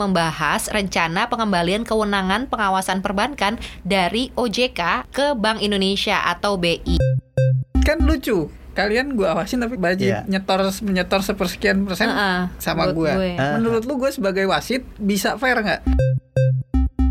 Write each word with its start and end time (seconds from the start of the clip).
membahas 0.00 0.66
rencana 0.66 1.28
pengembalian 1.28 1.84
kewenangan 1.84 2.48
pengawasan 2.48 3.04
perbankan 3.04 3.54
dari 3.82 4.32
OJK 4.32 5.12
ke 5.12 5.36
Bank 5.36 5.60
Indonesia 5.60 6.24
atau 6.24 6.56
BI. 6.56 6.96
Kan 7.84 8.00
lucu. 8.00 8.48
Kalian 8.70 9.12
gue 9.12 9.26
awasin 9.26 9.60
tapi 9.60 9.76
wajib 9.76 10.08
Iya. 10.08 10.24
nyetor 10.24 10.62
menyetor 10.80 11.20
sepersekian 11.20 11.84
persen 11.84 12.06
Heeh, 12.06 12.48
sama 12.56 12.88
buat 12.88 12.96
gue. 12.96 13.12
gue. 13.12 13.32
Ah. 13.36 13.58
Menurut 13.58 13.84
lu 13.84 13.98
gue 13.98 14.08
sebagai 14.08 14.46
wasit 14.46 14.86
bisa 14.96 15.36
fair 15.36 15.60
nggak? 15.60 15.82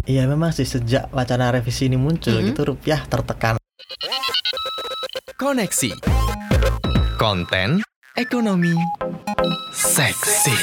Iya 0.04 0.26
memang 0.26 0.50
sih 0.50 0.66
sejak 0.66 1.14
wacana 1.14 1.54
revisi 1.54 1.86
ini 1.86 1.94
muncul 1.94 2.34
Mm-mm. 2.34 2.50
gitu 2.50 2.66
rupiah 2.66 3.06
tertekan. 3.06 3.62
Koneksi 5.36 5.94
Konten 7.16 7.84
Ekonomi 8.16 8.74
Seksi 9.70 10.56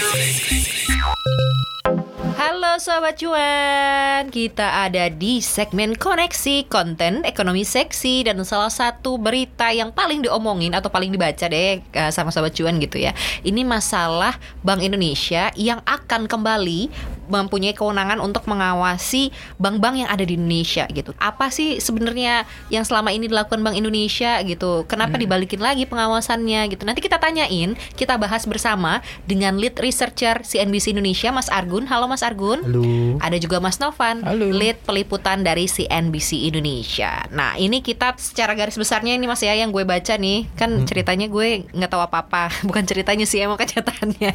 Halo 2.66 2.82
Sobat 2.82 3.14
Cuan, 3.22 4.26
kita 4.34 4.90
ada 4.90 5.06
di 5.06 5.38
segmen 5.38 5.94
koneksi 5.94 6.66
konten 6.66 7.22
ekonomi 7.22 7.62
seksi 7.62 8.26
dan 8.26 8.42
salah 8.42 8.74
satu 8.74 9.22
berita 9.22 9.70
yang 9.70 9.94
paling 9.94 10.26
diomongin 10.26 10.74
atau 10.74 10.90
paling 10.90 11.14
dibaca 11.14 11.46
deh 11.46 11.78
eh, 11.78 12.10
sama 12.10 12.34
Sobat 12.34 12.58
Cuan 12.58 12.82
gitu 12.82 12.98
ya. 12.98 13.14
Ini 13.46 13.62
masalah 13.62 14.34
Bank 14.66 14.82
Indonesia 14.82 15.54
yang 15.54 15.78
akan 15.86 16.26
kembali 16.26 16.90
mempunyai 17.26 17.74
kewenangan 17.74 18.18
untuk 18.22 18.46
mengawasi 18.50 19.30
bank-bank 19.60 20.06
yang 20.06 20.10
ada 20.10 20.22
di 20.22 20.34
Indonesia 20.38 20.86
gitu. 20.90 21.12
Apa 21.18 21.50
sih 21.50 21.78
sebenarnya 21.82 22.46
yang 22.72 22.82
selama 22.86 23.10
ini 23.10 23.26
dilakukan 23.30 23.62
Bank 23.62 23.76
Indonesia 23.78 24.38
gitu? 24.42 24.86
Kenapa 24.86 25.18
dibalikin 25.18 25.60
lagi 25.60 25.84
pengawasannya 25.86 26.70
gitu? 26.72 26.82
Nanti 26.86 27.02
kita 27.02 27.18
tanyain, 27.18 27.74
kita 27.94 28.16
bahas 28.16 28.46
bersama 28.46 29.02
dengan 29.26 29.58
lead 29.58 29.78
researcher 29.82 30.42
CNBC 30.42 30.94
Indonesia 30.94 31.30
Mas 31.34 31.50
Argun. 31.50 31.86
Halo 31.90 32.06
Mas 32.06 32.22
Argun. 32.22 32.62
Halo. 32.62 33.18
Ada 33.20 33.36
juga 33.42 33.58
Mas 33.58 33.78
Novan, 33.82 34.22
Halo. 34.22 34.50
lead 34.52 34.78
peliputan 34.86 35.42
dari 35.42 35.66
CNBC 35.66 36.48
Indonesia. 36.48 37.26
Nah, 37.34 37.58
ini 37.58 37.82
kita 37.82 38.14
secara 38.16 38.54
garis 38.54 38.78
besarnya 38.78 39.16
ini 39.16 39.26
Mas 39.26 39.42
ya 39.42 39.52
yang 39.52 39.74
gue 39.74 39.82
baca 39.82 40.14
nih, 40.16 40.46
kan 40.54 40.86
ceritanya 40.86 41.26
gue 41.26 41.66
nggak 41.74 41.90
tahu 41.90 42.02
apa-apa, 42.02 42.52
bukan 42.68 42.84
ceritanya 42.86 43.26
sih 43.26 43.42
emang 43.42 43.58
kenyataannya. 43.58 44.32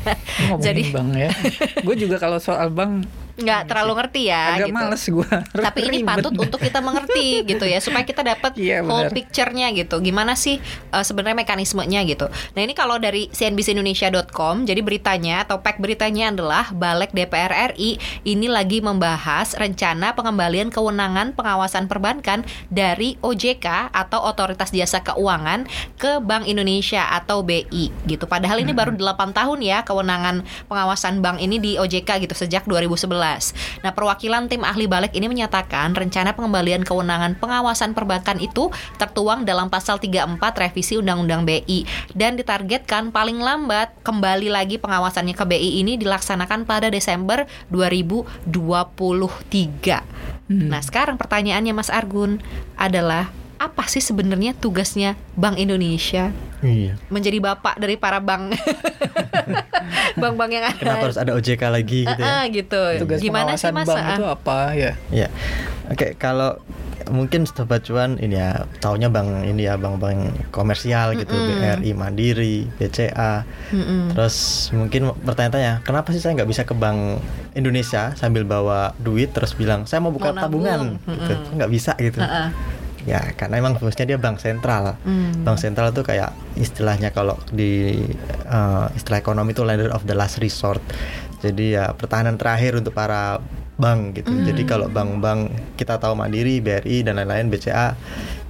Jadi 0.60 0.82
bang 0.92 1.10
ya. 1.16 1.30
gue 1.88 1.96
juga 1.96 2.20
kalau 2.20 2.38
soal 2.38 2.70
bank 2.82 3.06
nggak 3.42 3.62
terlalu 3.68 3.94
ngerti 3.98 4.22
ya. 4.30 4.44
agak 4.58 4.70
gitu. 4.70 4.78
males 4.78 5.04
gue. 5.04 5.32
Tapi 5.68 5.80
ini 5.90 5.98
patut 6.06 6.34
untuk 6.34 6.60
kita 6.62 6.80
mengerti 6.80 7.44
gitu 7.46 7.66
ya 7.66 7.82
supaya 7.82 8.06
kita 8.06 8.22
dapat 8.22 8.54
Iya, 8.62 8.86
whole 8.86 9.10
picture-nya 9.10 9.74
gitu. 9.74 9.98
Gimana 10.00 10.38
sih 10.38 10.62
uh, 10.94 11.02
sebenarnya 11.02 11.42
mekanismenya 11.42 12.06
gitu. 12.06 12.30
Nah, 12.30 12.62
ini 12.62 12.78
kalau 12.78 13.02
dari 13.02 13.28
cnbcindonesia.com 13.34 14.70
jadi 14.70 14.82
beritanya 14.86 15.44
atau 15.48 15.60
pack 15.60 15.82
beritanya 15.82 16.30
adalah 16.30 16.70
Balik 16.72 17.12
DPR 17.12 17.74
RI 17.74 17.98
ini 18.28 18.48
lagi 18.48 18.80
membahas 18.80 19.58
rencana 19.58 20.14
pengembalian 20.14 20.70
kewenangan 20.70 21.34
pengawasan 21.34 21.90
perbankan 21.90 22.46
dari 22.70 23.18
OJK 23.20 23.92
atau 23.92 24.20
Otoritas 24.28 24.70
Jasa 24.70 25.02
Keuangan 25.02 25.66
ke 25.98 26.22
Bank 26.22 26.46
Indonesia 26.46 27.08
atau 27.12 27.42
BI 27.42 27.90
gitu. 28.06 28.26
Padahal 28.30 28.62
ini 28.62 28.72
baru 28.72 28.94
8 28.96 29.34
tahun 29.34 29.60
ya 29.64 29.82
kewenangan 29.88 30.46
pengawasan 30.68 31.24
bank 31.24 31.38
ini 31.40 31.58
di 31.58 31.72
OJK 31.78 32.28
gitu 32.28 32.36
sejak 32.36 32.64
2011. 32.68 33.31
Nah, 33.86 33.96
perwakilan 33.96 34.52
tim 34.52 34.66
ahli 34.66 34.90
balik 34.90 35.16
ini 35.16 35.32
menyatakan 35.32 35.96
rencana 35.96 36.36
pengembalian 36.36 36.84
kewenangan 36.84 37.40
pengawasan 37.40 37.96
perbankan 37.96 38.42
itu 38.44 38.68
tertuang 39.00 39.48
dalam 39.48 39.72
pasal 39.72 40.02
34 40.02 40.42
revisi 40.58 41.00
Undang-Undang 41.00 41.48
BI 41.48 41.88
dan 42.18 42.36
ditargetkan 42.36 43.16
paling 43.16 43.40
lambat 43.40 43.94
kembali 44.04 44.52
lagi 44.52 44.76
pengawasannya 44.82 45.36
ke 45.38 45.46
BI 45.48 45.80
ini 45.84 45.96
dilaksanakan 45.96 46.68
pada 46.68 46.92
Desember 46.92 47.48
2023. 47.72 48.52
Nah, 50.52 50.82
sekarang 50.84 51.16
pertanyaannya 51.16 51.72
Mas 51.72 51.88
Argun 51.88 52.44
adalah 52.76 53.32
apa 53.62 53.86
sih 53.86 54.00
sebenarnya 54.00 54.52
tugasnya 54.54 55.14
Bank 55.34 55.56
Indonesia 55.56 56.34
Iya. 56.60 56.98
menjadi 57.08 57.38
bapak 57.40 57.78
dari 57.78 57.94
para 57.96 58.18
bank 58.18 58.54
bank-bank 60.16 60.52
yang 60.52 60.64
ada? 60.64 60.78
Kenapa 60.78 61.04
harus 61.04 61.18
ada 61.18 61.32
OJK 61.34 61.62
lagi 61.68 62.00
gitu 62.04 62.22
ya? 62.22 62.30
Ah, 62.32 62.44
gitu. 62.48 62.82
Tugas 63.00 63.18
Gimana 63.20 63.54
sih 63.54 63.66
pengawasan 63.66 63.74
Mas? 63.76 63.88
bank 63.88 64.06
itu 64.12 64.26
apa 64.28 64.58
ya? 64.74 64.92
Iya. 65.10 65.28
Oke, 65.88 66.14
kalau 66.16 66.62
mungkin 67.10 67.44
sobat 67.44 67.82
cuan 67.82 68.16
ini 68.16 68.38
ya 68.38 68.64
taunya 68.78 69.10
bank 69.10 69.44
ini 69.44 69.66
ya 69.66 69.76
bank-bank 69.76 70.22
komersial 70.50 71.12
gitu 71.14 71.34
BRI 71.34 71.92
Mandiri 71.92 72.70
BCA 72.72 73.42
Mm-mm. 73.68 74.14
terus 74.14 74.36
mungkin 74.72 75.10
bertanya-tanya 75.18 75.82
kenapa 75.82 76.14
sih 76.14 76.22
saya 76.22 76.38
nggak 76.38 76.48
bisa 76.48 76.62
ke 76.62 76.72
bank 76.72 77.20
Indonesia 77.52 78.14
sambil 78.14 78.46
bawa 78.46 78.94
duit 78.96 79.28
terus 79.28 79.52
bilang 79.52 79.84
saya 79.84 80.00
mau 80.00 80.14
buka 80.14 80.30
Mau 80.30 80.40
tabungan 80.40 80.96
nabung. 80.96 81.10
gitu 81.10 81.34
Mm-mm. 81.34 81.56
nggak 81.58 81.72
bisa 81.74 81.92
gitu 81.98 82.22
Ah, 82.22 82.30
ah. 82.30 82.48
Ya 83.06 83.34
karena 83.34 83.58
emang 83.58 83.78
fungsinya 83.78 84.16
dia 84.16 84.20
bank 84.22 84.38
sentral. 84.42 84.98
Hmm. 85.02 85.42
bank 85.42 85.58
sentral 85.58 85.90
tuh 85.92 86.06
kayak 86.06 86.34
istilahnya 86.58 87.10
kalau 87.14 87.38
di 87.50 87.98
eh, 88.30 88.86
istilah 88.98 89.20
ekonomi 89.20 89.54
itu 89.54 89.66
lender 89.66 89.92
of 89.94 90.06
the 90.06 90.16
last 90.16 90.38
resort. 90.40 90.82
Jadi 91.42 91.74
ya 91.74 91.98
pertahanan 91.98 92.38
terakhir 92.38 92.78
untuk 92.78 92.94
para 92.94 93.42
bank 93.82 94.22
gitu. 94.22 94.30
Jadi 94.46 94.62
kalau 94.70 94.86
bank-bank 94.94 95.74
kita 95.74 95.98
tahu 95.98 96.14
Mandiri 96.14 96.62
BRI 96.62 97.02
dan 97.02 97.18
lain-lain 97.18 97.50
BCA 97.50 97.98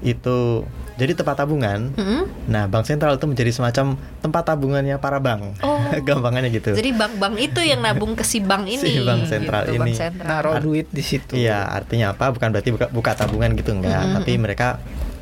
itu 0.04 0.68
jadi 1.02 1.18
tempat 1.18 1.34
tabungan 1.36 1.90
Mm-mm. 1.92 2.46
nah 2.46 2.70
bank 2.70 2.86
sentral 2.86 3.18
itu 3.18 3.26
menjadi 3.26 3.50
semacam 3.52 3.86
tempat 4.22 4.44
tabungannya 4.46 4.96
para 4.96 5.18
bank 5.18 5.58
Oh. 5.60 5.82
gampangannya 6.08 6.54
gitu 6.54 6.72
Jadi 6.72 6.94
bank-bank 6.94 7.36
itu 7.42 7.60
yang 7.60 7.82
nabung 7.82 8.14
ke 8.14 8.22
si 8.22 8.38
bank 8.40 8.70
ini. 8.70 8.78
Si 8.80 9.02
bank 9.02 9.26
sentral 9.26 9.66
gitu, 9.66 9.82
bank 9.82 9.90
ini. 9.90 9.98
sentral. 9.98 10.30
Naruh 10.30 10.56
duit 10.60 10.86
di 10.88 11.02
situ. 11.02 11.34
Iya, 11.34 11.66
artinya 11.66 12.14
apa? 12.14 12.30
Bukan 12.30 12.48
berarti 12.48 12.70
buka, 12.70 12.88
buka 12.88 13.12
tabungan 13.14 13.52
gitu 13.54 13.74
enggak, 13.74 13.98
Mm-mm. 14.00 14.16
tapi 14.16 14.32
mereka 14.38 14.78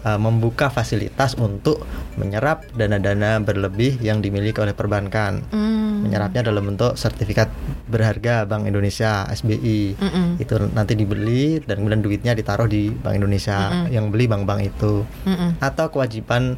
uh, 0.06 0.20
membuka 0.20 0.72
fasilitas 0.72 1.36
untuk 1.40 1.84
menyerap 2.16 2.68
dana-dana 2.76 3.40
berlebih 3.44 4.00
yang 4.00 4.20
dimiliki 4.20 4.60
oleh 4.60 4.76
perbankan. 4.76 5.44
Hmm. 5.52 6.06
Menyerapnya 6.06 6.48
dalam 6.48 6.64
bentuk 6.74 6.96
sertifikat 6.96 7.52
berharga 7.92 8.48
Bank 8.48 8.68
Indonesia 8.70 9.28
(SBI). 9.28 10.00
Mm-mm. 10.00 10.28
Itu 10.40 10.56
nanti 10.72 10.96
dibeli 10.96 11.60
dan 11.60 11.84
kemudian 11.84 12.00
duitnya 12.00 12.32
ditaruh 12.32 12.72
di 12.72 12.88
Bank 12.88 13.20
Indonesia 13.20 13.68
Mm-mm. 13.68 13.92
yang 13.92 14.08
beli 14.08 14.32
bank-bank 14.32 14.64
itu. 14.64 15.04
Mm-mm. 15.28 15.60
Atau 15.60 15.92
kewajiban 15.92 16.56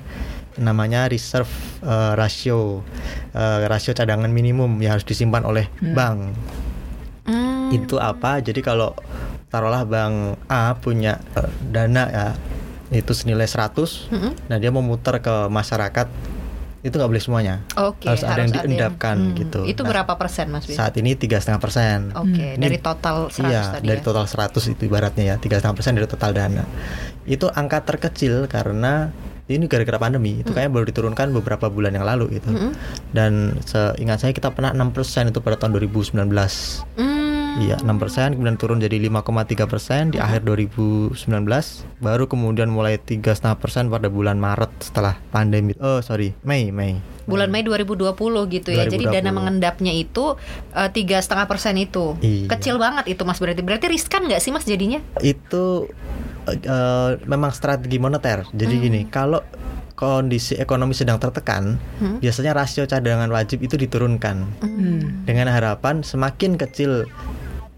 namanya 0.61 1.09
reserve 1.09 1.49
uh, 1.81 2.13
ratio 2.13 2.85
uh, 3.33 3.65
rasio 3.65 3.95
cadangan 3.95 4.29
minimum 4.29 4.77
yang 4.83 4.99
harus 4.99 5.07
disimpan 5.07 5.47
oleh 5.47 5.71
bank 5.79 6.35
Hmm. 7.21 7.69
itu 7.69 8.01
apa 8.01 8.41
jadi 8.41 8.65
kalau 8.65 8.97
taruhlah 9.53 9.85
bank 9.85 10.41
A 10.49 10.73
punya 10.73 11.21
eh, 11.37 11.51
dana 11.69 12.09
ya 12.09 12.27
itu 12.93 13.11
senilai 13.11 13.43
100 13.43 14.11
Mm-mm. 14.11 14.31
nah 14.45 14.57
dia 14.57 14.67
mau 14.67 14.79
muter 14.79 15.17
ke 15.17 15.47
masyarakat 15.47 16.07
itu 16.81 16.91
nggak 16.91 17.07
boleh 17.07 17.21
semuanya 17.21 17.55
Oke, 17.75 18.05
harus 18.05 18.21
ada 18.21 18.41
yang 18.41 18.49
diendapkan 18.51 19.37
gitu. 19.37 19.63
Itu 19.63 19.81
Nah, 19.81 19.93
berapa 19.93 20.17
persen 20.17 20.49
Mas 20.49 20.65
Bin? 20.65 20.73
saat 20.73 20.97
ini 20.97 21.13
tiga 21.13 21.37
setengah 21.37 21.61
persen 21.61 22.09
Oke, 22.11 22.57
Ini- 22.57 22.57
dari 22.59 22.77
total 22.77 23.29
100 23.29 23.37
iya 23.45 23.61
tadi 23.71 23.85
dari 23.85 24.01
ya. 24.01 24.03
total 24.03 24.25
100 24.25 24.49
itu 24.67 24.81
ibaratnya 24.83 25.23
ya 25.23 25.35
tiga 25.37 25.55
setengah 25.55 25.77
persen 25.77 25.93
dari 25.93 26.05
total 26.05 26.31
dana 26.31 26.65
itu 27.23 27.45
angka 27.47 27.85
terkecil 27.85 28.45
karena 28.45 29.13
ini 29.45 29.67
gara-gara 29.67 29.99
pandemi 29.99 30.41
itu 30.41 30.49
kayaknya 30.49 30.73
baru 30.73 30.85
diturunkan 30.87 31.27
beberapa 31.31 31.67
bulan 31.67 31.93
yang 31.93 32.03
lalu 32.03 32.33
gitu 32.35 32.49
Mm-mm. 32.49 32.71
dan 33.13 33.61
seingat 33.61 34.17
saya 34.19 34.33
kita 34.33 34.49
pernah 34.49 34.73
6% 34.73 34.89
itu 35.27 35.37
pada 35.37 35.55
tahun 35.55 35.77
2019 35.77 36.17
Hmm. 36.97 37.30
Iya, 37.57 37.75
6% 37.77 38.37
kemudian 38.37 38.55
turun 38.55 38.79
jadi 38.79 38.95
5,3 39.01 39.67
persen 39.67 40.09
di 40.09 40.17
akhir 40.17 40.45
2019, 40.45 41.17
baru 41.99 42.25
kemudian 42.25 42.71
mulai 42.71 42.95
tiga 42.95 43.35
setengah 43.35 43.59
persen 43.59 43.91
pada 43.91 44.07
bulan 44.07 44.39
Maret 44.39 44.71
setelah 44.79 45.19
pandemi. 45.29 45.75
Oh 45.77 45.99
sorry, 45.99 46.31
Mei 46.41 46.71
Mei. 46.71 47.03
Bulan 47.27 47.51
Mei 47.51 47.61
2020 47.61 48.15
gitu 48.49 48.69
ya. 48.71 48.87
Jadi 48.87 49.03
dana 49.03 49.29
2020. 49.29 49.37
mengendapnya 49.37 49.91
itu 49.91 50.39
eh, 50.71 50.89
tiga 50.89 51.19
setengah 51.19 51.45
persen 51.45 51.75
itu. 51.75 52.15
Iya. 52.19 52.47
Kecil 52.47 52.75
banget 52.77 53.09
itu 53.09 53.21
Mas 53.23 53.37
berarti. 53.37 53.61
Berarti 53.61 53.85
riskan 53.87 54.25
nggak 54.25 54.39
sih 54.39 54.51
Mas 54.51 54.63
jadinya? 54.63 55.03
Itu 55.19 55.91
eh, 56.47 57.11
memang 57.23 57.51
strategi 57.51 57.97
moneter. 57.97 58.47
Jadi 58.49 58.73
gini, 58.79 59.01
kalau 59.05 59.43
kondisi 59.93 60.57
ekonomi 60.57 60.97
sedang 60.97 61.21
tertekan, 61.21 61.77
Hmm. 62.01 62.17
biasanya 62.17 62.57
rasio 62.57 62.89
cadangan 62.89 63.29
wajib 63.29 63.61
itu 63.61 63.77
diturunkan 63.77 64.37
Hmm. 64.57 65.21
dengan 65.29 65.45
harapan 65.45 66.01
semakin 66.01 66.57
kecil 66.57 67.05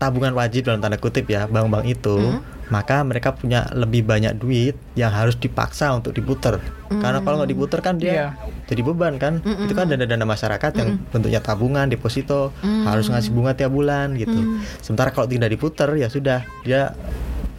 tabungan 0.03 0.35
wajib 0.35 0.67
dalam 0.67 0.83
tanda 0.83 0.99
kutip 0.99 1.23
ya 1.25 1.47
bank-bank 1.47 1.87
itu, 1.87 2.19
Hmm. 2.19 2.43
maka 2.67 2.99
mereka 3.01 3.31
punya 3.31 3.71
lebih 3.71 4.03
banyak 4.03 4.35
duit 4.35 4.75
yang 4.93 5.15
harus 5.15 5.39
dipaksa 5.39 5.95
untuk 5.95 6.11
diputer. 6.11 6.59
Karena 6.91 7.23
kalau 7.23 7.39
nggak 7.39 7.51
diputer 7.51 7.79
kan 7.79 7.95
dia 7.95 8.11
Iya. 8.11 8.27
jadi 8.67 8.81
beban 8.83 9.15
kan. 9.17 9.39
Mm-mm. 9.39 9.65
Itu 9.65 9.73
kan 9.73 9.87
dana-dana 9.87 10.25
masyarakat 10.25 10.71
yang 10.75 10.89
bentuknya 11.09 11.39
tabungan, 11.39 11.87
deposito, 11.87 12.51
Mm. 12.59 12.83
harus 12.85 13.07
ngasih 13.07 13.31
bunga 13.31 13.55
tiap 13.55 13.71
bulan 13.71 14.13
gitu. 14.13 14.35
Mm. 14.35 14.59
Sementara 14.83 15.09
kalau 15.09 15.25
tidak 15.25 15.49
diputer 15.49 15.89
ya 15.95 16.11
sudah 16.11 16.43
dia 16.61 16.93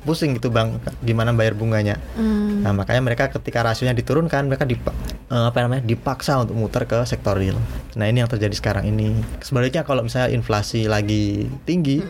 pusing 0.05 0.37
gitu 0.37 0.49
bang 0.49 0.77
gimana 1.01 1.33
bayar 1.33 1.53
bunganya 1.53 1.97
Hmm. 2.15 2.61
nah 2.61 2.71
makanya 2.71 3.03
mereka 3.03 3.25
ketika 3.31 3.61
rasionya 3.61 3.93
diturunkan 3.93 4.47
mereka 4.47 4.65
dip- 4.65 4.93
eh, 5.25 5.45
apa 5.45 5.59
namanya 5.59 5.83
dipaksa 5.83 6.37
untuk 6.39 6.55
muter 6.55 6.85
ke 6.85 7.01
sektor 7.05 7.35
real. 7.35 7.57
Nah 7.95 8.05
ini 8.05 8.21
yang 8.21 8.29
terjadi 8.29 8.53
sekarang 8.53 8.85
ini. 8.87 9.13
Sebaliknya 9.41 9.81
kalau 9.83 10.03
misalnya 10.03 10.29
inflasi 10.31 10.85
lagi 10.85 11.47
tinggi 11.63 12.01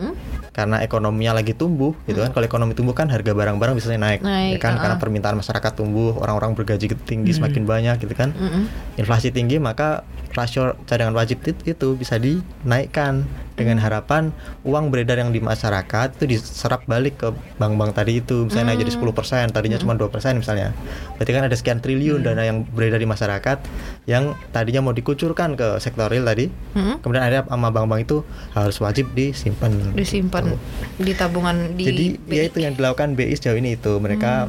karena 0.51 0.79
ekonominya 0.81 1.35
lagi 1.35 1.51
tumbuh, 1.51 1.91
gitu 2.05 2.19
kan? 2.19 2.31
Kalau 2.31 2.43
ekonomi 2.43 2.73
tumbuh 2.73 2.91
kan 2.91 3.07
harga 3.07 3.31
barang-barang 3.31 3.75
bisa 3.75 3.91
naik, 3.91 4.23
Naik, 4.23 4.55
ya 4.55 4.59
kan? 4.59 4.73
Karena 4.75 4.95
uh-uh. 4.95 5.03
permintaan 5.03 5.35
masyarakat 5.35 5.71
tumbuh, 5.73 6.15
orang-orang 6.17 6.55
bergaji 6.55 6.95
tinggi 7.03 7.31
semakin 7.31 7.63
banyak, 7.63 7.95
gitu 7.99 8.15
kan? 8.15 8.31
Mm-mm. 8.31 8.63
Inflasi 8.95 9.29
tinggi 9.29 9.59
maka 9.59 10.07
rasio 10.31 10.79
cadangan 10.85 11.11
wajib 11.13 11.43
it- 11.43 11.63
itu 11.65 11.95
bisa 11.95 12.15
dinaikkan 12.17 13.27
dengan 13.55 13.79
harapan 13.79 14.35
uang 14.63 14.91
beredar 14.91 15.15
yang 15.15 15.31
di 15.31 15.39
masyarakat 15.39 16.15
itu 16.15 16.25
diserap 16.29 16.83
balik 16.85 17.15
ke 17.15 17.27
bank-bank 17.55 17.84
tadi 17.91 18.17
itu 18.17 18.45
misalnya 18.45 18.71
naik 18.71 18.81
jadi 18.81 18.91
10% 18.95 19.51
tadinya 19.51 19.75
cuma 19.75 19.93
2% 19.93 20.07
misalnya. 20.35 20.71
Berarti 21.13 21.31
kan 21.31 21.43
ada 21.43 21.53
sekian 21.53 21.77
triliun 21.77 22.21
dana 22.21 22.41
yang 22.41 22.63
beredar 22.65 22.97
di 22.97 23.05
masyarakat 23.05 23.57
yang 24.05 24.33
tadinya 24.49 24.81
mau 24.81 24.91
dikucurkan 24.91 25.53
ke 25.53 25.77
sektor 25.77 26.07
real 26.07 26.23
tadi. 26.23 26.47
Mm-mm. 26.73 27.01
kemudian 27.01 27.21
akhirnya 27.21 27.43
sama 27.43 27.69
bank-bank 27.69 28.01
itu 28.03 28.17
harus 28.51 28.77
wajib 28.79 29.11
disimpan. 29.11 29.91
Disimpan 29.91 30.43
Gitu. 30.45 30.57
di 31.01 31.13
tabungan 31.13 31.55
di 31.73 31.83
jadi 31.83 32.05
BI. 32.17 32.31
ya 32.31 32.43
itu 32.45 32.57
yang 32.59 32.73
dilakukan 32.73 33.13
BI 33.13 33.33
sejauh 33.33 33.55
ini 33.55 33.75
itu. 33.75 33.97
Mereka 33.97 34.47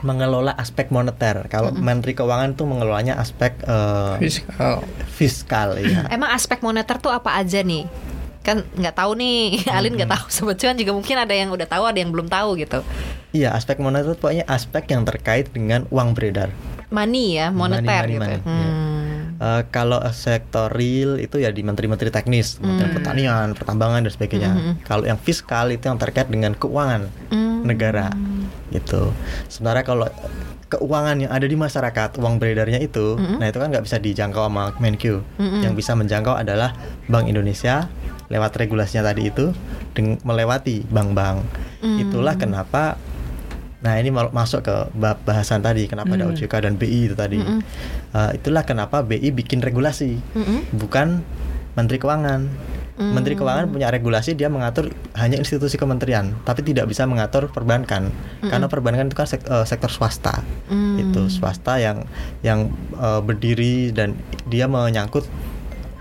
mengelola 0.00 0.52
aspek 0.52 0.90
moneter. 0.90 1.48
Kalau 1.48 1.72
Menteri 1.72 2.12
Keuangan 2.12 2.52
tuh 2.52 2.66
mengelolanya 2.66 3.16
aspek 3.16 3.56
eh, 3.58 4.14
Fiskal. 4.20 4.84
fiskal 5.08 5.68
ya 5.78 6.04
Emang 6.14 6.28
aspek 6.28 6.60
moneter 6.60 6.98
tuh 6.98 7.08
apa 7.08 7.32
aja 7.34 7.62
nih? 7.62 7.88
Kan 8.44 8.62
nggak 8.76 8.94
tahu 8.94 9.16
nih, 9.16 9.58
Alin 9.76 9.96
nggak 9.96 10.10
tahu. 10.12 10.24
Sebetulnya 10.28 10.76
juga 10.76 10.92
mungkin 10.92 11.16
ada 11.16 11.32
yang 11.34 11.50
udah 11.50 11.64
tahu, 11.66 11.84
ada 11.88 11.98
yang 11.98 12.12
belum 12.12 12.28
tahu 12.28 12.60
gitu. 12.60 12.84
Iya, 13.34 13.50
aspek 13.50 13.82
moneter 13.82 14.14
itu 14.14 14.20
pokoknya 14.20 14.44
aspek 14.46 14.86
yang 14.94 15.02
terkait 15.02 15.50
dengan 15.50 15.88
uang 15.90 16.14
beredar. 16.14 16.52
Money 16.94 17.40
ya, 17.40 17.50
Money, 17.50 17.82
moneter 17.82 18.04
money, 18.06 18.14
gitu. 18.14 18.20
money, 18.22 18.30
ya. 18.30 18.38
iya. 18.38 18.70
Hmm. 18.70 18.94
Eh, 19.34 19.62
kalau 19.74 19.98
sektor 20.14 20.70
real 20.70 21.18
itu 21.18 21.42
ya 21.42 21.50
di 21.50 21.66
menteri-menteri 21.66 22.14
teknis, 22.14 22.62
Kementerian 22.62 22.94
Pertanian, 22.94 23.46
Pertambangan 23.58 24.06
dan 24.06 24.12
sebagainya. 24.14 24.52
Kalau 24.86 25.02
yang 25.02 25.18
fiskal 25.18 25.74
itu 25.74 25.90
yang 25.90 25.98
terkait 25.98 26.30
dengan 26.30 26.54
keuangan 26.54 27.10
Hmm. 27.34 27.66
negara, 27.66 28.14
gitu. 28.70 29.10
Sementara 29.50 29.82
kalau 29.82 30.06
keuangan 30.70 31.18
yang 31.18 31.32
ada 31.34 31.50
di 31.50 31.58
masyarakat, 31.58 32.14
uang 32.22 32.38
beredarnya 32.38 32.78
itu, 32.78 33.18
nah 33.18 33.50
itu 33.50 33.58
kan 33.58 33.74
nggak 33.74 33.82
bisa 33.82 33.98
dijangkau 33.98 34.46
sama 34.46 34.70
Menq. 34.78 35.18
Yang 35.40 35.74
bisa 35.74 35.98
menjangkau 35.98 36.38
adalah 36.38 36.70
Bank 37.10 37.26
Indonesia 37.26 37.90
lewat 38.28 38.52
regulasinya 38.56 39.10
tadi 39.10 39.28
itu, 39.28 39.52
melewati 40.24 40.84
bank-bank. 40.88 41.38
Itulah 41.82 42.34
kenapa 42.36 42.96
Nah 43.84 44.00
ini 44.00 44.08
masuk 44.08 44.64
ke 44.64 44.76
bab 44.96 45.20
bahasan 45.28 45.60
tadi 45.60 45.84
kenapa 45.84 46.16
ada 46.16 46.24
OJK 46.32 46.64
dan 46.64 46.80
BI 46.80 47.12
itu 47.12 47.12
tadi. 47.12 47.36
Eh, 47.36 48.30
itulah 48.40 48.64
kenapa 48.64 49.04
BI 49.04 49.28
bikin 49.28 49.60
regulasi, 49.60 50.16
Mm-mm. 50.32 50.72
bukan 50.72 51.20
Menteri 51.76 52.00
Keuangan. 52.00 52.48
Menteri 52.94 53.34
Keuangan 53.36 53.68
punya 53.68 53.90
regulasi 53.92 54.38
dia 54.38 54.48
mengatur 54.48 54.88
hanya 55.18 55.36
institusi 55.36 55.76
kementerian, 55.76 56.32
tapi 56.48 56.64
tidak 56.64 56.88
bisa 56.88 57.04
mengatur 57.04 57.50
perbankan 57.52 58.08
karena 58.40 58.70
perbankan 58.70 59.10
itu 59.10 59.18
kan 59.18 59.28
sek- 59.28 59.44
eh, 59.44 59.66
sektor 59.68 59.92
swasta. 59.92 60.40
Mm. 60.72 61.10
Itu 61.12 61.28
swasta 61.28 61.76
yang 61.76 62.08
yang 62.40 62.72
eh, 62.96 63.20
berdiri 63.20 63.92
dan 63.92 64.16
dia 64.48 64.64
menyangkut 64.64 65.28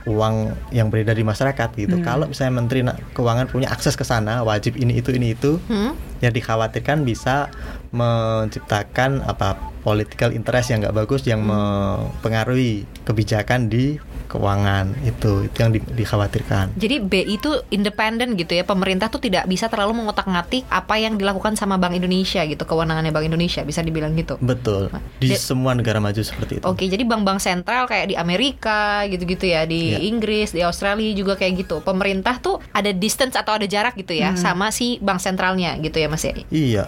uang 0.04 0.52
yang 0.76 0.92
beredar 0.92 1.16
di 1.16 1.24
masyarakat 1.24 1.70
gitu. 1.80 1.96
Kalau 2.04 2.28
misalnya 2.28 2.54
Menteri 2.60 2.84
Keuangan 3.16 3.48
punya 3.48 3.72
akses 3.72 3.96
ke 3.96 4.04
sana, 4.04 4.44
wajib 4.44 4.76
ini 4.76 5.00
itu 5.00 5.16
ini 5.16 5.32
itu, 5.36 5.58
Hmm? 5.72 5.96
ya 6.20 6.32
dikhawatirkan 6.32 7.04
bisa 7.04 7.48
menciptakan 7.92 9.24
apa 9.24 9.73
political 9.84 10.32
interest 10.32 10.72
yang 10.72 10.80
nggak 10.80 10.96
bagus 10.96 11.22
yang 11.24 11.44
mempengaruhi 11.44 12.84
kebijakan 13.04 13.68
di 13.68 14.00
keuangan 14.26 14.98
itu 15.04 15.46
itu 15.46 15.58
yang 15.60 15.70
di- 15.70 15.84
dikhawatirkan 15.94 16.74
Jadi 16.74 16.98
BI 17.00 17.38
itu 17.38 17.52
independen 17.70 18.34
gitu 18.34 18.50
ya. 18.52 18.64
Pemerintah 18.64 19.06
tuh 19.08 19.20
tidak 19.20 19.46
bisa 19.46 19.68
terlalu 19.68 19.94
mengotak-ngatik 19.96 20.66
apa 20.68 20.96
yang 20.96 21.16
dilakukan 21.16 21.54
sama 21.54 21.78
Bank 21.78 21.94
Indonesia 21.94 22.42
gitu, 22.42 22.64
kewenangannya 22.64 23.14
Bank 23.14 23.28
Indonesia 23.28 23.62
bisa 23.62 23.80
dibilang 23.80 24.16
gitu. 24.16 24.40
betul 24.40 24.90
di 25.20 25.30
Di- 25.30 25.38
semua 25.38 25.74
negara 25.74 26.00
maju 26.00 26.18
seperti 26.18 26.58
itu 26.58 26.66
Oke, 26.66 26.88
jadi 26.88 27.04
bank-bank 27.04 27.38
sentral 27.38 27.86
kayak 27.86 28.08
di 28.08 28.16
Amerika 28.16 29.04
gitu-gitu 29.06 29.46
ya, 29.46 29.64
di 29.64 29.94
Iya. 29.94 30.00
Inggris, 30.02 30.50
di 30.50 30.62
Australia 30.62 31.12
juga 31.12 31.36
kayak 31.36 31.54
gitu. 31.60 31.76
Pemerintah 31.82 32.40
tuh 32.40 32.58
ada 32.72 32.90
distance 32.90 33.36
atau 33.36 33.54
ada 33.54 33.66
jarak 33.66 33.94
gitu 33.96 34.16
ya 34.16 34.34
sama 34.36 34.72
si 34.72 34.98
bank 34.98 35.20
sentralnya 35.20 35.76
gitu 35.78 36.00
ya 36.00 36.08
Mas 36.08 36.24
ya. 36.24 36.34
Iya. 36.48 36.84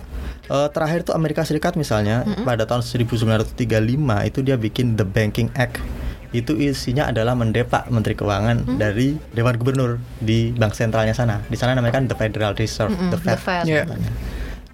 Eh, 0.46 0.68
terakhir 0.70 1.02
tuh 1.02 1.18
Amerika 1.18 1.42
Serikat 1.42 1.74
misalnya 1.74 2.22
pada 2.46 2.70
tahun 2.70 2.86
1935 2.86 3.58
itu 4.30 4.40
dia 4.46 4.56
bikin 4.56 4.94
The 4.94 5.06
Banking 5.06 5.50
Act. 5.58 5.82
Itu 6.36 6.60
isinya 6.60 7.10
adalah 7.10 7.34
mendepak 7.34 7.88
Menteri 7.90 8.14
Keuangan 8.14 8.78
dari 8.78 9.16
Dewan 9.32 9.56
Gubernur 9.56 9.98
di 10.20 10.52
bank 10.52 10.76
sentralnya 10.76 11.16
sana. 11.16 11.42
Di 11.48 11.56
sana 11.58 11.74
namanya 11.74 11.98
kan 11.98 12.06
The 12.12 12.18
Federal 12.20 12.54
Reserve, 12.54 12.92
Mm-mm, 12.92 13.10
The 13.10 13.18
Fed. 13.18 13.32
The 13.32 13.40
Fed. 13.40 13.64
Sebutannya. 13.66 14.12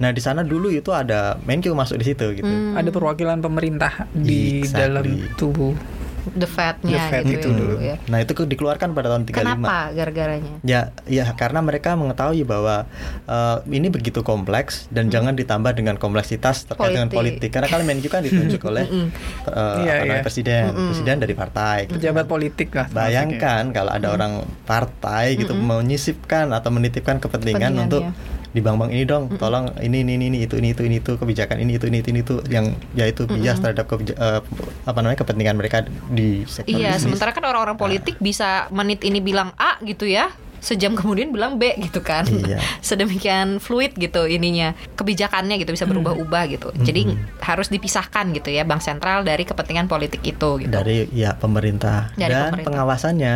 Nah, 0.02 0.10
di 0.10 0.18
sana 0.18 0.42
dulu 0.42 0.74
itu 0.74 0.90
ada 0.90 1.38
Menkyu 1.46 1.78
masuk 1.78 2.02
di 2.02 2.06
situ 2.10 2.34
gitu. 2.34 2.50
Ada 2.50 2.90
perwakilan 2.90 3.38
pemerintah 3.38 4.10
di 4.12 4.66
Exactly. 4.66 4.82
dalam 4.82 5.06
tubuh. 5.38 5.78
The 6.24 6.46
Fed-nya 6.46 6.92
The 6.92 7.02
Fed 7.08 7.24
gitu 7.26 7.34
itu 7.34 7.48
ya 7.48 7.58
dulu. 7.58 7.76
ya. 7.78 7.96
Nah, 8.06 8.18
itu 8.18 8.32
ke- 8.32 8.46
dikeluarkan 8.46 8.92
pada 8.92 9.08
tahun 9.10 9.24
35. 9.24 9.34
Kenapa 9.34 9.76
gara-garanya? 9.92 10.54
Ya, 10.62 10.82
ya 11.06 11.26
karena 11.32 11.60
mereka 11.60 11.94
mengetahui 11.94 12.44
bahwa 12.44 12.86
eh, 13.26 13.58
ini 13.70 13.88
begitu 13.88 14.22
kompleks 14.22 14.86
dan 14.88 15.08
jangan 15.08 15.34
ditambah 15.34 15.74
dengan 15.74 15.96
kompleksitas 15.96 16.66
terkait 16.66 16.94
dengan 16.94 17.08
Politik. 17.08 17.38
politik. 17.38 17.50
Karena 17.52 17.68
kalau 17.68 17.84
Menju 17.84 18.08
kan 18.08 18.22
ditunjuk 18.22 18.62
oleh 18.70 18.86
eh, 18.86 19.08
Iya, 19.48 19.92
apa 19.92 20.04
namanya, 20.04 20.14
iya. 20.14 20.22
presiden, 20.22 20.62
presiden 20.88 21.16
dari 21.18 21.34
partai. 21.34 21.78
gitu 21.84 21.98
Pejabat 21.98 22.26
politik 22.26 22.70
lah. 22.72 22.86
ya. 22.86 22.94
Bayangkan 22.94 23.64
kalau 23.72 23.92
ada 23.92 24.08
orang 24.10 24.34
partai 24.64 25.36
gitu 25.36 25.54
menyisipkan 25.54 26.50
atau 26.50 26.70
menitipkan 26.70 27.18
kepentingan 27.18 27.74
untuk 27.80 28.04
Kepentingannya. 28.04 28.31
Di 28.52 28.60
bank-bank 28.60 28.90
ini 28.90 29.04
dong, 29.04 29.32
tolong 29.36 29.72
ini 29.80 30.04
ini 30.04 30.20
ini 30.20 30.38
itu 30.42 30.56
ini 30.56 30.72
itu 30.72 30.82
ini 30.82 30.98
itu 30.98 31.16
kebijakan 31.16 31.58
ini 31.58 31.76
itu 31.76 31.86
ini 31.86 31.98
itu 31.98 32.10
ini 32.10 32.20
itu 32.20 32.36
yang 32.48 32.66
yaitu 32.94 33.24
bias 33.26 33.58
terhadap 33.58 33.86
kebija- 33.86 34.14
eh, 34.14 34.42
apa 34.84 34.98
namanya 34.98 35.20
kepentingan 35.20 35.56
mereka 35.56 35.82
di 36.08 36.44
sektor 36.46 36.68
Iya, 36.70 36.94
bisnis. 36.94 37.08
sementara 37.08 37.32
kan 37.32 37.44
orang-orang 37.44 37.76
politik 37.76 38.16
bisa 38.18 38.68
menit 38.70 39.02
ini 39.02 39.20
bilang 39.20 39.56
A 39.56 39.80
gitu 39.82 40.04
ya. 40.04 40.28
Sejam 40.60 40.94
kemudian 40.94 41.32
bilang 41.32 41.58
B 41.58 41.74
gitu 41.76 42.00
kan. 42.00 42.22
Iya. 42.24 42.62
Sedemikian 42.86 43.58
fluid 43.58 43.96
gitu 43.96 44.30
ininya. 44.30 44.78
Kebijakannya 44.94 45.58
gitu 45.58 45.72
bisa 45.72 45.90
berubah-ubah 45.90 46.44
gitu. 46.50 46.70
Jadi 46.78 47.10
harus 47.40 47.66
dipisahkan 47.68 48.30
gitu 48.32 48.52
ya 48.52 48.62
bank 48.62 48.78
sentral 48.80 49.24
dari 49.24 49.42
kepentingan 49.42 49.88
politik 49.88 50.22
itu 50.22 50.60
gitu. 50.60 50.70
dari 50.70 51.10
ya 51.10 51.34
pemerintah 51.34 52.14
Dari 52.14 52.30
dan 52.30 52.54
pemerintah. 52.54 52.68
pengawasannya 52.68 53.36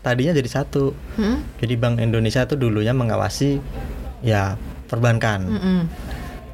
tadinya 0.00 0.32
jadi 0.32 0.50
satu 0.50 0.90
Hmm? 1.14 1.46
jadi 1.56 1.74
Bank 1.76 2.00
Indonesia 2.00 2.42
tuh 2.42 2.58
dulunya 2.58 2.90
mengawasi 2.90 3.62
ya 4.24 4.56
perbankan. 4.88 5.40
Mm-mm. 5.46 5.80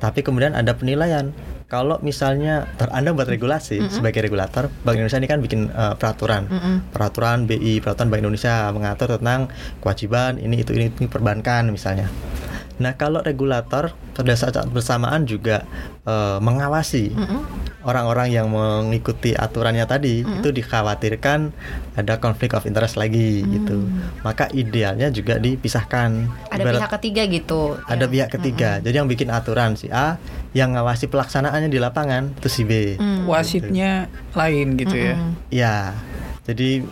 tapi 0.01 0.25
kemudian 0.25 0.57
ada 0.57 0.75
penilaian. 0.75 1.31
Kalau 1.71 2.03
misalnya 2.03 2.67
ter- 2.75 2.91
Anda 2.91 3.15
buat 3.15 3.31
regulasi 3.31 3.95
sebagai 3.95 4.27
regulator 4.27 4.67
Bank 4.83 4.99
Indonesia 4.99 5.23
ini 5.23 5.31
kan 5.31 5.39
bikin 5.39 5.71
eh, 5.71 5.95
peraturan. 5.95 6.51
Mm-mm. 6.51 6.77
peraturan 6.91 7.47
BI 7.47 7.79
peraturan 7.79 8.11
Bank 8.11 8.27
Indonesia 8.27 8.67
mengatur 8.75 9.15
tentang 9.23 9.47
kewajiban 9.79 10.43
ini 10.43 10.67
itu 10.67 10.75
ini, 10.75 10.91
ini 10.91 11.07
perbankan 11.07 11.71
misalnya 11.71 12.11
nah 12.81 12.97
kalau 12.97 13.21
regulator 13.21 13.93
pada 14.17 14.33
saat 14.33 14.57
bersamaan 14.69 15.23
juga 15.23 15.69
eh, 16.03 16.39
mengawasi 16.41 17.13
Mm-mm. 17.13 17.41
orang-orang 17.85 18.33
yang 18.33 18.49
mengikuti 18.49 19.33
aturannya 19.33 19.85
tadi 19.85 20.25
itu 20.25 20.49
dikhawatirkan 20.49 21.53
ada 21.97 22.17
konflik 22.17 22.53
of 22.53 22.65
interest 22.65 22.97
lagi 22.97 23.45
gitu. 23.45 23.85
Maka 24.21 24.49
idealnya 24.53 25.09
juga 25.09 25.37
dipisahkan. 25.37 26.29
Ada 26.49 26.61
Ibarat- 26.61 26.81
pihak 26.81 26.93
ketiga 26.97 27.23
gitu. 27.29 27.61
ada 27.85 28.05
ya. 28.05 28.09
pihak 28.09 28.29
ketiga. 28.33 28.71
Jadi 28.81 28.95
yang 28.97 29.09
bikin 29.09 29.29
aturan 29.29 29.77
si 29.77 29.89
A, 29.89 30.17
yang 30.53 30.73
ngawasi 30.73 31.09
pelaksanaannya 31.09 31.69
di 31.69 31.77
lapangan 31.77 32.33
itu 32.37 32.49
si 32.49 32.63
B. 32.65 32.97
Hmm. 32.97 33.25
Wasitnya 33.25 34.09
lain 34.33 34.77
gitu 34.77 34.97
ya. 34.97 35.15
Mm-mm. 35.17 35.31
Ya. 35.53 35.77
Jadi 36.49 36.85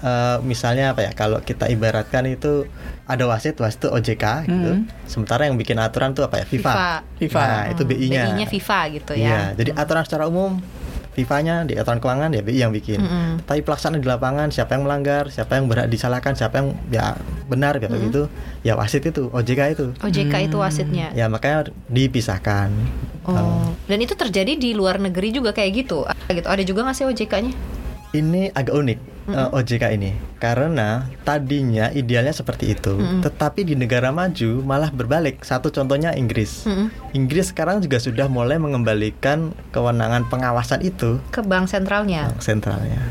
eh, 0.00 0.36
misalnya 0.42 0.92
apa 0.92 1.04
ya? 1.04 1.12
Kalau 1.12 1.40
kita 1.40 1.66
ibaratkan 1.66 2.24
itu 2.26 2.64
ada 3.04 3.24
wasit, 3.26 3.58
wasit 3.58 3.82
itu 3.82 3.88
OJK 3.90 4.24
gitu. 4.46 4.70
Hmm. 4.76 4.86
Sementara 5.04 5.44
yang 5.44 5.54
bikin 5.54 5.76
aturan 5.76 6.12
tuh 6.12 6.24
apa 6.24 6.40
ya? 6.40 6.46
FIFA. 6.46 6.72
FIFA. 6.72 6.90
FIFA. 7.18 7.42
Nah, 7.42 7.64
itu 7.68 7.82
Hmm, 7.82 7.90
BI-nya. 7.90 8.22
BI-nya 8.26 8.46
FIFA 8.46 8.78
gitu 8.92 9.12
Iya, 9.14 9.28
ya. 9.28 9.40
jadi 9.54 9.70
aturan 9.74 10.02
secara 10.06 10.24
umum 10.26 10.62
FIFA-nya 11.10 11.66
di 11.66 11.74
aturan 11.74 11.98
keuangan 11.98 12.30
ya 12.30 12.38
BI 12.38 12.54
yang 12.56 12.70
bikin. 12.70 13.02
Mm-mm. 13.02 13.42
Tapi 13.42 13.66
pelaksanaan 13.66 13.98
di 13.98 14.06
lapangan 14.06 14.54
siapa 14.54 14.78
yang 14.78 14.86
melanggar, 14.86 15.26
siapa 15.26 15.58
yang 15.58 15.66
berhak 15.66 15.90
disalahkan, 15.90 16.38
siapa 16.38 16.62
yang 16.62 16.68
ya 16.86 17.18
benar 17.50 17.82
gitu 17.82 17.98
gitu. 17.98 18.22
Ya 18.62 18.78
wasit 18.78 19.02
itu, 19.02 19.26
OJK 19.26 19.74
itu. 19.74 19.86
OJK 19.98 20.46
itu 20.46 20.56
wasitnya. 20.56 21.10
Ya 21.10 21.26
makanya 21.26 21.66
dipisahkan. 21.90 22.70
Oh. 23.26 23.74
Dan 23.90 23.98
itu 24.00 24.14
terjadi 24.14 24.54
di 24.54 24.70
luar 24.70 25.02
negeri 25.02 25.34
juga 25.34 25.50
kayak 25.50 25.70
gitu. 25.82 26.06
Gitu. 26.30 26.46
Ada 26.46 26.62
juga 26.62 26.86
nggak 26.86 26.96
sih 26.96 27.04
OJK-nya? 27.04 27.52
Ini 28.14 28.54
agak 28.54 28.74
unik. 28.74 28.98
Eh, 29.28 29.48
OJK 29.52 29.84
ini 29.92 30.16
karena 30.40 31.04
tadinya 31.20 31.92
idealnya 31.92 32.32
seperti 32.32 32.72
itu, 32.72 32.96
tetapi 33.20 33.66
di 33.66 33.76
negara 33.76 34.08
maju 34.08 34.64
malah 34.64 34.88
berbalik. 34.88 35.44
Satu 35.44 35.68
contohnya 35.68 36.16
Inggris. 36.16 36.64
Mm-mm. 36.64 36.88
Inggris 37.12 37.52
sekarang 37.52 37.84
juga 37.84 38.00
sudah 38.00 38.24
mulai 38.26 38.56
mengembalikan 38.56 39.52
kewenangan 39.70 40.24
pengawasan 40.32 40.80
itu 40.80 41.20
Ke 41.28 41.44
bank 41.44 41.68
sentralnya. 41.68 42.32
bank 42.32 42.40
sentralnya. 42.40 43.02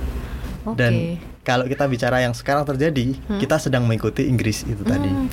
Oke. 0.65 0.77
Dan 0.77 0.93
kalau 1.45 1.65
kita 1.65 1.85
bicara 1.85 2.21
yang 2.21 2.33
sekarang 2.33 2.65
terjadi, 2.65 3.13
kita 3.37 3.57
sedang 3.57 3.85
mengikuti 3.85 4.25
Inggris 4.25 4.65
itu 4.65 4.81
tadi. 4.81 5.09
Hmm. 5.09 5.29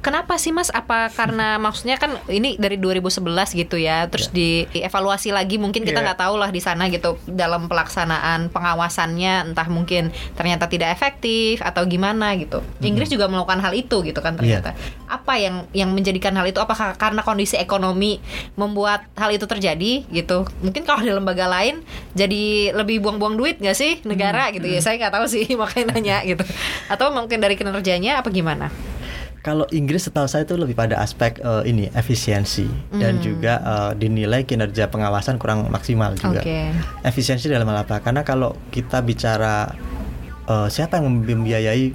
Kenapa 0.00 0.38
sih 0.38 0.54
Mas? 0.54 0.70
Apa 0.70 1.10
karena 1.10 1.56
maksudnya 1.64 1.98
kan 1.98 2.14
ini 2.30 2.54
dari 2.56 2.78
2011 2.78 3.26
gitu 3.58 3.74
ya, 3.74 4.06
terus 4.06 4.30
dievaluasi 4.30 5.34
lagi 5.34 5.58
mungkin 5.58 5.82
kita 5.82 5.98
Iya. 5.98 6.06
nggak 6.12 6.20
tahu 6.22 6.34
lah 6.38 6.54
di 6.54 6.62
sana 6.62 6.86
gitu 6.86 7.18
dalam 7.26 7.66
pelaksanaan 7.66 8.48
pengawasannya 8.54 9.50
entah 9.50 9.66
mungkin 9.66 10.14
ternyata 10.38 10.70
tidak 10.70 10.94
efektif 10.94 11.58
atau 11.58 11.82
gimana 11.84 12.38
gitu. 12.38 12.62
Inggris 12.78 13.10
juga 13.10 13.26
melakukan 13.26 13.58
hal 13.58 13.74
itu 13.74 14.06
gitu 14.06 14.20
kan 14.22 14.38
ternyata. 14.38 14.78
Apa 15.10 15.42
yang 15.42 15.66
yang 15.74 15.90
menjadikan 15.90 16.38
hal 16.38 16.46
itu 16.46 16.62
apakah 16.62 16.94
karena 16.94 17.26
kondisi 17.26 17.58
ekonomi 17.58 18.22
membuat 18.54 19.10
hal 19.18 19.34
itu 19.34 19.44
terjadi 19.44 20.06
gitu? 20.06 20.46
Mungkin 20.62 20.86
kalau 20.86 21.02
di 21.02 21.10
lembaga 21.10 21.50
lain 21.50 21.82
jadi 22.14 22.70
lebih 22.72 23.02
buang-buang 23.02 23.34
duit 23.34 23.58
nggak 23.58 23.74
sih 23.74 23.98
negara 24.06 24.54
gitu 24.54 24.70
ya? 24.70 24.78
Saya 24.78 25.02
nggak 25.02 25.14
tahu 25.18 25.26
sih 25.26 25.50
makanya 25.60 25.98
nanya 25.98 26.16
gitu. 26.22 26.46
Atau 26.86 27.10
mungkin 27.10 27.42
dari 27.42 27.58
kinerjanya 27.58 28.22
apa 28.22 28.30
gimana? 28.30 28.70
Kalau 29.46 29.62
Inggris 29.70 30.02
setahu 30.02 30.26
saya 30.26 30.42
itu 30.42 30.58
lebih 30.58 30.74
pada 30.74 30.98
aspek 30.98 31.38
eh, 31.38 31.62
ini 31.64 31.86
efisiensi 31.92 32.66
dan 32.92 33.16
Hmm. 33.16 33.22
juga 33.22 33.54
eh, 33.56 33.92
dinilai 33.94 34.42
kinerja 34.42 34.90
pengawasan 34.90 35.38
kurang 35.38 35.70
maksimal 35.70 36.12
juga. 36.12 36.42
Oke. 36.42 36.74
Efisiensi 37.00 37.46
dalam 37.46 37.62
hal 37.64 37.86
apa? 37.86 38.02
Karena 38.02 38.20
kalau 38.20 38.58
kita 38.68 38.98
bicara 39.00 39.70
eh, 40.44 40.66
siapa 40.66 40.98
yang 40.98 41.22
membiayai 41.22 41.94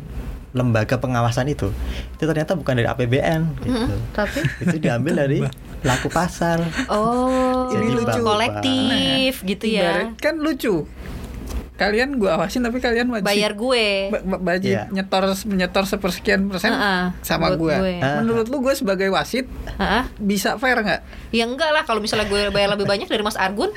lembaga 0.52 0.96
pengawasan 0.96 1.48
itu, 1.48 1.72
itu 2.14 2.24
ternyata 2.26 2.56
bukan 2.56 2.72
dari 2.74 2.84
APBN 2.86 3.42
gitu. 3.62 3.72
Mm-mm, 3.88 4.00
tapi 4.12 4.40
itu 4.64 4.78
diambil 4.80 5.14
dari 5.18 5.40
pelaku 5.80 6.08
pasar. 6.08 6.60
oh 6.88 7.68
Jadi 7.70 7.88
lucu. 7.90 8.20
kolektif 8.22 9.44
gitu 9.44 9.66
ya. 9.66 10.08
Ibarat 10.08 10.20
kan 10.20 10.36
lucu. 10.38 10.84
Kalian 11.82 12.10
gua 12.16 12.38
awasin 12.38 12.62
tapi 12.62 12.78
kalian 12.78 13.10
wajib 13.10 13.26
Bayar 13.26 13.54
gue. 13.54 13.86
ba- 14.08 14.22
ba- 14.22 14.42
wajib 14.48 14.70
Iya. 14.72 14.84
nyetor 14.88 15.24
menyetor 15.44 15.84
sepersekian 15.84 16.46
persen 16.46 16.70
Heeh, 16.70 17.04
sama 17.20 17.50
buat 17.50 17.58
gua. 17.58 17.76
gue. 17.80 17.94
Ah. 17.98 18.22
Menurut 18.22 18.46
lu 18.46 18.62
gue 18.62 18.74
sebagai 18.74 19.10
wasit 19.10 19.50
Heeh. 19.74 20.04
bisa 20.16 20.56
fair 20.56 20.78
nggak? 20.78 21.02
Ya 21.32 21.44
enggak 21.44 21.72
lah 21.72 21.82
kalau 21.82 21.98
misalnya 21.98 22.26
gue 22.26 22.48
bayar 22.50 22.70
lebih 22.70 22.86
banyak 22.86 23.08
dari 23.08 23.20
Mas 23.20 23.34
Argun, 23.36 23.74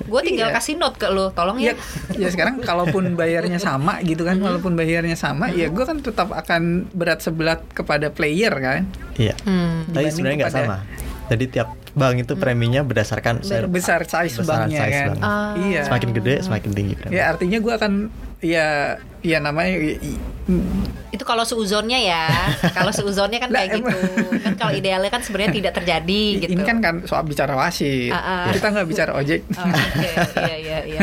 gue 0.00 0.20
tinggal 0.22 0.48
Iya. 0.48 0.54
kasih 0.54 0.74
note 0.76 0.94
ke 0.96 1.08
lu, 1.08 1.32
tolong 1.32 1.58
ya. 1.58 1.74
Ya, 2.14 2.16
ya 2.16 2.28
sekarang 2.28 2.60
kalaupun 2.60 3.12
bayarnya 3.14 3.58
sama 3.58 3.98
gitu 4.00 4.22
kan, 4.22 4.38
walaupun 4.38 4.72
bayarnya 4.72 5.14
sama, 5.14 5.50
ya 5.50 5.66
gue 5.66 5.82
kan 5.82 5.98
tetap 5.98 6.30
akan 6.30 6.86
berat 6.90 7.18
sebelah 7.18 7.58
kepada 7.68 8.08
player 8.08 8.54
kan. 8.54 8.86
Iya. 9.14 9.34
Hmm. 9.42 9.90
Tapi 9.90 10.06
sebenarnya 10.08 10.38
nggak 10.40 10.52
kepada- 10.52 10.78
sama. 10.78 11.26
Jadi 11.28 11.44
tiap 11.50 11.68
bank 11.98 12.16
itu 12.22 12.34
preminya 12.38 12.80
berdasarkan 12.86 13.42
Besar 13.68 14.06
size 14.06 14.38
besaran 14.38 14.70
banknya 14.70 14.80
size 14.86 14.94
kan. 14.94 15.06
bank. 15.10 15.20
Ah. 15.20 15.52
Iya. 15.58 15.82
Semakin 15.84 16.08
gede 16.14 16.34
semakin 16.46 16.70
tinggi 16.72 16.94
premi. 16.94 17.12
Ya 17.18 17.34
artinya 17.34 17.58
gue 17.58 17.72
akan 17.74 17.92
ya 18.38 18.96
ya 19.28 19.38
namanya 19.38 19.76
i- 19.76 20.00
i- 20.00 20.20
Itu 21.10 21.24
kalau 21.24 21.40
seuzonnya 21.42 21.96
ya. 21.98 22.24
kalau 22.76 22.88
seuzonnya 22.88 23.36
kan 23.36 23.48
kayak 23.48 23.68
gitu. 23.74 23.92
Kan 24.38 24.54
kalau 24.56 24.72
idealnya 24.72 25.08
kan 25.08 25.20
sebenarnya 25.20 25.52
tidak 25.54 25.72
terjadi 25.74 26.22
gitu. 26.38 26.50
ini 26.50 26.62
kan 26.62 26.78
kan 26.78 26.94
soal 27.02 27.20
bicara 27.22 27.52
wasit. 27.52 28.08
Ah, 28.08 28.48
ah. 28.48 28.50
Kita 28.50 28.68
nggak 28.70 28.86
bicara 28.86 29.12
ojek. 29.12 29.44
Oh, 29.50 29.64
Oke, 29.64 30.08
iya 30.40 30.56
iya 30.56 30.78
iya. 30.86 31.02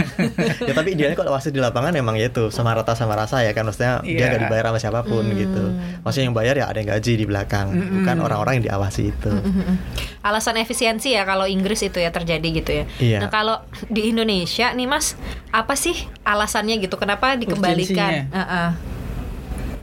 ya 0.59 0.73
tapi 0.73 0.93
idealnya 0.93 1.13
kalau 1.15 1.29
wasit 1.31 1.51
di 1.51 1.59
lapangan 1.59 1.93
emang 1.93 2.15
ya 2.15 2.25
itu 2.25 2.49
sama 2.49 2.73
rata 2.73 2.93
sama 2.93 3.13
rasa 3.13 3.41
ya 3.41 3.51
kan 3.51 3.65
maksudnya 3.65 4.01
dia 4.01 4.13
Iya. 4.15 4.25
nggak 4.27 4.41
dibayar 4.45 4.65
sama 4.67 4.79
siapa 4.79 5.01
pun 5.03 5.21
Hmm. 5.23 5.35
gitu 5.35 5.63
maksudnya 6.01 6.25
yang 6.25 6.35
bayar 6.35 6.55
ya 6.55 6.65
ada 6.65 6.77
yang 6.79 6.89
gaji 6.91 7.11
di 7.15 7.25
belakang 7.25 7.67
bukan 7.95 8.17
orang-orang 8.19 8.53
yang 8.55 8.65
diawasi 8.67 9.03
itu 9.07 9.29
Mm-mm. 9.31 9.77
Alasan 10.21 10.55
efisiensi 10.55 11.11
ya 11.11 11.21
kalau 11.21 11.45
Inggris 11.45 11.81
itu 11.81 11.97
ya 11.97 12.09
terjadi 12.09 12.47
gitu 12.55 12.71
ya. 12.73 12.83
Iya. 12.97 13.17
Nah 13.19 13.29
kalau 13.29 13.61
di 13.85 14.09
Indonesia 14.09 14.71
nih 14.71 14.87
Mas, 14.87 15.13
apa 15.51 15.75
sih 15.75 15.93
alasannya 16.23 16.79
gitu? 16.79 16.95
Kenapa 16.95 17.35
dikembalikan 17.35 18.14
Urgensinya. 18.23 18.39
uh-uh, 18.39 18.69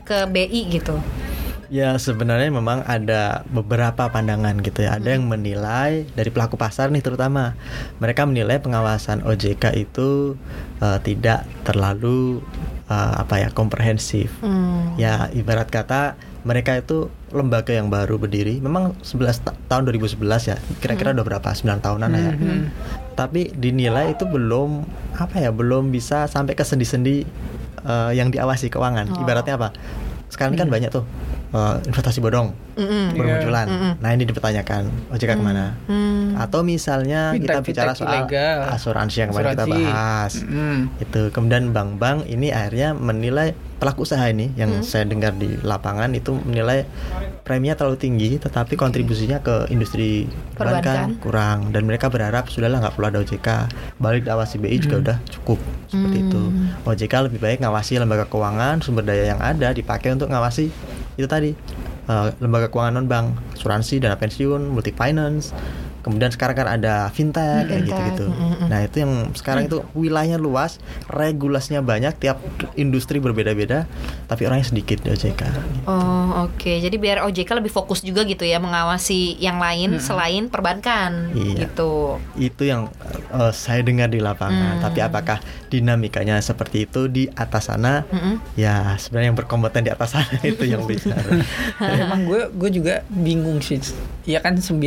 ke 0.03 0.17
BI 0.27 0.61
gitu? 0.69 0.97
ya 1.73 1.97
sebenarnya 1.97 2.53
memang 2.53 2.85
ada 2.85 3.41
beberapa 3.49 4.05
pandangan 4.05 4.61
gitu 4.61 4.85
ya. 4.85 5.01
Ada 5.01 5.17
yang 5.17 5.25
menilai 5.25 6.05
dari 6.13 6.29
pelaku 6.29 6.53
pasar 6.53 6.93
nih 6.93 7.01
terutama. 7.01 7.57
Mereka 7.97 8.29
menilai 8.29 8.61
pengawasan 8.61 9.25
OJK 9.25 9.73
itu 9.73 10.37
eh, 10.77 10.99
tidak 11.01 11.49
terlalu 11.65 12.45
eh, 12.85 13.13
apa 13.17 13.41
ya 13.41 13.49
komprehensif. 13.49 14.29
Hmm. 14.45 14.93
ya 15.01 15.33
ibarat 15.33 15.73
kata 15.73 16.13
mereka 16.45 16.77
itu 16.77 17.09
lembaga 17.33 17.73
yang 17.73 17.89
baru 17.89 18.21
berdiri. 18.21 18.61
Memang 18.61 18.93
11 19.01 19.41
ta- 19.41 19.57
tahun 19.65 19.89
2011 19.89 20.53
ya. 20.53 20.61
Kira-kira 20.77 21.09
udah 21.17 21.25
berapa? 21.25 21.49
9 21.49 21.81
tahunan 21.81 22.09
lah 22.13 22.21
ya. 22.21 22.33
Mhm. 22.37 22.61
tapi 23.13 23.53
dinilai 23.53 24.17
itu 24.17 24.25
belum 24.25 24.89
apa 25.13 25.37
ya 25.37 25.53
belum 25.53 25.93
bisa 25.93 26.25
sampai 26.25 26.57
ke 26.57 26.65
sendi-sendi 26.65 27.21
eh, 27.83 28.11
yang 28.17 28.31
diawasi 28.33 28.71
keuangan. 28.71 29.13
Oh. 29.13 29.21
ibaratnya 29.23 29.55
apa? 29.59 29.69
Sekarang 30.31 30.57
kan 30.57 30.67
banyak 30.71 30.89
tuh 30.89 31.05
eh, 31.53 31.75
investasi 31.83 32.19
bodong 32.19 32.49
Mm-mm. 32.73 33.13
bermunculan 33.13 33.67
Mm-mm. 33.67 33.91
nah 33.97 34.09
ini 34.09 34.23
dipertanyakan 34.23 34.83
OJK 35.09 35.31
ke 35.31 35.43
mana 35.43 35.77
Hmm. 35.85 36.33
atau 36.35 36.61
misalnya 36.61 37.29
kita 37.31 37.61
Fintech- 37.61 37.65
bicara 37.67 37.91
fintech 37.91 38.01
soal 38.01 38.25
ilegal. 38.25 38.57
asuransi 38.67 39.15
yang 39.15 39.29
kemarin 39.29 39.47
kita 39.51 39.63
Asuransi. 39.63 39.83
bahas 39.85 40.31
Mm. 40.41 40.79
itu 40.99 41.21
kemudian 41.29 41.63
bank-bank 41.69 42.17
ini 42.25 42.49
akhirnya 42.49 42.89
menilai 42.91 43.47
pelaku 43.75 44.01
usaha 44.01 44.25
ini 44.25 44.49
yang 44.55 44.71
Hmm. 44.71 44.81
saya 44.81 45.05
dengar 45.05 45.33
di 45.33 45.59
lapangan 45.61 46.09
itu 46.11 46.33
menilai 46.39 46.87
preminya 47.43 47.75
terlalu 47.75 47.99
tinggi 47.99 48.29
tetapi 48.35 48.73
kontribusinya 48.73 49.37
ke 49.39 49.67
industri 49.67 50.25
Perbankan. 50.53 51.19
kurang 51.19 51.69
dan 51.69 51.83
mereka 51.83 52.07
berharap 52.07 52.47
sudahlah 52.47 52.79
nggak 52.79 52.95
perlu 52.95 53.07
ada 53.07 53.19
OJK 53.19 53.47
balik 53.97 54.23
diawasi 54.23 54.55
BI 54.57 54.79
juga 54.79 54.97
udah 55.03 55.17
cukup 55.29 55.59
seperti 55.85 56.17
itu 56.23 56.41
Hmm. 56.41 56.73
OJK 56.83 57.13
lebih 57.23 57.37
baik 57.37 57.59
ngawasi 57.59 57.99
lembaga 57.99 58.25
keuangan 58.25 58.79
sumber 58.79 59.03
daya 59.03 59.27
yang 59.27 59.39
ada 59.39 59.69
dipakai 59.69 60.09
untuk 60.09 60.27
ngawasi 60.27 60.71
itu 61.15 61.27
tadi 61.29 61.51
eh, 62.09 62.27
lembaga 62.41 62.67
keuangan 62.69 63.03
non 63.03 63.07
bank 63.07 63.57
asuransi 63.57 64.01
dana 64.01 64.17
pensiun 64.17 64.73
multi 64.73 64.91
finance 64.93 65.53
kemudian 66.03 66.29
sekarang 66.29 66.55
kan 66.55 66.67
ada 66.69 67.07
fintech 67.09 67.63
kayak 67.63 67.81
Fintech, 67.81 67.87
gitu-gitu 67.87 68.25
mm-mm. 68.27 68.67
nah 68.67 68.79
itu 68.79 68.95
yang 68.99 69.11
sekarang 69.31 69.65
itu 69.65 69.81
wilayahnya 69.93 70.35
luas 70.35 70.77
regulasinya 71.07 71.79
banyak 71.79 72.11
tiap 72.17 72.37
industri 72.75 73.17
berbeda-beda 73.17 73.87
tapi 74.27 74.43
orangnya 74.43 74.67
sedikit 74.67 74.99
di 74.99 75.09
OJK 75.09 75.41
Oh 75.83 76.47
oke, 76.47 76.73
jadi 76.79 76.91
biar 76.93 77.23
OJK 77.23 77.49
lebih 77.55 77.69
fokus 77.69 77.99
juga 77.99 78.23
gitu 78.23 78.43
ya 78.43 78.57
mengawasi 78.57 79.35
yang 79.37 79.57
lain 79.57 79.97
selain 79.97 80.47
perbankan 80.47 81.31
Iya. 81.31 81.65
gitu. 81.65 82.19
itu 82.35 82.63
yang 82.63 82.91
eh, 83.31 83.51
saya 83.51 83.79
dengar 83.79 84.07
di 84.07 84.19
lapangan 84.19 84.51
Hmm. 84.53 84.81
tapi 84.81 84.99
apakah 84.99 85.39
dinamikanya 85.67 86.37
seperti 86.37 86.83
itu 86.83 87.07
di 87.07 87.25
atas 87.29 87.67
sana 87.67 88.03
Mm-mm. 88.05 88.43
ya 88.53 88.93
sebenarnya 88.95 89.31
yang 89.31 89.39
berkompeten 89.39 89.83
di 89.83 89.91
atas 89.91 90.13
sana 90.13 90.35
itu 90.43 90.63
yang 90.63 90.83
bicara 90.89 91.39
emang 91.79 92.25
gue 92.25 92.51
gue 92.51 92.69
juga 92.73 92.93
bingung 93.07 93.59
sih. 93.59 93.79
Ya 94.23 94.39
kan 94.39 94.55
9 94.55 94.83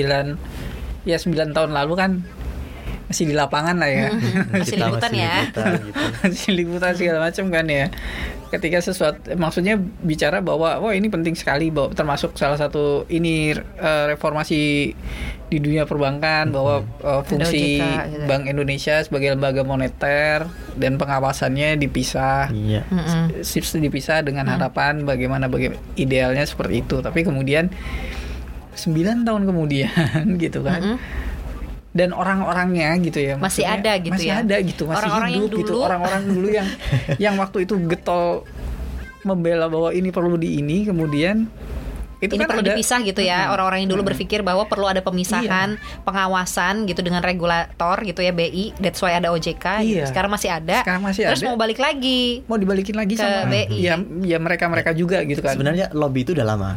ya 1.06 1.16
9 1.16 1.54
tahun 1.54 1.70
lalu 1.72 1.94
kan 1.96 2.12
masih 3.06 3.24
di 3.30 3.34
lapangan 3.38 3.78
lah 3.78 3.86
ya. 3.86 4.10
Masih 4.52 4.74
Kita 4.74 4.90
liputan 4.90 5.10
masih 5.14 5.22
ya. 5.22 5.34
liputan 5.38 5.70
gitu. 5.78 5.94
masih 6.26 6.50
liputan 6.58 6.92
segala 6.98 7.18
macam 7.22 7.44
kan 7.54 7.66
ya. 7.70 7.86
Ketika 8.46 8.78
sesuatu 8.82 9.18
maksudnya 9.38 9.74
bicara 10.02 10.42
bahwa 10.42 10.78
wah 10.82 10.90
ini 10.94 11.06
penting 11.06 11.38
sekali 11.38 11.70
bahwa 11.70 11.94
termasuk 11.94 12.34
salah 12.34 12.58
satu 12.58 13.06
ini 13.06 13.54
eh, 13.58 14.04
reformasi 14.10 14.94
di 15.46 15.58
dunia 15.62 15.86
perbankan 15.86 16.50
bahwa 16.50 16.82
eh, 16.82 17.22
fungsi 17.30 17.78
gitu. 17.78 18.26
Bank 18.26 18.50
Indonesia 18.50 18.98
sebagai 19.06 19.38
lembaga 19.38 19.62
moneter 19.62 20.50
dan 20.74 20.98
pengawasannya 20.98 21.78
dipisah. 21.78 22.50
iya 22.50 22.82
dipisah 23.78 24.26
dengan 24.26 24.50
harapan 24.50 25.06
bagaimana 25.06 25.46
bagaimana 25.46 25.78
idealnya 25.94 26.42
seperti 26.42 26.82
itu 26.82 26.98
tapi 26.98 27.22
kemudian 27.22 27.70
9 28.76 28.92
tahun 29.22 29.42
kemudian 29.44 29.90
gitu 30.42 30.60
kan 30.60 30.80
Mm-mm. 30.80 30.98
dan 31.90 32.12
orang-orangnya 32.12 32.92
gitu 33.00 33.18
ya 33.18 33.34
Masih 33.36 33.64
ada 33.64 33.96
gitu 33.96 34.12
masih 34.12 34.28
ya. 34.28 34.40
ada 34.40 34.56
gitu 34.60 34.82
masih 34.84 35.00
Orang-orang 35.02 35.30
hidup 35.34 35.58
gitu 35.58 35.72
dulu. 35.72 35.82
orang-orang 35.82 36.22
dulu 36.26 36.48
yang 36.50 36.68
yang 37.24 37.34
waktu 37.34 37.64
itu 37.64 37.74
getol 37.86 38.44
membela 39.22 39.66
bahwa 39.66 39.90
ini 39.90 40.08
perlu 40.08 40.36
di 40.36 40.60
ini 40.60 40.84
kemudian 40.84 41.48
itu 42.16 42.32
Ini 42.32 42.40
kan 42.40 42.48
perlu 42.48 42.62
ada- 42.62 42.72
dipisah 42.72 43.00
gitu 43.02 43.20
ya. 43.20 43.52
Orang-orang 43.52 43.84
yang 43.84 43.90
dulu 43.90 44.00
Mm-mm. 44.00 44.16
berpikir 44.16 44.40
bahwa 44.40 44.64
perlu 44.64 44.88
ada 44.88 45.04
pemisahan, 45.04 45.76
pengawasan 46.00 46.88
gitu 46.88 47.04
dengan 47.04 47.20
regulator 47.20 48.00
gitu 48.00 48.24
ya 48.24 48.32
BI. 48.32 48.72
That's 48.74 49.04
why 49.04 49.12
ada 49.12 49.28
OJK. 49.28 49.84
gitu. 49.84 50.00
Iya. 50.00 50.04
Sekarang 50.08 50.32
masih 50.32 50.48
ada. 50.50 50.80
Sekarang 50.80 51.04
masih 51.04 51.28
Terus 51.28 51.44
ada. 51.44 51.46
mau 51.46 51.60
balik 51.60 51.76
lagi. 51.76 52.40
mau 52.46 52.56
dibalikin 52.56 52.96
lagi 52.96 53.14
Ke 53.14 53.20
sama 53.20 53.52
BI. 53.52 53.68
ya 53.78 54.00
ya 54.24 54.38
mereka 54.38 54.64
mereka 54.64 54.90
juga 54.92 55.20
gitu 55.22 55.44
kan 55.44 55.60
sebenarnya 55.60 55.92
lobby 55.92 56.24
itu 56.24 56.32
udah 56.32 56.46
lama 56.46 56.70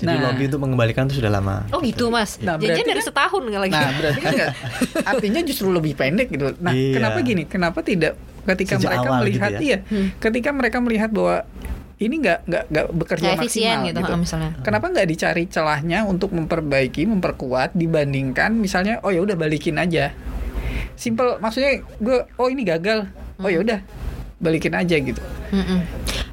jadi 0.00 0.10
Nah. 0.10 0.24
lobby 0.26 0.48
untuk 0.48 0.60
mengembalikan 0.60 1.04
itu 1.04 1.20
sudah 1.20 1.30
lama 1.30 1.68
Oh 1.70 1.78
gitu 1.78 2.08
mas. 2.08 2.36
Nah, 2.38 2.56
berarti 2.56 2.82
dari 2.82 2.96
kan- 2.96 3.06
setahun 3.06 3.42
nggak 3.44 3.62
lagi. 3.62 3.72
Nah, 3.72 3.90
berarti 3.94 4.20
kan 4.20 4.32
artinya 5.12 5.40
justru 5.42 5.68
lebih 5.68 5.92
pendek 5.92 6.28
gitu. 6.28 6.56
Nah, 6.56 6.72
Iya. 6.72 6.94
kenapa 6.96 7.18
gini? 7.20 7.42
Kenapa 7.44 7.78
tidak 7.80 8.16
ketika 8.42 8.74
Sejak 8.74 8.88
mereka 8.90 9.00
awal 9.02 9.18
gitu 9.20 9.20
melihat 9.22 9.50
ya? 9.52 9.60
iya, 9.60 9.78
ketika 10.16 10.50
mereka 10.50 10.76
melihat 10.78 11.10
bahwa 11.10 11.36
ini 11.96 12.14
nggak 12.18 12.38
nggak 12.42 12.64
nggak 12.66 12.86
bekerja 12.96 13.28
efisien 13.34 13.76
maksimal 13.76 13.86
gitu, 14.00 14.12
misalnya. 14.16 14.50
Kenapa 14.58 14.86
nggak 14.88 15.04
dicari 15.06 15.44
celahnya 15.46 15.98
untuk 16.02 16.32
memperbaiki, 16.32 17.04
memperkuat 17.04 17.76
dibandingkan 17.76 18.56
misalnya 18.56 18.98
oh 19.00 19.08
ya 19.08 19.20
udah 19.20 19.36
balikin 19.36 19.76
aja. 19.76 20.16
Simple 20.94 21.36
maksudnya 21.38 21.84
gue 21.94 22.24
oh 22.34 22.48
ini 22.48 22.62
gagal. 22.62 23.04
Oh 23.36 23.46
ya 23.46 23.60
udah 23.60 23.84
balikin 24.36 24.72
aja 24.72 24.96
gitu. 24.96 25.20
Mm-mm. 25.50 25.80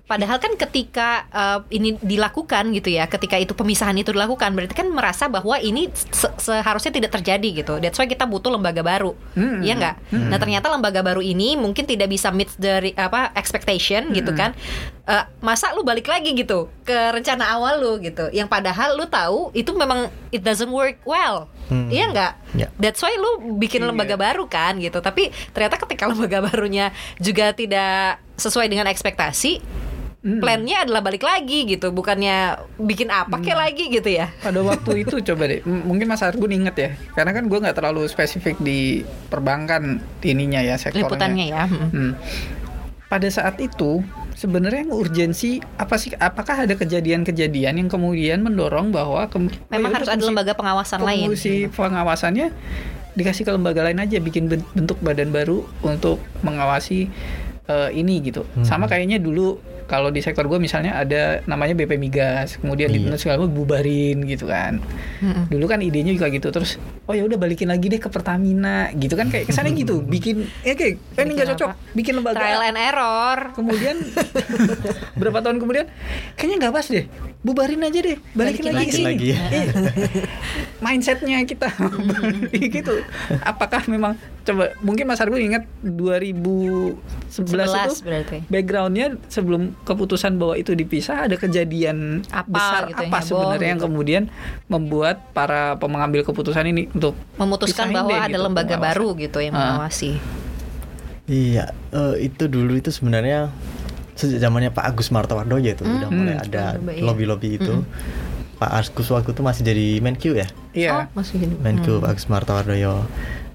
Padahal 0.07 0.39
kan 0.39 0.55
ketika 0.55 1.27
uh, 1.29 1.59
ini 1.67 1.99
dilakukan 1.99 2.71
gitu 2.71 2.89
ya, 2.89 3.05
ketika 3.05 3.35
itu 3.35 3.51
pemisahan 3.51 3.91
itu 3.93 4.09
dilakukan, 4.09 4.55
berarti 4.55 4.71
kan 4.71 4.87
merasa 4.87 5.27
bahwa 5.27 5.59
ini 5.59 5.91
se- 5.91 6.31
seharusnya 6.33 6.89
tidak 6.89 7.11
terjadi 7.11 7.49
gitu. 7.59 7.75
That's 7.77 7.95
why 7.95 8.07
kita 8.07 8.23
butuh 8.23 8.47
lembaga 8.47 8.79
baru, 8.79 9.11
Hmm. 9.35 9.59
Iya 9.59 9.75
nggak? 9.75 9.95
Nah 10.31 10.37
ternyata 10.37 10.71
lembaga 10.71 11.03
baru 11.03 11.19
ini 11.19 11.53
mungkin 11.53 11.83
tidak 11.83 12.07
bisa 12.07 12.31
meet 12.31 12.47
dari 12.55 12.95
apa 12.95 13.35
expectation 13.35 14.15
gitu 14.15 14.31
kan? 14.31 14.55
Eh, 15.03 15.23
masa 15.39 15.71
lu 15.71 15.83
balik 15.83 16.07
lagi 16.07 16.31
gitu 16.31 16.71
ke 16.81 16.95
rencana 17.11 17.51
awal 17.51 17.75
lu 17.77 17.99
gitu, 17.99 18.31
yang 18.31 18.47
padahal 18.47 18.95
lu 18.95 19.03
tahu 19.05 19.51
itu 19.51 19.71
memang 19.71 20.07
it 20.31 20.39
doesn't 20.39 20.71
work 20.71 21.03
well, 21.03 21.51
Hmm. 21.67 21.91
iya 21.91 22.07
nggak? 22.07 22.33
Ya. 22.55 22.67
That's 22.75 22.99
why 22.99 23.11
lu 23.11 23.59
bikin 23.59 23.83
Iya. 23.83 23.91
lembaga 23.91 24.15
baru 24.15 24.47
kan 24.47 24.79
gitu. 24.79 24.99
Tapi 24.99 25.35
ternyata 25.51 25.75
ketika 25.77 26.07
lembaga 26.11 26.39
barunya 26.41 26.95
juga 27.19 27.51
tidak 27.51 28.23
sesuai 28.35 28.67
dengan 28.67 28.87
ekspektasi, 28.87 29.59
Hmm. 30.17 30.41
plannya 30.41 30.81
adalah 30.81 31.05
balik 31.05 31.21
lagi 31.21 31.69
gitu, 31.69 31.93
bukannya 31.93 32.57
bikin 32.75 33.13
apa 33.13 33.37
kayak 33.37 33.69
lagi 33.69 33.85
gitu 33.87 34.09
ya? 34.09 34.33
Pada 34.41 34.65
waktu 34.65 35.05
itu 35.05 35.21
coba 35.29 35.45
deh, 35.45 35.61
m- 35.61 35.85
mungkin 35.85 36.09
Mas 36.09 36.25
Argun 36.25 36.49
inget 36.49 36.75
ya, 36.75 36.89
karena 37.13 37.37
kan 37.37 37.45
gue 37.45 37.59
nggak 37.61 37.77
terlalu 37.77 38.09
spesifik 38.09 38.57
di 38.57 39.05
perbankan 39.29 40.01
ininya 40.25 40.59
ya 40.59 40.75
sektornya. 40.75 41.05
Liputannya 41.05 41.45
ya. 41.47 41.63
Hmm. 41.69 41.89
Hmm. 41.93 42.11
Pada 43.07 43.29
saat 43.29 43.61
itu 43.61 44.01
sebenarnya 44.33 44.89
yang 44.89 44.97
urgensi 44.97 45.61
apa 45.77 45.95
sih? 45.95 46.11
Apakah 46.11 46.65
ada 46.65 46.73
kejadian-kejadian 46.73 47.77
yang 47.77 47.87
kemudian 47.87 48.41
mendorong 48.41 48.89
bahwa 48.89 49.29
ke, 49.29 49.37
Memang 49.69 50.01
harus 50.01 50.09
ada 50.09 50.19
lembaga 50.19 50.57
pengawasan 50.57 51.07
lain. 51.07 51.29
Fungsi 51.29 51.69
pengawasannya 51.71 52.51
dikasih 53.13 53.47
ke 53.47 53.51
lembaga 53.53 53.85
lain 53.85 54.01
aja, 54.01 54.17
bikin 54.17 54.49
ben- 54.49 54.65
bentuk 54.73 54.97
badan 54.99 55.29
baru 55.29 55.61
untuk 55.85 56.19
mengawasi 56.41 57.05
eh, 57.69 57.89
ini 57.93 58.19
gitu. 58.25 58.43
Sama 58.65 58.89
kayaknya 58.89 59.21
dulu 59.21 59.76
kalau 59.87 60.07
di 60.07 60.19
sektor 60.19 60.43
gue 60.43 60.55
misalnya 60.57 60.93
ada 60.93 61.21
namanya 61.43 61.73
BP 61.73 61.95
Migas, 61.95 62.55
kemudian 62.57 62.87
di 62.87 62.99
Iya. 62.99 63.15
segala 63.15 63.39
macam 63.39 63.55
bubarin 63.55 64.21
gitu 64.21 64.45
kan. 64.45 64.83
Mm-mm. 65.17 65.47
Dulu 65.47 65.65
kan 65.65 65.79
idenya 65.79 66.11
juga 66.11 66.27
gitu 66.27 66.47
terus 66.49 66.75
oh 67.03 67.13
ya 67.13 67.23
udah 67.23 67.35
balikin 67.35 67.67
lagi 67.67 67.87
deh 67.87 67.97
ke 67.97 68.07
Pertamina 68.07 68.67
gitu 68.93 69.15
kan 69.15 69.27
kayak 69.27 69.47
kesannya 69.47 69.71
gitu 69.73 70.03
bikin 70.13 70.43
ya 70.61 70.73
kayak 70.73 70.99
eh, 71.15 71.21
ini 71.21 71.31
nggak 71.33 71.47
Bikin 71.47 71.55
cocok 71.55 71.69
apa? 71.69 71.95
bikin 71.95 72.13
lembaga 72.13 72.35
Trial 72.37 72.61
and 72.61 72.77
error. 72.77 73.39
kemudian 73.53 73.95
berapa 75.19 75.39
tahun 75.39 75.57
kemudian 75.57 75.85
kayaknya 76.35 76.55
nggak 76.59 76.73
pas 76.73 76.85
deh 76.85 77.05
bubarin 77.39 77.79
aja 77.79 77.99
deh 77.99 78.17
balikin, 78.31 78.65
Balikin 78.65 78.73
lagi, 78.73 78.91
lagi. 78.97 79.03
Lagi 79.03 79.27
ya. 79.29 79.39
Eh, 79.47 79.65
mindsetnya 80.79 81.37
kita 81.43 81.69
gitu 82.75 82.93
apakah 83.39 83.85
memang 83.85 84.13
coba 84.41 84.73
mungkin 84.79 85.05
Mas 85.05 85.19
Argun 85.19 85.43
ingat 85.43 85.63
2011 85.81 86.97
itu 87.29 87.53
11 87.53 88.01
berarti. 88.01 88.37
backgroundnya 88.47 89.07
sebelum 89.27 89.75
keputusan 89.81 90.35
bahwa 90.35 90.55
itu 90.55 90.73
dipisah 90.73 91.25
ada 91.25 91.35
kejadian 91.35 92.23
Apa 92.27 92.47
besar 92.49 92.81
gitu 92.85 92.99
yang 92.99 93.07
apa 93.07 93.17
heboh 93.17 93.27
sebenarnya 93.29 93.67
yang 93.67 93.79
gitu. 93.79 93.87
kemudian 93.87 94.23
membuat 94.67 95.15
para 95.31 95.75
pengambil 95.75 96.21
keputusan 96.23 96.65
ini 96.65 96.89
untuk 96.89 97.13
Memutuskan 97.35 97.91
bahwa 97.91 98.09
deh 98.09 98.19
ada 98.19 98.27
gitu, 98.29 98.41
lembaga 98.41 98.67
pengawasan. 98.71 98.87
baru 98.89 99.07
gitu 99.15 99.37
yang 99.39 99.53
Ah. 99.53 99.61
mengawasi. 99.77 100.11
Iya, 101.27 101.65
eh, 101.91 102.15
itu 102.23 102.47
dulu 102.47 102.73
itu 102.73 102.87
sebenarnya 102.87 103.51
sejak 104.17 104.39
zamannya 104.39 104.69
Pak 104.69 104.85
Agus 104.87 105.07
Martowardoyo 105.07 105.69
itu 105.69 105.81
udah 105.81 106.09
Hmm. 106.09 106.17
mulai 106.19 106.35
ada 106.35 106.75
Coba, 106.75 106.91
iya. 106.91 107.01
lobby-lobby 107.01 107.49
itu. 107.55 107.73
Pak 108.57 108.71
Agus 108.73 109.07
waktu 109.07 109.29
itu 109.31 109.41
masih 109.41 109.61
jadi 109.63 109.87
Menq 109.99 110.23
ya, 110.27 110.47
iya 110.73 110.89
Oh, 110.91 111.05
masih 111.13 111.37
gini. 111.37 111.53
Menq 111.55 111.85
Pak 111.85 112.09
Agus 112.09 112.25
Martowardoyo. 112.25 113.05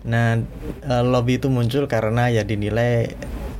Nah, 0.02 0.38
eh, 0.80 1.02
lobby 1.04 1.36
itu 1.36 1.46
muncul 1.46 1.84
karena 1.84 2.26
ya 2.28 2.42
dinilai 2.42 3.10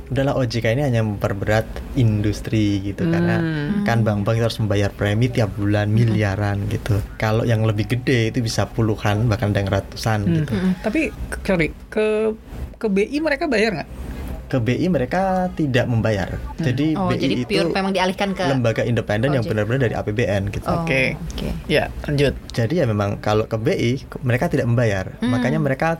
udahlah 0.05 0.35
OJK 0.37 0.65
ini 0.69 0.83
hanya 0.83 1.01
memperberat 1.01 1.65
industri 1.97 2.79
gitu 2.83 3.03
karena 3.03 3.39
Hmm. 3.39 3.81
kan 3.81 4.03
bank-bank 4.03 4.35
itu 4.35 4.45
harus 4.45 4.59
membayar 4.59 4.89
premi 4.89 5.25
tiap 5.27 5.51
bulan 5.53 5.89
miliaran 5.89 6.67
gitu. 6.67 6.99
Kalau 7.15 7.43
yang 7.43 7.63
lebih 7.63 7.87
gede 7.89 8.29
itu 8.29 8.39
bisa 8.39 8.63
puluhan 8.65 9.25
bahkan 9.25 9.49
ada 9.49 9.59
yang 9.59 9.71
ratusan 9.73 10.19
Hmm. 10.21 10.35
gitu. 10.37 10.53
tapi 10.79 11.01
sorry 11.41 11.71
ke 11.87 12.35
ke 12.75 12.85
BI 12.85 13.17
mereka 13.17 13.47
bayar 13.47 13.73
nggak 13.75 13.89
Ke 14.45 14.57
BI 14.57 14.85
mereka 14.85 15.21
tidak 15.51 15.85
membayar. 15.85 16.29
Jadi 16.57 16.93
Oh, 16.93 17.09
BI 17.09 17.17
jadi 17.17 17.33
itu 17.35 17.47
pure 17.47 17.69
memang 17.69 17.89
dialihkan 17.89 18.31
ke 18.31 18.43
lembaga 18.43 18.81
independen 18.81 19.31
yang 19.31 19.41
OJK. 19.41 19.49
benar-benar 19.49 19.79
dari 19.81 19.95
APBN 19.95 20.41
gitu. 20.49 20.65
Oh, 20.65 20.81
Oke. 20.81 21.17
Oke. 21.31 21.49
ya 21.65 21.89
lanjut 22.03 22.33
Jadi 22.49 22.73
ya 22.75 22.85
memang 22.85 23.17
kalau 23.17 23.43
ke 23.43 23.55
BI 23.55 23.91
mereka 24.21 24.45
tidak 24.47 24.65
membayar, 24.65 25.09
Hmm. 25.17 25.29
makanya 25.29 25.57
mereka 25.57 25.97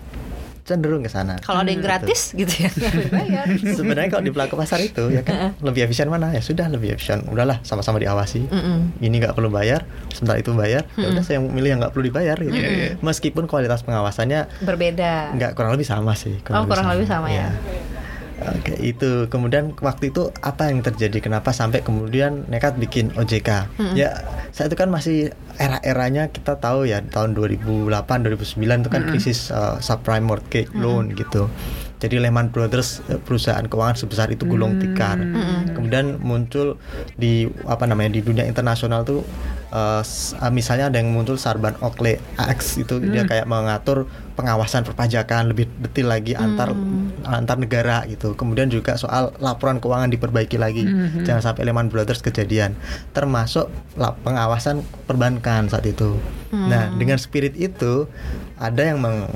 cenderung 0.63 1.01
ke 1.01 1.11
sana. 1.11 1.35
Kalau 1.37 1.59
ada 1.59 1.67
yang 1.67 1.81
gratis 1.81 2.31
gitu 2.31 2.47
ya, 2.57 2.71
boleh 2.71 3.09
bayar. 3.09 3.45
Sebenarnya 3.75 4.07
kalau 4.07 4.23
di 4.23 4.31
pelaku 4.31 4.55
pasar 4.55 4.79
itu 4.79 5.11
ya 5.11 5.19
kan 5.19 5.51
lebih 5.59 5.83
efisien 5.83 6.07
mana? 6.07 6.31
Ya 6.31 6.39
sudah 6.39 6.71
lebih 6.71 6.95
efisien. 6.95 7.19
Udahlah 7.25 7.59
sama-sama 7.63 7.99
diawasi. 7.99 8.47
Mm-mm. 8.47 8.95
Ini 8.97 9.15
nggak 9.17 9.33
perlu 9.33 9.49
bayar, 9.49 9.83
sementara 10.09 10.39
itu 10.39 10.53
bayar. 10.53 10.87
Ya 10.95 11.09
udah 11.09 11.19
saya 11.19 11.43
milih 11.43 11.67
yang 11.67 11.79
nggak 11.81 11.91
perlu 11.91 12.05
dibayar 12.05 12.37
gitu. 12.37 12.55
Iya. 12.55 12.95
Meskipun 12.97 13.43
kualitas 13.43 13.83
pengawasannya 13.83 14.63
Berbeda. 14.63 15.35
nggak 15.35 15.51
kurang 15.51 15.75
lebih 15.75 15.83
sama 15.83 16.15
sih. 16.15 16.39
Oh, 16.47 16.63
kurang 16.63 16.87
lebih 16.87 17.07
sama 17.07 17.27
ya. 17.27 17.51
Iya. 17.51 18.02
Oke, 18.41 18.73
itu 18.81 19.29
kemudian 19.29 19.77
waktu 19.79 20.09
itu 20.09 20.33
apa 20.41 20.67
yang 20.73 20.81
terjadi? 20.81 21.21
Kenapa 21.21 21.53
sampai 21.53 21.85
kemudian 21.85 22.49
nekat 22.49 22.75
bikin 22.81 23.13
OJK? 23.13 23.49
Ya, 23.93 24.25
saat 24.49 24.73
itu 24.73 24.77
kan 24.79 24.89
masih 24.89 25.31
era-eranya 25.61 26.33
kita 26.33 26.57
tahu 26.57 26.89
ya 26.89 26.99
tahun 27.05 27.37
2008 27.37 27.93
2009 27.93 28.57
itu 28.57 28.89
kan 28.89 29.01
krisis 29.05 29.53
uh, 29.53 29.77
subprime 29.79 30.25
mortgage 30.25 30.73
loan 30.73 31.13
gitu. 31.13 31.47
Jadi 32.03 32.19
Lehman 32.19 32.51
Brothers 32.51 32.99
eh, 33.07 33.15
perusahaan 33.15 33.63
keuangan 33.63 33.95
sebesar 33.95 34.27
itu 34.27 34.43
gulung 34.43 34.75
tikar. 34.75 35.15
Kemudian 35.71 36.19
muncul 36.19 36.75
di 37.15 37.47
apa 37.63 37.87
namanya 37.87 38.19
di 38.19 38.21
dunia 38.21 38.43
internasional 38.43 39.07
tuh 39.07 39.23
eh, 39.71 40.03
misalnya 40.51 40.91
ada 40.91 40.99
yang 40.99 41.15
muncul 41.15 41.39
Sarban 41.39 41.79
Oakley 41.79 42.19
Act 42.35 42.75
itu 42.75 42.99
dia 42.99 43.23
kayak 43.23 43.47
mengatur 43.47 44.11
pengawasan 44.35 44.83
perpajakan 44.83 45.53
lebih 45.53 45.69
detail 45.79 46.09
lagi 46.11 46.35
antar 46.35 46.75
antar 47.23 47.55
negara 47.55 48.03
gitu. 48.11 48.35
Kemudian 48.35 48.67
juga 48.67 48.99
soal 48.99 49.31
laporan 49.39 49.79
keuangan 49.79 50.11
diperbaiki 50.11 50.59
lagi. 50.59 50.83
Jangan 51.23 51.39
sampai 51.39 51.63
Lehman 51.63 51.87
Brothers 51.87 52.19
kejadian. 52.19 52.75
Termasuk 53.15 53.71
pengawasan 53.95 54.83
perbankan 55.07 55.71
saat 55.71 55.87
itu. 55.87 56.19
Nah, 56.51 56.91
dengan 56.99 57.15
spirit 57.15 57.55
itu 57.55 58.11
ada 58.59 58.81
yang 58.83 58.99
meng 59.01 59.31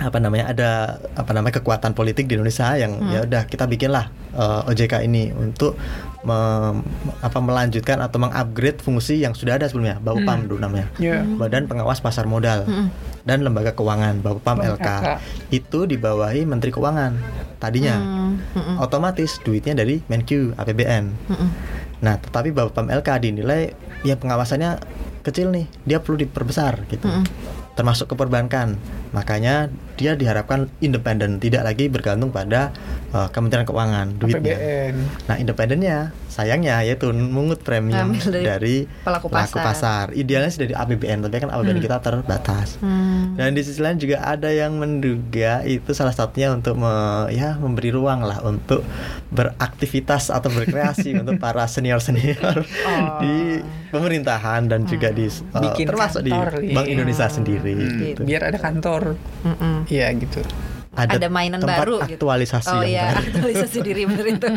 apa 0.00 0.16
namanya 0.16 0.48
ada 0.48 0.70
apa 1.12 1.30
namanya 1.36 1.60
kekuatan 1.60 1.92
politik 1.92 2.24
di 2.24 2.40
Indonesia 2.40 2.72
yang 2.72 2.96
ya 3.12 3.20
udah 3.28 3.44
kita 3.44 3.68
bikinlah 3.68 4.08
eh, 4.32 4.68
OJK 4.72 5.04
ini 5.04 5.28
untuk 5.36 5.76
mem- 6.24 6.84
apa 7.20 7.38
melanjutkan 7.40 8.00
atau 8.00 8.16
mengupgrade 8.16 8.80
fungsi 8.80 9.20
yang 9.20 9.36
sudah 9.36 9.60
ada 9.60 9.68
sebelumnya 9.68 10.00
Bapepam 10.00 10.48
dulu 10.48 10.60
namanya. 10.60 10.88
Ya. 10.96 11.20
Badan 11.24 11.68
Pengawas 11.68 12.00
Pasar 12.00 12.24
Modal 12.24 12.64
dan 13.28 13.44
Lembaga 13.44 13.76
Keuangan 13.76 14.24
Bang 14.24 14.40
LK 14.40 14.80
LK. 14.80 14.88
itu 15.52 15.84
dibawahi 15.84 16.48
Menteri 16.48 16.72
Keuangan 16.72 17.12
tadinya. 17.60 17.96
Hmm, 18.00 18.40
mm-mm. 18.56 18.76
otomatis 18.80 19.36
duitnya 19.44 19.76
dari 19.76 20.00
Menq 20.08 20.56
APBN 20.56 21.04
Mm-mm. 21.28 21.50
Nah, 22.00 22.16
tetapi 22.16 22.48
Bapepam 22.56 22.88
LK 22.88 23.08
dinilai 23.20 23.76
ya 24.00 24.16
pengawasannya 24.16 24.80
kecil 25.20 25.52
nih, 25.52 25.68
dia 25.84 26.00
perlu 26.00 26.16
diperbesar 26.16 26.88
gitu. 26.88 27.04
Termasuk 27.76 28.08
ke 28.08 28.14
perbankan. 28.16 28.80
Makanya 29.10 29.68
dia 30.00 30.16
diharapkan 30.16 30.72
independen, 30.80 31.36
tidak 31.42 31.66
lagi 31.66 31.92
bergantung 31.92 32.32
pada 32.32 32.72
uh, 33.12 33.28
Kementerian 33.28 33.68
Keuangan 33.68 34.16
duitnya. 34.16 34.56
APBN 34.56 34.94
Nah, 35.28 35.36
independennya 35.36 35.98
sayangnya 36.30 36.80
yaitu 36.86 37.10
mengut 37.10 37.60
premium 37.66 38.14
Ambil 38.14 38.30
dari 38.30 38.46
dari, 38.46 38.76
pelaku 39.02 39.28
pasar. 39.60 40.14
Idealnya 40.14 40.48
sih 40.48 40.62
dari 40.62 40.74
APBN, 40.74 41.26
tapi 41.26 41.42
kan 41.42 41.50
APBN 41.52 41.78
kita 41.82 41.98
terbatas. 42.00 42.78
Hmm. 42.80 43.34
Dan 43.34 43.52
di 43.52 43.62
sisi 43.66 43.82
lain 43.82 43.98
juga 43.98 44.22
ada 44.22 44.48
yang 44.48 44.78
menduga 44.78 45.60
itu 45.66 45.90
salah 45.92 46.14
satunya 46.14 46.54
untuk 46.54 46.78
me- 46.78 47.28
ya 47.34 47.58
memberi 47.58 47.90
ruang 47.92 48.24
lah 48.24 48.40
untuk 48.46 48.86
beraktivitas 49.34 50.30
atau 50.30 50.48
berkreasi 50.48 51.14
untuk 51.20 51.36
para 51.36 51.66
senior 51.66 51.98
senior 52.00 52.62
di 53.20 53.60
pemerintahan 53.90 54.70
dan 54.70 54.86
juga 54.86 55.10
di 55.10 55.26
uh, 55.26 55.62
Bikin 55.66 55.86
termasuk 55.90 56.22
kantor, 56.22 56.62
di 56.62 56.72
Bank 56.72 56.86
iya. 56.86 56.94
Indonesia 56.94 57.26
sendiri. 57.26 57.74
Hmm, 57.74 58.00
gitu. 58.06 58.20
biar 58.22 58.42
ada 58.46 58.58
kantor 58.58 58.99
Mm-mm. 59.46 59.76
Iya 59.88 60.06
gitu 60.16 60.40
ada 61.08 61.28
mainan 61.32 61.60
tempat 61.62 61.80
baru 61.80 61.96
gitu. 62.04 62.28
aktualisasi 62.28 62.74
Oh 62.74 62.82
yang 62.84 62.92
iya, 62.92 63.04
baru. 63.14 63.20
aktualisasi 63.32 63.78
diri 63.88 64.02
bener 64.04 64.26
itu. 64.26 64.48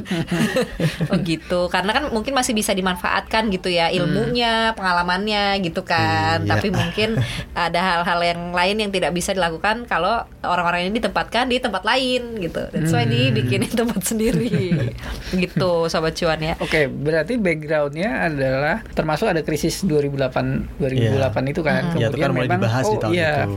oh 1.11 1.17
gitu. 1.21 1.59
Karena 1.69 1.91
kan 1.95 2.03
mungkin 2.11 2.33
masih 2.35 2.57
bisa 2.57 2.75
dimanfaatkan 2.75 3.47
gitu 3.53 3.69
ya 3.69 3.87
ilmunya, 3.93 4.73
pengalamannya 4.75 5.61
gitu 5.63 5.85
kan. 5.85 6.43
Iya. 6.43 6.49
Tapi 6.57 6.67
mungkin 6.73 7.09
ada 7.53 7.79
hal-hal 7.79 8.19
yang 8.25 8.41
lain 8.51 8.75
yang 8.83 8.91
tidak 8.91 9.11
bisa 9.13 9.31
dilakukan 9.31 9.85
kalau 9.85 10.25
orang-orang 10.43 10.89
ini 10.89 10.99
ditempatkan 10.99 11.47
di 11.47 11.61
tempat 11.61 11.85
lain 11.85 12.41
gitu. 12.41 12.67
That's 12.73 12.91
why 12.91 13.05
dibikinin 13.05 13.69
tempat 13.69 14.01
sendiri. 14.09 14.89
gitu 15.33 15.87
sobat 15.87 16.17
cuan 16.17 16.39
ya. 16.41 16.53
Oke, 16.59 16.89
berarti 16.89 17.37
backgroundnya 17.37 18.31
adalah 18.31 18.81
termasuk 18.97 19.29
ada 19.29 19.45
krisis 19.45 19.85
2008 19.85 20.81
2008 20.81 21.53
itu 21.53 21.61
kan. 21.61 21.83
Ya, 21.93 22.09
itu 22.09 22.17
kan 22.17 22.31
mulai 22.33 22.49
dibahas 22.49 22.85
di 22.89 22.97
tahun 22.97 23.13
iya. 23.13 23.45
itu. 23.45 23.51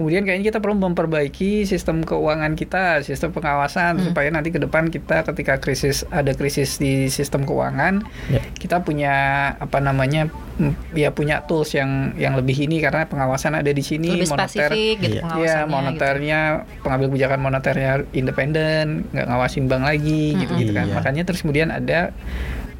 Kemudian 0.00 0.22
kayaknya 0.24 0.46
kita 0.54 0.58
perlu 0.58 0.76
memperbaiki 0.80 1.68
sistem 1.68 2.00
keuangan 2.02 2.31
kita, 2.54 3.00
sistem 3.00 3.30
pengawasan 3.30 3.92
Hmm. 3.94 4.04
supaya 4.08 4.28
nanti 4.28 4.48
ke 4.48 4.56
depan 4.56 4.88
kita 4.88 5.24
ketika 5.24 5.56
krisis 5.56 6.08
ada 6.08 6.32
krisis 6.32 6.76
di 6.76 7.08
sistem 7.08 7.42
keuangan, 7.42 8.00
Ya. 8.26 8.40
kita 8.54 8.80
punya 8.80 9.14
apa 9.54 9.78
namanya 9.78 10.26
mm, 10.54 10.94
ya 10.94 11.10
punya 11.10 11.42
tools 11.42 11.72
yang 11.72 12.12
yang 12.14 12.32
lebih 12.32 12.56
ini 12.58 12.78
karena 12.78 13.04
pengawasan 13.04 13.52
ada 13.54 13.68
di 13.68 13.80
sini 13.80 14.16
Lebih 14.16 14.30
moneter 14.30 14.68
spesifik 14.68 14.96
gitu 14.98 15.14
Iya. 15.14 15.22
pengawasannya. 15.22 15.44
Ya, 15.44 15.56
gitu. 15.58 15.68
moneternya 15.68 16.40
pengambil 16.80 17.06
kebijakan 17.08 17.40
moneternya 17.40 17.92
independen, 18.12 18.84
nggak 19.10 19.26
ngawasin 19.26 19.64
bank 19.66 19.82
lagi 19.82 20.24
gitu-gitu 20.34 20.72
kan. 20.72 20.86
Iya. 20.86 20.94
Makanya 20.94 21.22
terus 21.24 21.40
kemudian 21.40 21.68
ada 21.68 22.12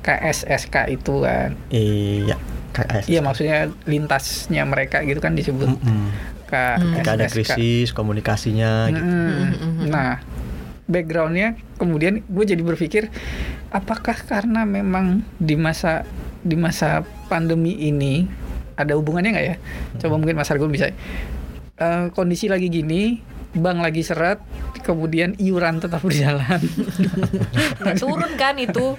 KSSK 0.01 0.91
itu 0.91 1.23
kan. 1.23 1.55
Iya, 1.69 2.37
KS. 2.73 3.05
Iya, 3.07 3.21
maksudnya 3.21 3.59
lintasnya 3.85 4.63
mereka 4.65 5.01
gitu 5.03 5.19
kan 5.19 5.33
disebut 5.33 5.69
Mm-mm. 6.53 7.01
Ketika 7.01 7.11
ada 7.17 7.27
krisis 7.33 7.89
komunikasinya 7.97 8.93
gitu. 8.93 9.03
Mm-mm. 9.03 9.89
Nah, 9.89 10.21
backgroundnya 10.87 11.57
kemudian 11.81 12.21
gue 12.27 12.45
jadi 12.45 12.61
berpikir 12.61 13.09
apakah 13.73 14.15
karena 14.15 14.69
memang 14.69 15.25
di 15.41 15.57
masa 15.57 16.05
di 16.45 16.59
masa 16.59 17.07
pandemi 17.33 17.79
ini 17.79 18.29
ada 18.77 18.99
hubungannya 18.99 19.31
nggak 19.33 19.47
ya? 19.47 19.57
Coba 20.05 20.21
mungkin 20.21 20.37
Mas 20.37 20.53
Argun 20.53 20.73
bisa. 20.73 20.93
Eh, 20.93 22.07
kondisi 22.13 22.47
lagi 22.53 22.69
gini, 22.69 23.19
bank 23.57 23.81
lagi 23.81 24.05
seret, 24.05 24.39
kemudian 24.83 25.39
iuran 25.39 25.79
tetap 25.79 26.03
berjalan. 26.03 26.61
Nggak 27.81 27.97
turun 28.05 28.33
kan 28.37 28.55
itu 28.59 28.99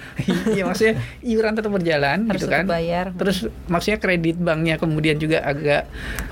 Iya 0.50 0.64
maksudnya 0.64 0.94
iuran 1.22 1.52
tetap 1.54 1.70
berjalan 1.70 2.18
harus 2.28 2.42
gitu 2.42 2.50
kan. 2.50 2.64
bayar. 2.64 3.12
Terus 3.14 3.46
maksudnya 3.68 3.98
kredit 4.00 4.36
banknya 4.40 4.80
kemudian 4.80 5.16
juga 5.20 5.44
agak 5.44 5.86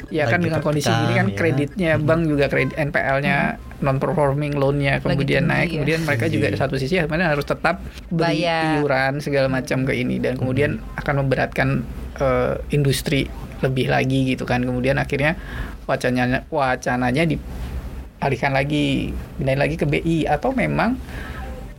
ya 0.09 0.29
kan 0.29 0.41
Lagi 0.41 0.47
dengan 0.51 0.61
kondisi 0.61 0.91
ini 0.91 1.12
kan 1.15 1.27
ya. 1.29 1.37
kreditnya 1.37 1.91
bank 2.01 2.21
juga 2.29 2.47
kredit 2.49 2.75
NPL-nya 2.77 3.37
non 3.83 3.99
performing 3.99 4.55
loan-nya 4.55 5.03
kemudian 5.03 5.43
tinggi, 5.43 5.53
naik 5.53 5.69
ya. 5.69 5.75
kemudian 5.83 6.01
mereka 6.07 6.27
juga 6.31 6.47
Tinggi. 6.47 6.55
di 6.55 6.62
satu 6.62 6.75
sisi 6.79 6.95
sebenarnya 7.03 7.35
harus 7.35 7.43
tetap 7.43 7.83
beri 8.09 8.47
Bayar. 8.47 8.79
iuran 8.79 9.19
segala 9.19 9.51
macam 9.51 9.83
ke 9.83 9.93
ini 9.99 10.23
dan 10.23 10.38
kemudian 10.38 10.79
akan 11.03 11.27
memberatkan 11.27 11.83
eh, 12.23 12.55
industri 12.71 13.27
lebih 13.59 13.91
lagi 13.91 14.35
gitu 14.35 14.47
kan 14.47 14.62
kemudian 14.62 14.99
akhirnya 15.03 15.35
wacananya 15.87 16.47
wacananya 16.51 17.27
dialihkan 18.22 18.54
lagi 18.54 19.11
pindahin 19.35 19.58
lagi 19.58 19.74
ke 19.74 19.82
BI 19.82 20.30
atau 20.30 20.54
memang 20.54 20.94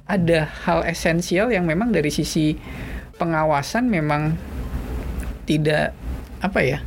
ada 0.04 0.52
hal 0.68 0.84
esensial 0.84 1.48
yang 1.56 1.64
memang 1.64 1.96
dari 1.96 2.12
sisi 2.12 2.60
pengawasan 3.16 3.88
memang 3.88 4.36
tidak 5.48 5.96
apa 6.44 6.60
ya 6.60 6.80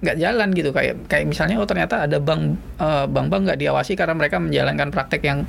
nggak 0.00 0.16
jalan 0.16 0.48
gitu. 0.56 0.72
Kayak 0.72 1.04
kayak 1.12 1.28
misalnya 1.28 1.60
oh 1.60 1.68
ternyata 1.68 2.08
ada 2.08 2.16
bank 2.16 2.56
eh, 2.80 3.04
bank-bank 3.04 3.42
nggak 3.52 3.60
diawasi 3.60 3.92
karena 3.92 4.16
mereka 4.16 4.40
menjalankan 4.40 4.88
praktek 4.88 5.20
yang 5.28 5.44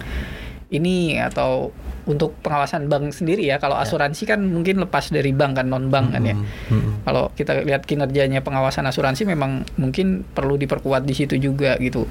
ini 0.67 1.15
atau 1.15 1.71
untuk 2.07 2.35
pengawasan 2.43 2.91
bank 2.91 3.15
sendiri 3.15 3.47
ya. 3.47 3.59
Kalau 3.59 3.79
asuransi 3.79 4.27
kan 4.27 4.43
mungkin 4.43 4.83
lepas 4.83 5.07
dari 5.07 5.31
bank 5.31 5.63
kan 5.63 5.67
non 5.71 5.87
bank 5.87 6.11
kan 6.11 6.23
ya. 6.27 6.35
Mm-mm. 6.35 7.07
kalau 7.07 7.31
kita 7.35 7.63
lihat 7.63 7.87
kinerjanya 7.87 8.43
pengawasan 8.43 8.83
asuransi 8.83 9.23
memang 9.23 9.63
mungkin 9.79 10.27
perlu 10.27 10.59
diperkuat 10.59 11.07
di 11.07 11.15
situ 11.15 11.39
juga 11.39 11.79
gitu. 11.79 12.03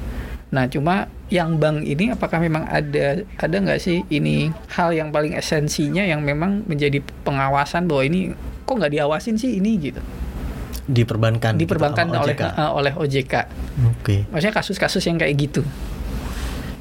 Nah, 0.46 0.70
cuma 0.70 1.10
yang 1.26 1.58
bank 1.58 1.82
ini 1.82 2.14
apakah 2.14 2.38
memang 2.38 2.70
ada 2.70 3.26
ada 3.34 3.56
nggak 3.58 3.82
sih 3.82 4.06
ini 4.14 4.54
hal 4.70 4.94
yang 4.94 5.10
paling 5.10 5.34
esensinya 5.34 6.06
yang 6.06 6.22
memang 6.22 6.62
menjadi 6.70 7.02
pengawasan 7.26 7.90
bahwa 7.90 8.06
ini 8.06 8.30
kok 8.62 8.78
nggak 8.78 8.94
diawasin 8.94 9.34
sih 9.34 9.58
ini 9.58 9.74
gitu. 9.90 9.98
Diperbankan. 10.86 11.58
gitu 11.58 11.66
Diperbankan 11.66 12.14
sama 12.14 12.22
oleh 12.22 12.36
OJK. 12.38 12.46
eh, 12.46 12.70
oleh 12.70 12.92
OJK. 12.94 13.34
Oke. 13.90 14.16
Maksudnya 14.30 14.54
kasus-kasus 14.54 15.02
yang 15.02 15.18
kayak 15.18 15.34
gitu. 15.34 15.62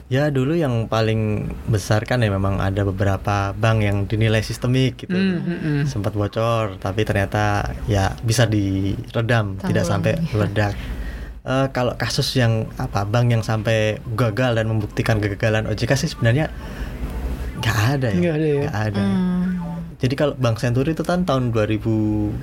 Ya 0.06 0.30
dulu 0.30 0.54
yang 0.54 0.86
paling 0.86 1.49
besar 1.65 2.06
kan 2.06 2.21
ya 2.21 2.30
memang 2.30 2.62
ada 2.62 2.86
beberapa 2.86 3.58
bank 3.58 3.78
yang 3.82 3.97
dinilai 4.06 4.45
sistemik 4.45 5.01
gitu. 5.01 5.17
Hmm, 5.17 5.41
hmm. 5.41 5.82
Sempat 5.89 6.13
bocor 6.13 6.78
tapi 6.78 7.01
ternyata 7.01 7.73
ya 7.89 8.13
bisa 8.21 8.45
diredam, 8.45 9.58
tidak 9.58 9.89
sampai 9.89 10.21
meledak. 10.30 10.78
Eh, 11.45 11.67
kalau 11.69 11.93
kasus 11.93 12.25
yang 12.34 12.65
apa 12.81 13.05
bank 13.05 13.29
yang 13.29 13.43
sampai 13.45 14.01
gagal 14.17 14.58
dan 14.58 14.65
membuktikan 14.65 15.21
kegagalan 15.21 15.69
OJK 15.69 15.93
sih 15.93 16.10
sebenarnya 16.10 16.49
nggak 17.62 17.77
ada 17.97 18.08
ya. 18.10 18.17
Nggak 18.17 18.36
ada 18.36 18.47
ya. 18.47 18.62
Nggak 18.65 18.77
ada. 18.89 19.01
Hmm. 19.05 19.45
Jadi 19.95 20.13
kalau 20.19 20.34
Bank 20.36 20.60
Senturi 20.60 20.91
itu 20.91 21.08
kan 21.08 21.23
tahun 21.23 21.55
2000 21.55 21.79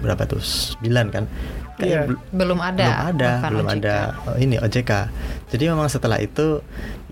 berapa 0.01 0.23
tuh? 0.25 0.41
9 0.41 1.13
kan? 1.13 1.29
Iya. 1.83 2.07
bel- 2.07 2.23
belum 2.31 2.59
ada 2.63 2.85
belum 2.85 3.11
ada 3.11 3.31
belum 3.51 3.67
OJK. 3.67 3.77
ada 3.83 3.97
oh, 4.29 4.37
ini 4.39 4.57
OJK 4.61 4.93
jadi 5.51 5.65
memang 5.75 5.89
setelah 5.91 6.19
itu 6.23 6.63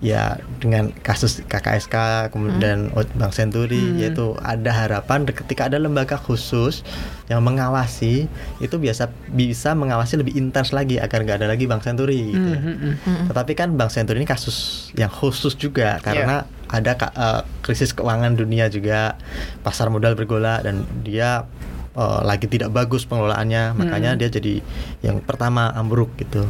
ya 0.01 0.33
dengan 0.57 0.89
kasus 0.97 1.45
KKSK 1.45 1.93
kemudian 2.29 2.89
O- 2.91 3.05
Bank 3.13 3.31
Senturi 3.31 3.77
Hmm. 3.79 4.01
yaitu 4.01 4.33
ada 4.35 4.73
harapan 4.75 5.23
ketika 5.23 5.69
ada 5.69 5.77
lembaga 5.77 6.17
khusus 6.17 6.81
yang 7.27 7.39
mengawasi 7.39 8.25
itu 8.57 8.75
biasa 8.75 9.07
bisa 9.27 9.71
mengawasi 9.71 10.17
lebih 10.17 10.33
intens 10.33 10.69
lagi 10.71 10.97
agar 10.97 11.21
nggak 11.21 11.37
ada 11.37 11.47
lagi 11.47 11.63
Bank 11.63 11.81
Senturi 11.81 12.17
gitu 12.27 12.33
Hmm, 12.35 12.49
ya. 12.49 12.57
hmm, 12.57 12.75
hmm. 12.75 12.93
Mm-mm. 12.99 13.25
Tetapi 13.29 13.51
kan 13.53 13.69
Bank 13.71 13.89
Senturi 13.89 14.17
ini 14.17 14.25
kasus 14.25 14.57
yang 14.91 15.09
khusus 15.09 15.53
juga 15.53 16.01
karena 16.01 16.43
ada 16.67 16.91
ka- 16.95 17.13
eh, 17.13 17.41
krisis 17.61 17.91
keuangan 17.91 18.33
dunia 18.33 18.67
juga, 18.67 19.13
pasar 19.61 19.87
modal 19.87 20.15
bergolak 20.15 20.61
dan 20.61 20.81
dia 20.99 21.45
eh, 21.91 22.21
lagi 22.23 22.47
tidak 22.47 22.71
bagus 22.71 23.03
pengelolaannya, 23.03 23.75
makanya 23.75 24.15
dia 24.15 24.29
jadi 24.29 24.63
yang 25.01 25.19
pertama 25.19 25.69
ambruk 25.69 26.15
gitu. 26.15 26.47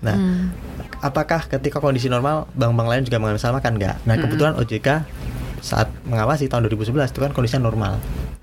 Nah, 0.00 0.16
Hmm. 0.16 0.48
Apakah 1.00 1.46
ketika 1.46 1.78
kondisi 1.78 2.06
normal 2.06 2.46
bank-bank 2.54 2.88
lain 2.88 3.02
juga 3.06 3.18
mengalami 3.22 3.40
sama 3.40 3.58
kan 3.58 3.76
enggak? 3.78 3.98
Nah, 4.04 4.18
kebetulan 4.18 4.54
OJK 4.58 4.88
saat 5.58 5.90
mengawasi 6.06 6.46
tahun 6.46 6.70
2011 6.70 7.10
itu 7.10 7.18
kan 7.18 7.30
kondisinya 7.34 7.66
normal. 7.66 7.98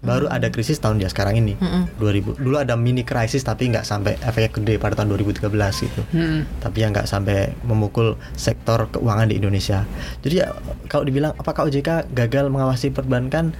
Baru 0.05 0.29
ada 0.29 0.51
krisis 0.53 0.77
tahun 0.77 1.01
dia 1.01 1.09
sekarang 1.09 1.39
ini. 1.41 1.57
Mm-mm. 1.57 1.97
2000. 1.97 2.37
Dulu 2.37 2.55
ada 2.61 2.77
mini 2.77 3.01
krisis 3.01 3.41
tapi 3.41 3.71
nggak 3.73 3.81
sampai 3.81 4.19
efeknya 4.21 4.51
gede 4.53 4.75
pada 4.77 4.93
tahun 4.99 5.17
2013 5.17 5.49
gitu 5.81 6.01
Hmm. 6.13 6.45
tapi 6.61 6.85
yang 6.85 6.93
nggak 6.93 7.09
sampai 7.09 7.55
memukul 7.65 8.13
sektor 8.37 8.85
keuangan 8.93 9.31
di 9.33 9.41
Indonesia. 9.41 9.81
Jadi 10.21 10.45
ya, 10.45 10.53
kalau 10.91 11.07
dibilang 11.09 11.33
apakah 11.33 11.65
OJK 11.65 12.13
gagal 12.13 12.53
mengawasi 12.53 12.93
perbankan, 12.93 13.57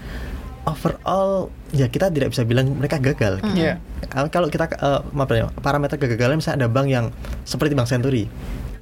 overall 0.66 1.50
ya 1.72 1.88
kita 1.90 2.10
tidak 2.14 2.34
bisa 2.34 2.46
bilang 2.46 2.74
mereka 2.78 2.98
gagal. 3.02 3.42
gitu. 3.42 3.66
Iya. 3.66 3.82
Uh, 4.14 4.28
Kalau 4.30 4.50
kita 4.50 4.70
uh, 4.82 5.02
maaf 5.14 5.32
ya, 5.32 5.50
parameter 5.62 5.98
kegagalan 5.98 6.38
misalnya 6.38 6.66
ada 6.66 6.70
bank 6.70 6.88
yang 6.90 7.06
seperti 7.42 7.74
Bank 7.74 7.90
Senturi. 7.90 8.30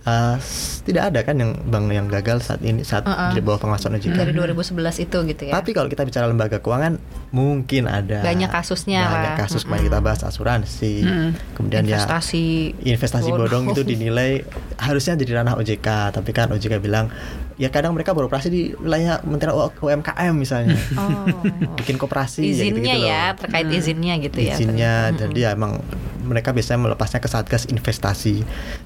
Uh, 0.04 0.36
tidak 0.84 1.10
ada 1.10 1.24
kan 1.24 1.32
yang 1.34 1.56
bank 1.64 1.88
yang 1.88 2.08
gagal 2.08 2.44
saat 2.44 2.60
ini 2.60 2.84
saat 2.84 3.04
Uh-uh. 3.04 3.32
di 3.32 3.40
bawah 3.40 3.56
pengawasan 3.58 3.96
OJK. 3.96 4.12
dari 4.14 4.36
2011 4.36 5.00
itu 5.00 5.18
gitu 5.24 5.42
ya. 5.42 5.54
Tapi 5.54 5.72
kalau 5.72 5.88
kita 5.88 6.04
bicara 6.04 6.28
lembaga 6.28 6.60
keuangan 6.60 7.00
mungkin 7.30 7.88
ada 7.88 8.20
Banyak 8.20 8.52
kasusnya 8.52 9.00
banyak 9.02 9.34
kasus 9.40 9.64
kemarin 9.64 9.88
kita 9.88 10.00
bahas 10.00 10.22
asuransi, 10.22 10.94
Mm-mm. 11.02 11.30
kemudian 11.54 11.84
ya 11.84 11.98
investasi 11.98 12.76
investasi 12.84 13.30
bodong 13.32 13.64
bodong. 13.64 13.66
itu 13.72 13.82
dinilai 13.96 14.44
harusnya 14.76 15.16
jadi 15.16 15.40
ranah 15.40 15.56
OJK 15.56 15.88
tapi 16.12 16.30
kan 16.30 16.52
OJK 16.52 16.74
bilang 16.78 17.08
ya 17.56 17.70
kadang 17.70 17.94
mereka 17.94 18.12
beroperasi 18.12 18.48
di 18.50 18.62
wilayah 18.76 19.18
Kementerian 19.18 19.56
U- 19.56 19.72
UMKM 19.80 20.34
misalnya 20.34 20.76
Oh. 20.94 21.32
bikin 21.80 21.96
koperasi 21.96 22.44
izinnya 22.44 22.76
gitu-gitu 22.92 23.08
ya 23.08 23.24
loh. 23.24 23.40
terkait 23.40 23.66
Hmm. 23.66 23.78
izinnya 23.78 24.14
gitu 24.20 24.38
ya. 24.38 24.54
izinnya 24.54 24.94
jadi 25.16 25.40
ya 25.40 25.50
emang 25.54 25.80
mereka 26.24 26.56
biasanya 26.56 26.90
melepasnya 26.90 27.20
ke 27.20 27.30
satgas 27.30 27.68
investasi 27.68 28.42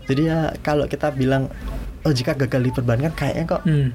jadi 0.10 0.22
ya 0.22 0.40
kalau 0.60 0.90
kita 0.90 1.14
bilang 1.14 1.48
OJK 2.04 2.36
gagal 2.48 2.62
di 2.62 2.72
perbankan 2.74 3.14
kayaknya 3.14 3.46
kok 3.48 3.62
Hmm. 3.64 3.94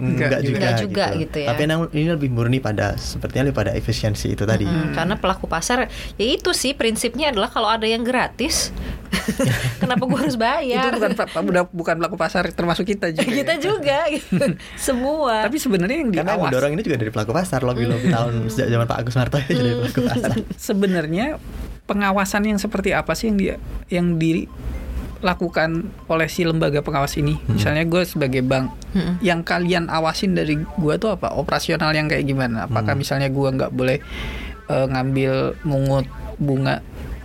Enggak, 0.00 0.28
Enggak 0.28 0.40
juga, 0.42 0.56
Enggak 0.58 0.74
juga 0.80 1.04
gitu 1.14 1.36
ya. 1.38 1.48
tapi 1.52 1.60
emang 1.64 1.80
ini 1.92 2.08
lebih 2.08 2.28
murni 2.28 2.58
pada 2.58 2.96
sepertinya 2.96 3.46
lebih 3.46 3.58
pada 3.60 3.72
efisiensi 3.72 4.32
itu 4.32 4.42
tadi 4.42 4.64
Mm, 4.64 4.92
karena 4.92 5.14
pelaku 5.16 5.44
pasar 5.44 5.86
ya 6.16 6.26
itu 6.26 6.50
sih 6.50 6.72
prinsipnya 6.72 7.30
adalah 7.30 7.48
kalau 7.48 7.68
ada 7.68 7.84
yang 7.84 8.00
gratis 8.00 8.72
kenapa 9.82 10.06
gua 10.06 10.22
harus 10.22 10.34
Itu 10.34 10.42
bayar 10.42 10.90
bukan 10.94 11.10
bukan 11.18 11.64
bukan 11.70 11.94
pelaku 11.98 12.16
pasar 12.16 12.44
termasuk 12.50 12.86
kita 12.86 13.10
juga. 13.10 13.28
kita 13.42 13.54
ya. 13.56 13.60
juga 13.60 13.98
gitu. 14.08 14.44
semua 14.88 15.44
Tapi 15.44 15.56
sebenarnya 15.58 15.98
yang 16.00 16.10
karena 16.10 16.22
yang 16.24 16.38
diawas 16.38 16.50
mendorong 16.50 16.72
ini 16.74 16.82
juga 16.82 16.96
dari 16.96 17.10
pelaku 17.10 17.32
pasar 17.34 17.60
lobby-lobby 17.62 18.08
tahun 18.08 18.32
sejak 18.48 18.68
zaman 18.70 18.86
Pak 18.86 18.96
Agus 19.02 19.14
Marto 19.18 19.36
ya 19.38 19.48
dari 19.50 19.74
pelaku 19.76 20.00
pasar 20.06 20.30
sebenarnya 20.56 21.26
pengawasan 21.84 22.42
yang 22.46 22.58
seperti 22.62 22.94
apa 22.94 23.12
sih 23.12 23.34
yang 23.34 23.38
dia 23.38 23.54
yang 23.90 24.06
dilakukan 25.20 25.70
oleh 26.06 26.26
si 26.26 26.42
lembaga 26.42 26.80
pengawas 26.80 27.14
ini? 27.14 27.36
Misalnya 27.46 27.84
gue 27.84 28.02
sebagai 28.02 28.40
bank, 28.40 28.72
Mm-mm. 28.90 29.20
yang 29.20 29.40
kalian 29.40 29.86
awasin 29.86 30.32
dari 30.32 30.56
gue 30.56 30.94
tuh 30.96 31.12
apa? 31.12 31.30
Operasional 31.30 31.92
yang 31.92 32.08
kayak 32.08 32.24
gimana? 32.24 32.64
Apakah 32.64 32.92
Hmm. 32.92 33.00
misalnya 33.00 33.28
gue 33.28 33.48
nggak 33.50 33.70
boleh 33.70 34.00
eh, 34.66 34.86
ngambil 34.86 35.32
mungut 35.62 36.06
bunga 36.36 36.80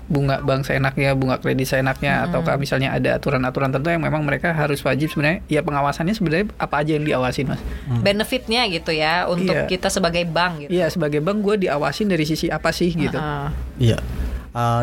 bunga 0.05 0.37
bank 0.37 0.65
seenaknya, 0.65 1.13
bunga 1.13 1.37
kredit 1.37 1.65
seenaknya, 1.67 2.29
ataukah 2.29 2.57
misalnya 2.57 2.93
ada 2.93 3.17
aturan-aturan 3.17 3.73
tertentu 3.73 3.89
yang 3.89 4.01
memang 4.01 4.21
mereka 4.21 4.53
harus 4.53 4.77
wajib 4.79 5.09
sebenarnya. 5.09 5.41
Ya 5.47 5.61
pengawasannya 5.61 6.13
sebenarnya 6.13 6.53
apa 6.57 6.85
aja 6.85 6.93
yang 6.93 7.05
diawasin 7.05 7.49
mas? 7.49 7.61
Benefitnya 8.01 8.69
gitu 8.69 8.93
ya 8.93 9.25
untuk 9.25 9.49
Iya. 9.51 9.65
kita 9.65 9.89
sebagai 9.89 10.21
bank 10.25 10.65
gitu. 10.65 10.77
Iya 10.77 10.89
sebagai 10.89 11.25
bank 11.25 11.41
gue 11.41 11.65
diawasin 11.65 12.05
dari 12.05 12.21
sisi 12.21 12.49
apa 12.49 12.69
sih 12.69 12.93
gitu? 12.93 13.17
Heeh. 13.17 13.47
Iya. 13.81 13.97
Uh, 13.97 14.03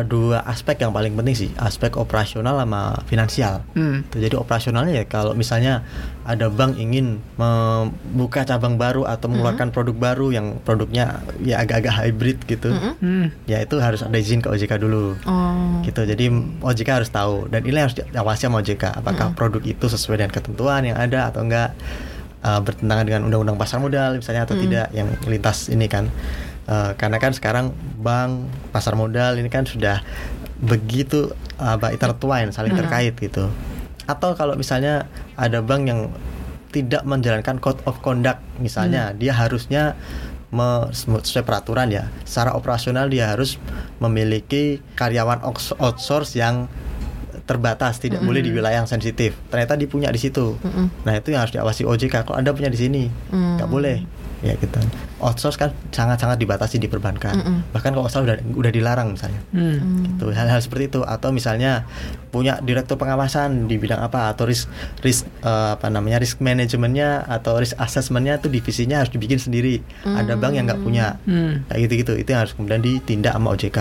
dua 0.05 0.45
aspek 0.45 0.77
yang 0.85 0.93
paling 0.93 1.17
penting 1.17 1.33
sih, 1.33 1.49
aspek 1.57 1.97
operasional 1.97 2.61
sama 2.61 3.01
finansial. 3.09 3.65
Hmm. 3.73 4.05
Jadi 4.13 4.37
operasionalnya 4.37 5.01
ya 5.01 5.05
kalau 5.09 5.33
misalnya 5.33 5.81
ada 6.29 6.53
bank 6.53 6.77
ingin 6.77 7.17
membuka 7.35 8.45
cabang 8.45 8.77
baru 8.77 9.09
atau 9.09 9.33
mengeluarkan 9.33 9.73
produk 9.73 9.97
baru 9.97 10.27
yang 10.29 10.61
produknya 10.61 11.25
ya 11.41 11.65
agak-agak 11.65 11.89
hybrid 11.89 12.37
gitu, 12.45 12.69
Hmm. 13.01 13.33
ya 13.49 13.65
itu 13.65 13.81
harus 13.81 14.05
ada 14.05 14.13
izin 14.13 14.45
ke 14.45 14.53
OJK 14.53 14.77
dulu. 14.77 15.17
Oh. 15.25 15.81
gitu 15.83 16.05
jadi 16.07 16.31
OJK 16.63 16.89
harus 17.03 17.09
tahu 17.11 17.51
dan 17.51 17.65
ini 17.67 17.75
harus 17.75 17.97
diawasi 17.97 18.47
sama 18.47 18.63
OJK 18.63 19.03
apakah 19.03 19.35
produk 19.35 19.59
itu 19.65 19.85
sesuai 19.89 20.21
dengan 20.21 20.31
ketentuan 20.31 20.87
yang 20.87 20.95
ada 20.95 21.27
atau 21.27 21.43
enggak 21.43 21.75
uh, 22.43 22.59
bertentangan 22.63 23.03
dengan 23.07 23.21
undang-undang 23.27 23.57
pasar 23.59 23.79
modal 23.83 24.19
misalnya 24.19 24.47
atau 24.47 24.55
tidak 24.55 24.87
yang 24.95 25.09
lintas 25.27 25.67
ini 25.67 25.87
kan 25.91 26.07
Uh, 26.63 26.95
karena 26.95 27.19
kan 27.19 27.35
sekarang 27.35 27.75
bank 27.99 28.47
pasar 28.71 28.95
modal 28.95 29.35
ini 29.35 29.51
kan 29.51 29.67
sudah 29.67 29.99
begitu 30.63 31.35
apa 31.59 31.91
intertwine 31.91 32.55
saling 32.55 32.71
terkait 32.71 33.13
gitu. 33.19 33.51
Atau 34.07 34.35
kalau 34.39 34.55
misalnya 34.55 35.11
ada 35.35 35.59
bank 35.59 35.83
yang 35.91 36.07
tidak 36.71 37.03
menjalankan 37.05 37.59
code 37.61 37.83
of 37.85 37.99
conduct 38.01 38.41
misalnya 38.57 39.13
dia 39.13 39.35
harusnya 39.35 39.93
sesuai 40.93 41.45
peraturan 41.45 41.89
ya 41.89 42.13
secara 42.25 42.53
operasional 42.53 43.09
dia 43.09 43.33
harus 43.33 43.57
memiliki 43.97 44.81
karyawan 44.93 45.41
outs- 45.41 45.77
outsource 45.81 46.37
yang 46.37 46.69
terbatas 47.43 47.99
tidak 47.99 48.23
boleh 48.23 48.39
di 48.39 48.55
wilayah 48.55 48.81
yang 48.81 48.89
sensitif. 48.89 49.35
Ternyata 49.51 49.75
dia 49.75 49.89
punya 49.89 50.07
di 50.07 50.21
situ. 50.21 50.55
Nah 51.03 51.13
itu 51.19 51.35
yang 51.35 51.43
harus 51.43 51.51
diawasi 51.51 51.83
OJK 51.83 52.23
kalau 52.23 52.39
anda 52.39 52.55
punya 52.55 52.71
di 52.71 52.79
sini 52.79 53.03
nggak 53.59 53.67
boleh. 53.67 53.99
Ya 54.39 54.55
gitu 54.55 54.79
outsource 55.23 55.55
kan 55.55 55.71
sangat-sangat 55.89 56.37
dibatasi 56.37 56.77
di 56.77 56.91
perbankan 56.91 57.63
bahkan 57.71 57.95
kalau 57.95 58.05
outsource 58.05 58.27
udah 58.27 58.37
udah 58.53 58.71
dilarang 58.71 59.15
misalnya. 59.15 59.41
Hmm. 59.55 60.03
gitu 60.05 60.29
hal-hal 60.35 60.59
seperti 60.59 60.91
itu. 60.93 61.01
Atau 61.03 61.31
misalnya 61.31 61.87
punya 62.33 62.59
direktur 62.59 62.97
pengawasan 62.99 63.69
di 63.69 63.77
bidang 63.77 64.01
apa 64.01 64.33
atau 64.33 64.49
risk 64.49 64.67
risk 65.01 65.25
eh, 65.45 65.69
apa 65.77 65.87
namanya 65.87 66.19
risk 66.19 66.41
manajemennya 66.43 67.23
atau 67.29 67.57
risk 67.61 67.77
assessmentnya 67.77 68.41
tuh 68.41 68.49
divisinya 68.51 69.01
harus 69.01 69.09
dibikin 69.13 69.39
sendiri. 69.39 69.79
Ada 70.03 70.35
bank 70.35 70.53
yang 70.57 70.65
nggak 70.67 70.81
punya. 70.83 71.17
Hmm. 71.23 71.63
kayak 71.69 71.79
gitu 71.87 71.93
gitu 72.03 72.13
itu 72.19 72.29
yang 72.35 72.41
harus 72.43 72.53
kemudian 72.57 72.81
ditindak 72.83 73.33
sama 73.37 73.53
OJK 73.55 73.79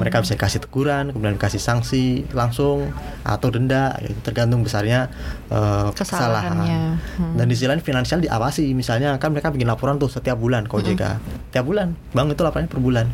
mereka 0.00 0.22
bisa 0.22 0.34
kasih 0.38 0.60
teguran 0.62 1.10
kemudian 1.12 1.36
kasih 1.36 1.60
sanksi 1.60 2.24
langsung 2.32 2.88
atau 3.26 3.48
denda 3.52 3.96
gitu, 4.00 4.16
tergantung 4.24 4.64
besarnya 4.64 5.10
Kesalahannya. 5.50 5.94
kesalahan. 5.98 7.36
Dan 7.36 7.44
di 7.50 7.54
sisi 7.58 7.66
lain 7.66 7.82
finansial 7.82 8.22
diawasi. 8.22 8.70
Misalnya 8.72 9.18
kan 9.18 9.34
mereka 9.34 9.50
bikin 9.50 9.66
laporan 9.66 9.98
tuh 9.98 10.06
setiap 10.06 10.38
bulan 10.38 10.69
ke 10.70 10.74
OJK 10.78 11.02
tiap 11.50 11.64
bulan. 11.66 11.98
Bank 12.14 12.30
itu 12.30 12.42
laporannya 12.46 12.70
per 12.70 12.80
bulan. 12.80 13.06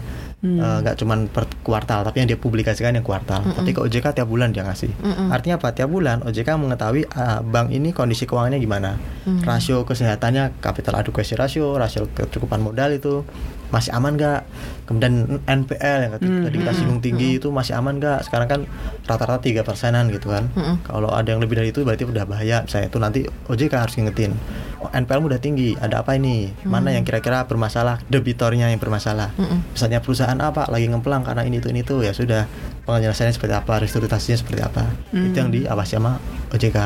Eh, 0.46 0.78
nggak 0.84 1.00
cuman 1.00 1.32
per 1.32 1.48
kuartal 1.64 2.06
tapi 2.06 2.22
yang 2.22 2.28
dia 2.28 2.38
publikasikan 2.38 2.92
yang 2.92 3.02
kuartal. 3.02 3.40
Tapi 3.56 3.72
ke 3.72 3.80
OJK 3.80 4.12
tiap 4.20 4.28
bulan 4.28 4.52
dia 4.52 4.62
ngasih. 4.62 4.92
Artinya 5.32 5.56
apa? 5.58 5.72
Tiap 5.72 5.88
bulan 5.88 6.22
OJK 6.22 6.60
mengetahui 6.60 7.08
ah, 7.16 7.40
bank 7.40 7.72
ini 7.72 7.90
kondisi 7.96 8.28
keuangannya 8.28 8.60
gimana. 8.60 9.00
Rasio 9.42 9.88
kesehatannya 9.88 10.60
capital 10.60 11.00
adequacy 11.00 11.34
ratio 11.34 11.74
rasio 11.80 12.06
kecukupan 12.12 12.60
modal 12.60 12.92
itu 12.94 13.24
masih 13.70 13.90
aman 13.94 14.14
nggak? 14.14 14.40
Kemudian 14.86 15.42
NPL 15.42 15.98
yang 16.06 16.12
tadi, 16.14 16.26
tadi 16.30 16.56
kita 16.62 16.72
singgung 16.72 17.02
tinggi 17.02 17.42
itu 17.42 17.50
masih 17.50 17.74
aman 17.74 17.98
nggak? 17.98 18.26
Sekarang 18.26 18.46
kan 18.46 18.60
rata-rata 19.04 19.42
tiga 19.42 19.66
persenan 19.66 20.08
gitu 20.14 20.30
kan. 20.30 20.46
Kalau 20.86 21.10
ada 21.10 21.26
yang 21.26 21.42
lebih 21.42 21.58
dari 21.58 21.74
itu 21.74 21.82
berarti 21.82 22.06
udah 22.06 22.24
bahaya. 22.26 22.62
Misalnya 22.62 22.86
itu 22.88 22.98
nanti 23.02 23.20
OJK 23.50 23.74
harus 23.74 23.94
ngingetin 23.98 24.32
oh, 24.80 24.90
NPL 24.94 25.26
udah 25.26 25.40
tinggi 25.42 25.74
ada 25.76 26.06
apa 26.06 26.14
ini? 26.14 26.54
Mana 26.62 26.94
yang 26.94 27.02
kira-kira 27.02 27.42
bermasalah? 27.44 27.98
Debitornya 28.06 28.70
yang 28.70 28.78
bermasalah. 28.78 29.34
Misalnya 29.74 29.98
perusahaan 29.98 30.38
apa? 30.38 30.70
Lagi 30.70 30.86
ngemplang 30.86 31.26
karena 31.26 31.42
ini 31.42 31.58
itu 31.58 31.68
ini 31.72 31.82
itu. 31.82 32.06
Ya 32.06 32.14
sudah 32.14 32.46
penjelasannya 32.86 33.34
seperti 33.34 33.54
apa? 33.58 33.82
Restrukturisasinya 33.82 34.38
seperti 34.38 34.60
apa? 34.62 34.84
Itu 35.10 35.36
yang 35.36 35.50
diawasi 35.50 35.98
sama 35.98 36.22
OJK 36.54 36.78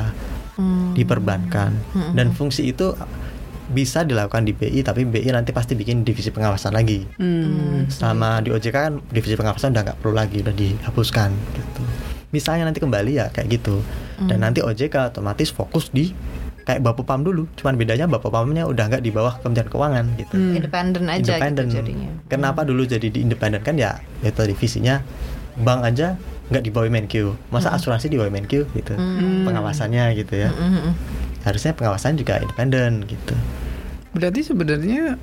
di 0.92 1.08
perbankan 1.08 1.72
dan 2.12 2.36
fungsi 2.36 2.68
itu 2.68 2.92
bisa 3.70 4.02
dilakukan 4.02 4.42
di 4.42 4.52
BI 4.52 4.83
tapi 4.83 5.06
BI 5.06 5.30
nanti 5.30 5.54
pasti 5.54 5.78
bikin 5.78 6.02
divisi 6.02 6.35
pengawasan 6.35 6.74
lagi. 6.74 7.06
Hmm. 7.16 7.87
sama 7.87 8.42
di 8.42 8.50
OJK 8.50 8.74
kan 8.74 8.94
divisi 9.09 9.38
pengawasan 9.38 9.72
udah 9.72 9.83
nggak 9.90 9.98
perlu 10.02 10.14
lagi 10.18 10.42
udah 10.42 10.54
dihapuskan 10.54 11.30
gitu. 11.54 11.83
Misalnya 12.30 12.66
nanti 12.70 12.78
kembali 12.83 13.12
ya 13.14 13.26
kayak 13.30 13.62
gitu. 13.62 13.83
Dan 14.20 14.44
nanti 14.44 14.61
OJK 14.61 15.16
otomatis 15.16 15.48
fokus 15.48 15.88
di 15.88 16.12
kayak 16.68 16.85
Bapepam 16.85 17.24
dulu. 17.24 17.48
Cuman 17.56 17.74
bedanya 17.80 18.04
Bapepamnya 18.06 18.68
udah 18.68 18.85
nggak 18.90 19.02
di 19.02 19.11
bawah 19.11 19.40
Kementerian 19.40 19.70
Keuangan 19.72 20.04
gitu. 20.20 20.35
Independen 20.37 21.04
aja 21.09 21.18
independen. 21.40 21.66
gitu 21.66 21.76
jadinya. 21.80 22.11
kenapa 22.28 22.62
dulu 22.62 22.85
jadi 22.85 23.06
di 23.09 23.24
independen? 23.24 23.64
Kan 23.64 23.80
ya 23.80 23.98
itu 24.22 24.42
divisinya 24.44 25.00
bank 25.59 25.80
aja 25.83 26.14
nggak 26.50 26.62
di 26.66 26.70
bawah 26.74 26.90
Menq 26.90 27.14
masa 27.54 27.70
asuransi 27.74 28.11
di 28.11 28.18
bawah 28.18 28.30
Menq 28.30 28.52
gitu. 28.66 28.94
Pengawasannya 29.46 30.14
gitu 30.18 30.35
ya. 30.37 30.50
Mm-mm. 30.52 30.94
Harusnya 31.46 31.72
pengawasan 31.72 32.20
juga 32.20 32.40
independen 32.40 33.05
gitu 33.09 33.35
Berarti 34.11 34.40
sebenarnya, 34.42 35.14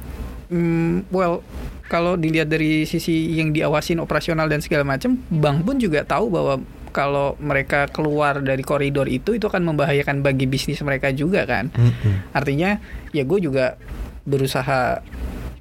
hmm, 0.47 1.11
well, 1.11 1.43
kalau 1.91 2.15
dilihat 2.15 2.47
dari 2.47 2.87
sisi 2.87 3.35
yang 3.35 3.51
diawasin 3.51 3.99
operasional 3.99 4.47
dan 4.47 4.63
segala 4.63 4.87
macam, 4.87 5.19
bank 5.27 5.67
pun 5.67 5.75
juga 5.79 6.07
tahu 6.07 6.31
bahwa 6.31 6.63
kalau 6.95 7.35
mereka 7.37 7.91
keluar 7.91 8.39
dari 8.39 8.63
koridor 8.63 9.05
itu, 9.11 9.35
itu 9.35 9.45
akan 9.45 9.75
membahayakan 9.75 10.23
bagi 10.23 10.47
bisnis 10.47 10.79
mereka 10.81 11.11
juga 11.11 11.43
kan. 11.43 11.69
Mm-mm. 11.75 12.31
Artinya, 12.31 12.79
ya 13.11 13.27
gue 13.27 13.39
juga 13.43 13.75
berusaha 14.27 15.03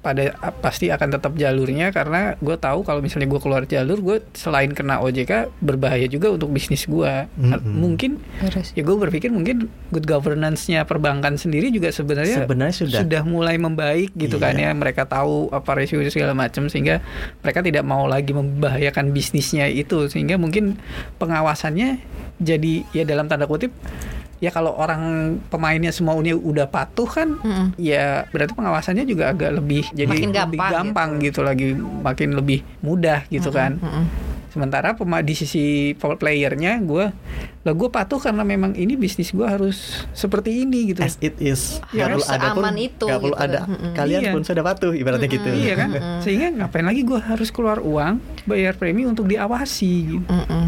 pada 0.07 0.31
pasti 0.63 0.87
akan 0.87 1.19
tetap 1.19 1.35
jalurnya 1.35 1.91
karena 1.91 2.39
gue 2.39 2.55
tahu 2.55 2.87
kalau 2.87 3.03
misalnya 3.03 3.27
gue 3.27 3.41
keluar 3.43 3.67
jalur 3.67 3.99
gue 3.99 4.17
selain 4.31 4.71
kena 4.71 5.03
OJK 5.03 5.51
berbahaya 5.59 6.07
juga 6.07 6.31
untuk 6.31 6.47
bisnis 6.55 6.87
gue 6.87 7.27
Mm-mm. 7.35 7.59
mungkin 7.67 8.23
Beres. 8.39 8.71
ya 8.71 8.87
gue 8.87 8.95
berpikir 8.95 9.27
mungkin 9.35 9.67
good 9.91 10.07
governance-nya 10.07 10.87
perbankan 10.87 11.35
sendiri 11.35 11.67
juga 11.67 11.91
sebenarnya 11.91 12.47
Sebenarnya 12.47 12.75
sudah. 13.03 13.21
mulai 13.27 13.59
membaik 13.59 14.15
gitu 14.15 14.39
kan 14.39 14.55
ya 14.55 14.71
mereka 14.71 15.03
tahu 15.03 15.51
apa 15.51 15.75
resiko 15.75 15.99
segala 16.07 16.31
macam 16.31 16.71
sehingga 16.71 17.03
mereka 17.43 17.59
tidak 17.59 17.83
mau 17.83 18.07
lagi 18.07 18.31
membahayakan 18.31 19.11
bisnisnya 19.11 19.67
itu 19.67 20.07
sehingga 20.07 20.39
mungkin 20.39 20.79
pengawasannya 21.19 21.99
jadi 22.37 22.73
ya 22.93 23.03
dalam 23.03 23.25
tanda 23.25 23.49
kutip 23.49 23.73
ya 24.37 24.49
kalau 24.49 24.69
orang 24.71 25.01
pemainnya 25.47 25.89
semuanya 25.89 26.33
udah 26.33 26.65
patuh 26.65 27.05
kan 27.05 27.33
Mm-mm. 27.35 27.73
ya 27.75 28.25
berarti 28.27 28.53
pengawasannya 28.53 29.03
juga 29.03 29.29
agak 29.29 29.49
lebih 29.55 29.89
jadi 29.91 30.05
Makin 30.07 30.29
lebih 30.29 30.37
gampang 30.55 30.71
gampang 30.71 31.09
gitu. 31.19 31.39
lagi 31.41 31.73
makin 31.75 32.29
lebih 32.33 32.61
mudah 32.79 33.25
gitu 33.27 33.49
kan 33.49 33.77
Mm-mm. 33.77 34.05
sementara 34.47 34.93
pema 34.93 35.19
di 35.19 35.33
sisi 35.33 35.65
playernya 35.93 36.77
gue 36.79 37.05
lah 37.59 37.73
gue 37.73 37.89
patuh 37.89 38.15
karena 38.15 38.41
memang 38.41 38.73
ini 38.73 38.93
bisnis 38.93 39.29
gue 39.29 39.43
harus 39.43 39.77
seperti 40.11 40.63
ini 40.63 40.93
gitu 40.93 41.01
as 41.01 41.17
it 41.19 41.35
is 41.37 41.81
Ya, 41.89 42.05
perlu 42.07 42.23
ada 42.23 42.53
pun 42.53 42.63
itu 42.75 43.03
nggak 43.03 43.19
perlu 43.19 43.33
gitu. 43.33 43.43
ada 43.43 43.59
Mm-mm. 43.65 43.91
kalian 43.91 44.21
Iya. 44.21 44.31
pun 44.31 44.41
sudah 44.41 44.63
patuh 44.63 44.93
ibaratnya 44.93 45.27
gitu 45.27 45.49
iya 45.51 45.73
kan 45.75 45.89
sehingga 46.21 46.47
ngapain 46.55 46.85
lagi 46.85 47.01
gue 47.01 47.19
harus 47.19 47.49
keluar 47.49 47.77
uang 47.79 48.17
bayar 48.45 48.73
premi 48.73 49.03
untuk 49.03 49.25
diawasi 49.25 49.91
gitu. 50.13 50.25
Mm-mm. 50.27 50.65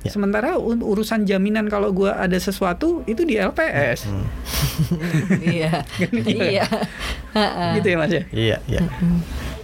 Ya. 0.00 0.08
sementara 0.10 0.56
urusan 0.56 1.28
jaminan 1.28 1.68
kalau 1.68 1.92
gue 1.92 2.08
ada 2.08 2.32
sesuatu 2.34 3.04
itu 3.04 3.20
di 3.20 3.36
LPS 3.36 4.08
Hmm. 4.08 4.24
Iya. 5.60 5.84
Iya. 6.24 6.64
Ha-ha. 7.30 7.76
gitu 7.76 7.86
ya 7.86 7.96
mas 7.96 8.10
ya 8.10 8.22
iya 8.32 8.56
iya 8.64 8.80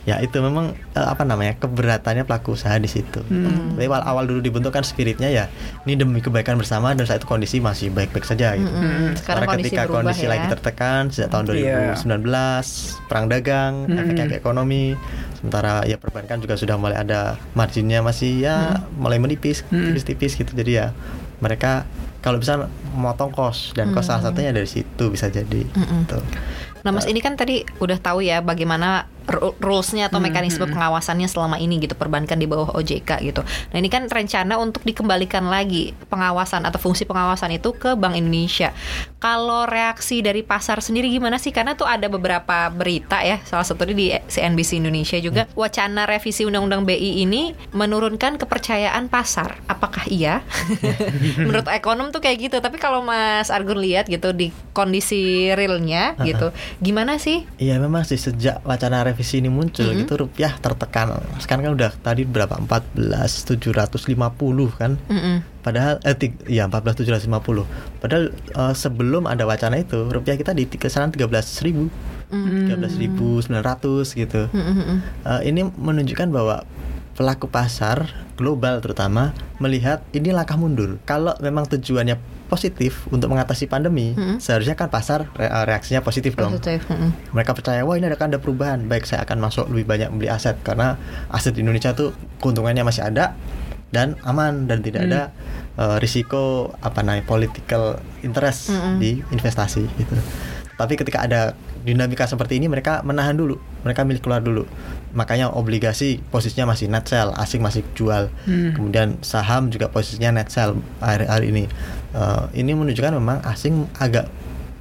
ya 0.06 0.16
itu 0.18 0.38
memang 0.38 0.64
eh, 0.88 1.02
apa 1.04 1.22
namanya 1.22 1.54
keberatannya 1.56 2.22
pelaku 2.22 2.54
usaha 2.54 2.72
di 2.74 2.86
situ 2.86 3.18
Hmm. 3.26 3.74
tapi 3.74 3.84
awal 3.84 4.02
awal 4.04 4.24
dulu 4.24 4.38
dibentuk 4.38 4.70
kan 4.70 4.80
spiritnya 4.80 5.26
ya 5.26 5.50
ini 5.82 5.94
demi 5.94 6.18
kebaikan 6.20 6.54
bersama 6.54 6.90
dan 6.90 7.04
saat 7.04 7.18
itu 7.18 7.26
kondisi 7.26 7.58
masih 7.58 7.90
baik 7.90 8.10
baik 8.10 8.22
saja 8.22 8.54
gitu 8.54 8.66
Mm-mm. 8.66 9.12
Sekarang 9.14 9.42
Karena 9.42 9.50
kondisi 9.50 9.66
ketika 9.68 9.82
berubah 9.84 9.96
kondisi 10.06 10.22
ya. 10.22 10.30
lagi 10.30 10.46
tertekan 10.48 11.02
sejak 11.08 11.28
tahun 11.28 11.44
Iya. 11.50 11.76
2019 11.98 12.22
perang 13.04 13.26
dagang 13.26 13.72
Mm-mm. 13.84 13.98
efek-efek 14.00 14.36
ekonomi 14.38 14.94
sementara 15.34 15.82
ya 15.82 15.96
perbankan 15.96 16.38
juga 16.38 16.54
sudah 16.54 16.76
mulai 16.76 16.96
ada 16.96 17.34
marginnya 17.52 17.98
masih 18.00 18.40
ya 18.40 18.56
mulai 18.94 19.18
menipis 19.18 19.66
Mm. 19.66 19.90
tipis-tipis 19.92 20.32
gitu 20.36 20.52
jadi 20.52 20.72
ya 20.72 20.86
mereka 21.36 21.82
kalau 22.18 22.38
bisa 22.38 22.64
memotong 22.90 23.30
kos 23.30 23.70
dan 23.72 23.90
kos 23.90 24.06
salah 24.06 24.22
satunya 24.24 24.50
dari 24.50 24.66
situ 24.66 25.04
bisa 25.08 25.26
jadi 25.28 25.62
Mm-mm. 25.64 26.02
gitu. 26.04 26.18
Nah, 26.82 26.90
Mas 26.92 27.02
ini 27.04 27.18
kan 27.18 27.34
tadi 27.34 27.66
udah 27.76 27.98
tahu 27.98 28.18
ya 28.20 28.38
bagaimana 28.40 29.10
rules-nya 29.60 30.08
atau 30.08 30.22
mekanisme 30.22 30.64
pengawasannya 30.66 31.26
selama 31.26 31.58
ini 31.58 31.82
gitu 31.82 31.98
perbankan 31.98 32.38
di 32.38 32.46
bawah 32.46 32.72
OJK 32.78 33.10
gitu. 33.26 33.42
Nah, 33.44 33.76
ini 33.76 33.90
kan 33.90 34.06
rencana 34.06 34.56
untuk 34.56 34.86
dikembalikan 34.86 35.46
lagi 35.50 35.92
pengawasan 36.08 36.62
atau 36.64 36.78
fungsi 36.78 37.04
pengawasan 37.04 37.58
itu 37.58 37.74
ke 37.74 37.98
Bank 37.98 38.14
Indonesia. 38.14 38.70
Kalau 39.18 39.66
reaksi 39.66 40.22
dari 40.22 40.46
pasar 40.46 40.78
sendiri 40.78 41.10
gimana 41.10 41.36
sih? 41.42 41.50
Karena 41.50 41.74
tuh 41.74 41.88
ada 41.88 42.06
beberapa 42.06 42.70
berita 42.70 43.20
ya, 43.26 43.42
salah 43.42 43.66
satunya 43.66 43.94
di 43.96 44.06
CNBC 44.14 44.78
Indonesia 44.78 45.18
juga 45.18 45.50
wacana 45.58 46.06
revisi 46.06 46.46
Undang-Undang 46.46 46.86
BI 46.86 47.26
ini 47.26 47.56
menurunkan 47.74 48.38
kepercayaan 48.38 49.10
pasar. 49.10 49.58
Apakah 49.66 50.06
iya? 50.06 50.46
Menurut 51.46 51.66
ekonom 51.72 52.14
tuh 52.14 52.22
kayak 52.22 52.50
gitu. 52.50 52.56
Tapi 52.62 52.78
kalau 52.78 53.02
Mas 53.02 53.50
Argun 53.50 53.82
lihat 53.82 54.06
gitu 54.06 54.30
di 54.30 54.54
kondisi 54.70 55.50
realnya 55.56 56.14
gitu, 56.22 56.52
gimana 56.78 57.18
sih? 57.18 57.48
Iya 57.56 57.80
memang 57.80 58.04
sih 58.04 58.20
sejak 58.20 58.62
wacana 58.62 59.02
revisi 59.02 59.15
ini 59.16 59.48
muncul 59.48 59.88
Mhm. 59.88 59.98
gitu 60.04 60.12
rupiah 60.20 60.52
tertekan. 60.56 61.16
Sekarang 61.40 61.62
kan 61.64 61.72
udah 61.76 61.90
tadi 61.96 62.22
berapa 62.22 62.54
14.750 62.58 64.68
kan. 64.74 65.00
Mm-mm. 65.08 65.36
Padahal 65.64 65.98
eh 66.04 66.14
ya 66.46 66.68
14.750. 66.68 67.64
Padahal 67.98 68.30
eh, 68.32 68.74
sebelum 68.76 69.24
ada 69.24 69.44
wacana 69.44 69.80
itu 69.80 70.06
rupiah 70.06 70.36
kita 70.36 70.52
di 70.52 70.66
kisaran 70.66 71.10
13.000. 71.10 71.88
Hmm. 72.26 72.66
13.900 72.66 74.12
gitu. 74.12 74.50
Mm-mm. 74.50 74.98
Eh, 75.24 75.40
ini 75.46 75.62
menunjukkan 75.64 76.28
bahwa 76.28 76.66
pelaku 77.16 77.48
pasar 77.48 78.06
global 78.36 78.78
terutama 78.78 79.32
melihat 79.56 80.04
ini 80.12 80.30
langkah 80.30 80.54
mundur. 80.54 81.00
Kalau 81.02 81.32
memang 81.40 81.64
tujuannya 81.64 82.20
positif 82.46 83.08
untuk 83.08 83.26
mengatasi 83.26 83.66
pandemi, 83.66 84.12
Mhm. 84.12 84.38
seharusnya 84.38 84.76
kan 84.76 84.86
pasar 84.86 85.26
re- 85.32 85.48
eh, 85.48 85.64
reaksinya 85.66 85.98
positif 85.98 86.36
dong. 86.36 86.52
Positif. 86.52 86.84
mm-mm. 86.86 87.10
Mereka 87.32 87.50
percaya 87.52 87.82
wah 87.82 87.96
ini 87.96 88.06
akan 88.06 88.28
ada 88.30 88.38
perubahan. 88.38 88.84
Baik 88.84 89.02
saya 89.02 89.24
akan 89.24 89.40
masuk 89.40 89.66
lebih 89.66 89.88
banyak 89.88 90.08
membeli 90.08 90.28
aset 90.28 90.54
karena 90.60 90.94
aset 91.26 91.50
di 91.50 91.64
Indonesia 91.64 91.90
tuh 91.90 92.12
keuntungannya 92.38 92.84
masih 92.84 93.02
ada 93.02 93.34
dan 93.88 94.14
aman 94.22 94.68
dan 94.68 94.84
tidak 94.84 95.08
ada 95.08 95.22
eh, 95.74 95.96
risiko 95.98 96.70
apa 96.78 97.00
namanya 97.00 97.24
political 97.24 97.98
interest 98.20 98.70
Mm-mm. 98.70 98.96
di 98.96 99.24
investasi 99.26 99.82
gitu. 99.96 100.14
Tapi 100.76 100.94
ketika 100.94 101.24
ada 101.24 101.56
dinamika 101.86 102.26
seperti 102.26 102.58
ini 102.58 102.66
mereka 102.66 103.06
menahan 103.06 103.38
dulu, 103.38 103.62
mereka 103.86 104.02
milih 104.02 104.18
keluar 104.18 104.42
dulu. 104.42 104.66
Makanya 105.14 105.54
obligasi 105.54 106.18
posisinya 106.34 106.74
masih 106.74 106.90
net 106.90 107.06
sell, 107.06 107.30
asing 107.38 107.62
masih 107.62 107.86
jual. 107.94 108.26
Hmm. 108.44 108.74
Kemudian 108.74 109.22
saham 109.22 109.70
juga 109.70 109.86
posisinya 109.86 110.34
net 110.34 110.50
sell 110.50 110.74
hari-hari 110.98 111.54
ini. 111.54 111.64
Eh, 112.10 112.42
ini 112.58 112.74
menunjukkan 112.74 113.14
memang 113.14 113.38
asing 113.46 113.86
agak 114.02 114.26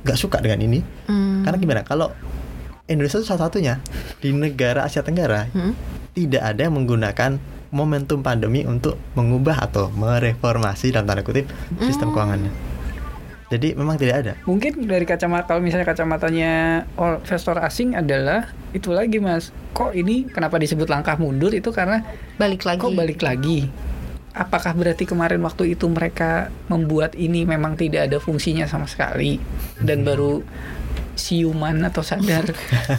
nggak 0.02 0.18
suka 0.18 0.42
dengan 0.42 0.66
ini. 0.66 0.82
Hmm. 1.06 1.46
Karena 1.46 1.58
gimana? 1.62 1.82
Kalau 1.86 2.10
Indonesia 2.90 3.22
itu 3.22 3.30
salah 3.30 3.50
satunya 3.50 3.78
di 4.18 4.34
negara 4.34 4.86
Asia 4.86 5.06
Tenggara 5.06 5.46
Hmm. 5.54 5.78
tidak 6.18 6.42
ada 6.42 6.66
yang 6.66 6.74
menggunakan 6.74 7.38
momentum 7.70 8.22
pandemi 8.22 8.66
untuk 8.66 8.98
mengubah 9.14 9.62
atau 9.62 9.90
mereformasi 9.94 10.94
dalam 10.94 11.06
tanda 11.06 11.22
kutip 11.22 11.46
sistem 11.86 12.10
Hmm. 12.10 12.14
keuangannya. 12.18 12.75
Jadi 13.46 13.74
memang 13.74 13.94
tidak 13.94 14.16
ada. 14.20 14.34
Mungkin 14.44 14.84
dari 14.84 15.04
kacamata 15.04 15.46
kalau 15.48 15.62
misalnya 15.62 15.86
kacamatanya 15.86 16.52
investor 16.96 17.62
asing 17.62 17.94
adalah 17.94 18.50
itu 18.72 18.90
lagi 18.90 19.18
mas. 19.18 19.54
Kok 19.72 19.94
ini 19.94 20.26
kenapa 20.26 20.58
disebut 20.58 20.88
langkah 20.88 21.14
mundur 21.16 21.52
itu 21.52 21.70
karena 21.70 22.02
Balik 22.36 22.66
lagi. 22.66 22.82
kok 22.82 22.92
balik 22.92 23.22
lagi? 23.22 23.70
Apakah 24.32 24.74
berarti 24.74 25.06
kemarin 25.06 25.40
waktu 25.40 25.72
itu 25.72 25.86
mereka 25.86 26.50
membuat 26.68 27.14
ini 27.14 27.46
memang 27.46 27.74
tidak 27.74 28.10
ada 28.10 28.18
fungsinya 28.18 28.66
sama 28.66 28.84
sekali 28.84 29.40
dan 29.78 30.02
baru 30.02 30.44
siuman 31.16 31.80
atau 31.82 32.04
sadar 32.04 32.44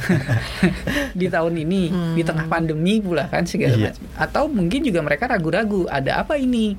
di 1.20 1.26
tahun 1.28 1.54
ini 1.58 1.82
di 2.14 2.22
tengah 2.22 2.46
pandemi 2.46 2.98
pula 2.98 3.26
kan 3.26 3.44
segala 3.44 3.76
Iya. 3.76 3.92
macam. 3.92 4.04
Atau 4.16 4.44
mungkin 4.48 4.80
juga 4.80 5.02
mereka 5.02 5.26
ragu-ragu 5.26 5.84
ada 5.86 6.22
apa 6.22 6.38
ini? 6.38 6.72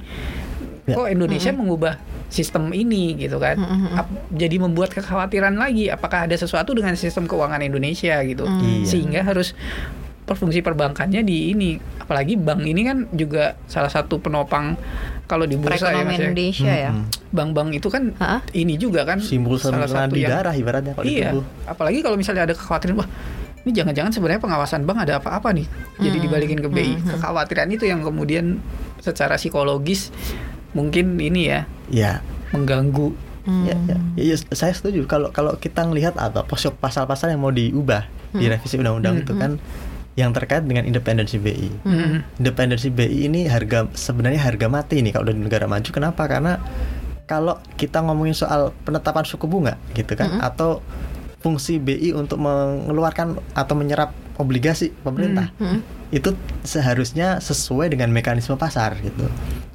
Ya. 0.87 0.95
Kok 0.95 1.11
Indonesia 1.11 1.51
mengubah 1.51 1.99
sistem 2.27 2.69
ini 2.69 3.15
gitu 3.15 3.37
kan? 3.37 3.55
Ap- 3.93 4.11
jadi 4.29 4.57
membuat 4.57 4.91
kekhawatiran 4.91 5.55
lagi 5.55 5.87
apakah 5.87 6.25
ada 6.25 6.35
sesuatu 6.35 6.71
dengan 6.71 6.93
sistem 6.93 7.23
keuangan 7.23 7.59
Indonesia 7.59 8.19
gitu. 8.21 8.43
Iya. 8.43 8.83
Sehingga 8.83 9.21
harus 9.21 9.55
perfungsi 10.23 10.59
perbankannya 10.59 11.23
di 11.23 11.55
ini 11.55 11.69
apalagi 11.97 12.35
bank 12.35 12.59
ini 12.61 12.83
kan 12.83 13.07
juga 13.09 13.55
salah 13.63 13.87
satu 13.87 14.19
penopang 14.19 14.75
kalau 15.23 15.47
di 15.47 15.55
bursa 15.55 15.87
ya 15.87 15.95
perekonomian 15.95 16.03
Mas 16.05 16.11
ya. 16.13 16.23
Indonesia 16.25 16.73
ya. 16.77 16.91
Bank-bank 17.27 17.69
itu 17.73 17.87
kan 17.87 18.03
Hah? 18.17 18.43
ini 18.51 18.75
juga 18.75 19.07
kan 19.07 19.23
Simbol 19.23 19.55
salah 19.55 19.87
satu 19.87 20.11
di 20.11 20.23
yang 20.23 20.31
darah 20.33 20.51
ibaratnya 20.51 20.91
kalau 20.91 21.07
iya 21.07 21.31
apalagi 21.63 21.99
kalau 22.01 22.15
misalnya 22.15 22.43
ada 22.43 22.51
kekhawatiran 22.51 22.95
wah 22.97 23.07
ini 23.63 23.71
jangan-jangan 23.71 24.11
sebenarnya 24.11 24.41
pengawasan 24.41 24.83
bank 24.83 24.97
ada 25.01 25.13
apa-apa 25.17 25.51
nih 25.51 25.67
jadi 25.97 26.17
Hmm. 26.17 26.25
dibalikin 26.27 26.59
ke 26.59 26.69
BI 26.69 26.83
Hmm. 26.93 27.07
kekhawatiran 27.09 27.67
itu 27.69 27.83
yang 27.83 28.03
kemudian 28.03 28.59
secara 28.99 29.35
psikologis 29.35 30.11
mungkin 30.77 31.17
ini 31.17 31.49
ya 31.49 31.65
Ya, 31.89 32.21
mengganggu 32.53 33.17
Hmm. 33.47 33.63
ya, 33.63 33.79
ya. 33.87 33.97
Ya, 34.19 34.23
ya, 34.27 34.35
saya 34.51 34.75
setuju 34.75 35.07
kalau 35.07 35.31
kalau 35.31 35.55
kita 35.55 35.79
ngelihat 35.81 36.19
apa 36.19 36.43
pasal-pasal 36.43 37.31
yang 37.31 37.39
mau 37.39 37.49
diubah 37.49 38.03
di 38.29 38.43
Hmm. 38.43 38.51
revisi 38.51 38.75
undang-undang 38.75 39.23
itu 39.23 39.31
kan 39.33 39.55
yang 40.13 40.35
terkait 40.35 40.67
dengan 40.67 40.83
independensi 40.83 41.39
BI. 41.39 41.71
Hmm. 41.87 42.27
Independensi 42.35 42.91
BI 42.91 43.23
ini 43.23 43.47
harga 43.47 43.87
sebenarnya 43.95 44.43
harga 44.43 44.67
mati 44.67 44.99
nih 44.99 45.15
kalau 45.15 45.31
di 45.31 45.39
negara 45.39 45.63
maju. 45.63 45.87
Kenapa? 45.87 46.27
Karena 46.27 46.59
kalau 47.23 47.55
kita 47.79 48.03
ngomongin 48.03 48.35
soal 48.35 48.75
penetapan 48.83 49.23
suku 49.23 49.47
bunga 49.47 49.79
gitu 49.93 50.11
kan 50.15 50.27
Mm-mm. 50.27 50.43
atau 50.43 50.83
fungsi 51.39 51.79
BI 51.79 52.11
untuk 52.11 52.43
mengeluarkan 52.43 53.39
atau 53.53 53.75
menyerap 53.79 54.11
obligasi 54.35 54.91
pemerintah 54.91 55.55
Hmm. 55.55 55.79
itu 56.09 56.35
seharusnya 56.63 57.39
sesuai 57.39 57.91
dengan 57.91 58.11
mekanisme 58.11 58.55
pasar 58.55 58.99
gitu. 58.99 59.23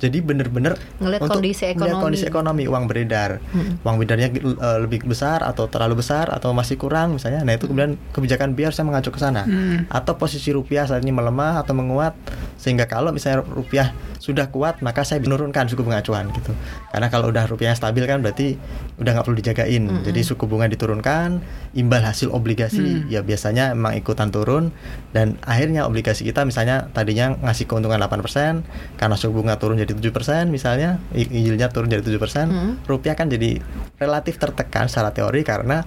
Jadi 0.02 0.18
benar-benar 0.18 0.74
Ngelihat 0.98 1.22
untuk 1.22 1.38
kondisi 1.38 1.64
ekonomi. 1.70 2.02
kondisi 2.02 2.24
ekonomi 2.26 2.62
uang 2.66 2.84
beredar, 2.84 3.38
Mm. 3.54 3.86
uang 3.86 3.96
beredarnya 3.96 4.28
eh, 4.34 4.78
lebih 4.82 5.06
besar 5.06 5.46
atau 5.46 5.70
terlalu 5.70 6.02
besar 6.02 6.26
atau 6.26 6.50
masih 6.50 6.74
kurang 6.74 7.14
misalnya. 7.14 7.46
Nah 7.46 7.54
itu 7.54 7.70
kemudian 7.70 7.94
kebijakan 8.10 8.58
biar 8.58 8.74
saya 8.74 8.82
mengacu 8.82 9.08
ke 9.08 9.22
sana. 9.22 9.46
Hmm. 9.46 9.86
Atau 9.86 10.18
posisi 10.18 10.50
rupiah 10.50 10.82
saat 10.82 11.00
ini 11.00 11.14
melemah 11.14 11.62
atau 11.62 11.70
menguat 11.72 12.18
sehingga 12.58 12.84
kalau 12.84 13.14
misalnya 13.14 13.46
rupiah 13.46 13.94
sudah 14.22 14.54
kuat 14.54 14.78
maka 14.86 15.02
saya 15.02 15.18
menurunkan 15.18 15.66
suku 15.66 15.82
bunga 15.82 15.98
acuan 15.98 16.30
gitu. 16.30 16.54
Karena 16.94 17.10
kalau 17.10 17.34
udah 17.34 17.42
rupiahnya 17.50 17.74
stabil 17.74 18.06
kan 18.06 18.22
berarti 18.22 18.54
udah 19.02 19.10
nggak 19.18 19.24
perlu 19.26 19.36
dijagain. 19.42 19.82
Mm-mm. 19.82 20.06
Jadi 20.06 20.20
suku 20.22 20.46
bunga 20.46 20.70
diturunkan, 20.70 21.42
imbal 21.74 22.06
hasil 22.06 22.30
obligasi 22.30 23.02
Hmm. 23.02 23.10
ya 23.10 23.26
biasanya 23.26 23.74
emang 23.74 23.98
ikutan 23.98 24.30
turun 24.30 24.70
dan 25.10 25.34
akhirnya 25.42 25.88
obligasi 25.88 26.22
kita 26.22 26.46
misalnya 26.46 26.92
tadinya 26.92 27.34
ngasih 27.40 27.66
keuntungan 27.66 27.98
8% 27.98 28.62
karena 28.94 29.16
suku 29.18 29.42
bunga 29.42 29.58
turun 29.58 29.80
jadi 29.80 29.90
7% 29.90 30.52
misalnya 30.52 31.02
yieldnya 31.16 31.72
turun 31.72 31.90
jadi 31.90 32.04
7% 32.04 32.46
Hmm. 32.46 32.78
rupiah 32.86 33.18
kan 33.18 33.26
jadi 33.26 33.58
relatif 33.98 34.38
tertekan 34.38 34.86
secara 34.86 35.10
teori 35.10 35.42
karena 35.42 35.82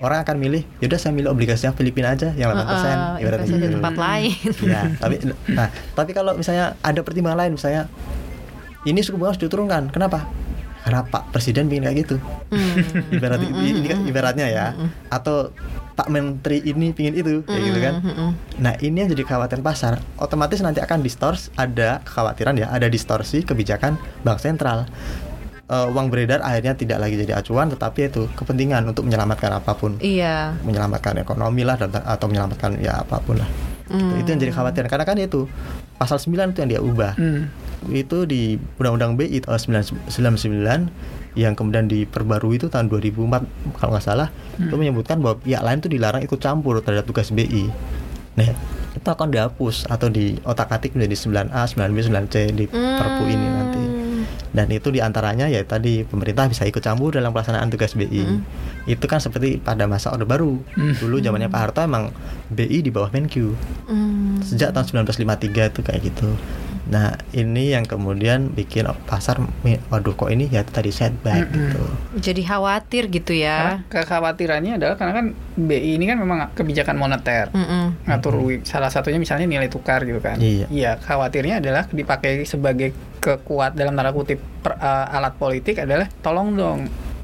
orang 0.00 0.20
akan 0.20 0.36
milih 0.36 0.62
yaudah 0.78 0.96
saya 0.96 1.12
milih 1.12 1.28
obligasinya 1.28 1.72
Filipina 1.72 2.10
aja 2.10 2.32
yang 2.32 2.50
8% 2.50 2.56
Uh, 2.56 2.66
uh, 2.66 3.14
ibaratnya 3.16 3.46
gitu. 3.52 3.76
tempat 3.76 3.94
lain. 3.94 4.32
ya 4.72 4.82
tapi 4.96 5.14
nah 5.46 5.68
tapi 5.92 6.10
kalau 6.10 6.32
misalnya 6.34 6.74
ada 6.80 7.00
pertimbangan 7.00 7.38
lain 7.38 7.52
misalnya 7.54 7.86
ini 8.82 8.98
suku 8.98 9.14
bunga 9.14 9.32
harus 9.32 9.40
diturunkan 9.40 9.92
kenapa 9.92 10.24
karena 10.80 11.04
Pak 11.04 11.28
Presiden 11.30 11.68
bikin 11.68 11.84
kayak 11.84 11.96
gitu 12.00 12.16
Hmm. 12.50 12.82
ibarat 13.14 13.38
Mm-mm, 13.38 13.62
ini 13.62 13.86
kan 13.86 14.00
ibaratnya 14.02 14.46
ya 14.48 14.66
mm-mm. 14.72 14.88
atau 15.06 15.52
Pak 15.92 16.08
Menteri 16.08 16.64
ini 16.64 16.90
pingin 16.90 17.14
itu 17.14 17.44
kayak 17.44 17.62
gitu 17.62 17.78
kan 17.78 17.94
Mm-mm, 18.00 18.28
nah 18.58 18.74
ini 18.80 18.96
yang 18.96 19.08
jadi 19.08 19.22
kekhawatiran 19.22 19.60
pasar 19.60 20.00
otomatis 20.16 20.58
nanti 20.58 20.80
akan 20.80 20.98
distors 20.98 21.52
ada 21.54 22.00
kekhawatiran 22.02 22.56
ya 22.56 22.72
ada 22.72 22.88
distorsi 22.88 23.44
kebijakan 23.44 23.94
bank 24.24 24.40
sentral 24.40 24.88
Eh, 25.70 25.86
uang 25.86 26.10
beredar 26.10 26.42
akhirnya 26.42 26.74
tidak 26.74 26.98
lagi 26.98 27.14
jadi 27.14 27.38
acuan 27.38 27.70
tetapi 27.70 28.10
itu 28.10 28.26
kepentingan 28.34 28.90
untuk 28.90 29.06
menyelamatkan 29.06 29.54
apa 29.54 29.70
pun 29.70 29.94
Iya. 30.02 30.58
menyelamatkan 30.60 31.14
ekonomi 31.16 31.62
lah 31.62 31.78
dan- 31.78 31.94
atau 31.94 32.26
menyelamatkan 32.26 32.74
ya 32.76 32.98
apa 32.98 33.22
pun 33.22 33.38
lah 33.38 33.46
Hmm. 33.86 34.18
itu 34.18 34.26
yang 34.28 34.40
jadi 34.40 34.50
khawatiran 34.50 34.90
karena 34.90 35.06
kan 35.06 35.14
itu 35.14 35.46
pasal 35.94 36.18
9 36.18 36.50
itu 36.50 36.58
yang 36.58 36.70
dia 36.70 36.82
ubah 36.82 37.14
Hmm. 37.14 37.54
itu 37.86 38.26
di 38.26 38.58
Undang-Undang 38.76 39.14
BI 39.14 39.38
tahun 39.40 39.58
1999 40.10 40.90
yang 41.34 41.54
kemudian 41.54 41.86
diperbarui 41.86 42.54
itu 42.56 42.66
tahun 42.66 42.90
2004 42.90 43.46
kalau 43.78 43.94
nggak 43.94 44.02
salah 44.04 44.26
itu 44.58 44.74
menyebutkan 44.74 45.22
bahwa 45.22 45.38
pihak 45.38 45.62
lain 45.62 45.78
itu 45.78 45.86
dilarang 45.88 46.22
ikut 46.24 46.38
campur 46.38 46.82
terhadap 46.82 47.06
tugas 47.06 47.30
BI. 47.30 47.70
Nah 48.34 48.50
itu 48.90 49.06
akan 49.08 49.30
dihapus 49.30 49.86
atau 49.86 50.10
di 50.10 50.34
otak 50.42 50.66
atik 50.68 50.92
menjadi 50.92 51.14
9A, 51.46 51.62
9B, 51.64 51.98
9C 52.02 52.50
di 52.50 52.66
Perpu 52.66 53.22
ini 53.24 53.46
nanti. 53.46 53.99
Dan 54.50 54.66
itu 54.74 54.90
di 54.90 54.98
antaranya 54.98 55.46
ya 55.46 55.62
tadi 55.62 56.02
pemerintah 56.02 56.50
bisa 56.50 56.66
ikut 56.66 56.82
campur 56.82 57.14
dalam 57.14 57.30
pelaksanaan 57.30 57.70
tugas 57.70 57.94
BI. 57.94 58.22
Mm. 58.26 58.38
Itu 58.90 59.06
kan 59.06 59.22
seperti 59.22 59.62
pada 59.62 59.86
masa 59.86 60.10
Orde 60.10 60.26
Baru. 60.26 60.58
Mm. 60.74 60.94
Dulu 60.98 61.16
zamannya 61.22 61.48
Pak 61.48 61.60
Harto 61.60 61.80
emang 61.86 62.10
BI 62.50 62.82
di 62.82 62.90
bawah 62.90 63.10
Menq 63.14 63.38
Hmm. 63.86 64.42
sejak 64.42 64.74
tahun 64.74 65.06
1953 65.06 65.70
itu 65.70 65.80
kayak 65.86 66.00
gitu. 66.02 66.28
Nah 66.90 67.14
ini 67.30 67.70
yang 67.70 67.86
kemudian 67.86 68.50
bikin 68.50 68.82
pasar, 69.06 69.38
waduh 69.88 70.12
kok 70.12 70.26
ini 70.26 70.46
ya 70.46 70.60
tadi 70.62 70.90
setback 70.90 71.46
Mm-mm. 71.46 71.54
gitu. 71.70 71.82
Jadi 72.20 72.42
khawatir 72.42 73.06
gitu 73.06 73.32
Karena 73.32 73.78
ya. 73.78 73.86
kekhawatirannya 73.88 74.72
adalah 74.74 74.94
karena 74.94 75.12
kan 75.14 75.26
BI 75.54 75.94
ini 75.94 76.04
kan 76.04 76.18
memang 76.18 76.50
kebijakan 76.52 76.98
moneter. 76.98 77.48
Mm-mm. 77.50 77.94
ngatur 78.04 78.34
wi- 78.36 78.62
salah 78.62 78.90
satunya 78.90 79.16
misalnya 79.16 79.46
nilai 79.46 79.70
tukar 79.70 80.02
gitu 80.02 80.18
kan. 80.18 80.36
Iya. 80.36 80.98
khawatirnya 80.98 81.62
adalah 81.62 81.86
dipakai 81.86 82.42
sebagai 82.42 82.90
kekuat 83.16 83.72
dalam 83.72 83.94
tanda 83.94 84.10
kutip 84.10 84.42
per- 84.60 84.76
eh, 84.76 85.06
alat 85.10 85.36
politik 85.36 85.78
adalah 85.78 86.10
tolong 86.20 86.52
dong 86.52 86.80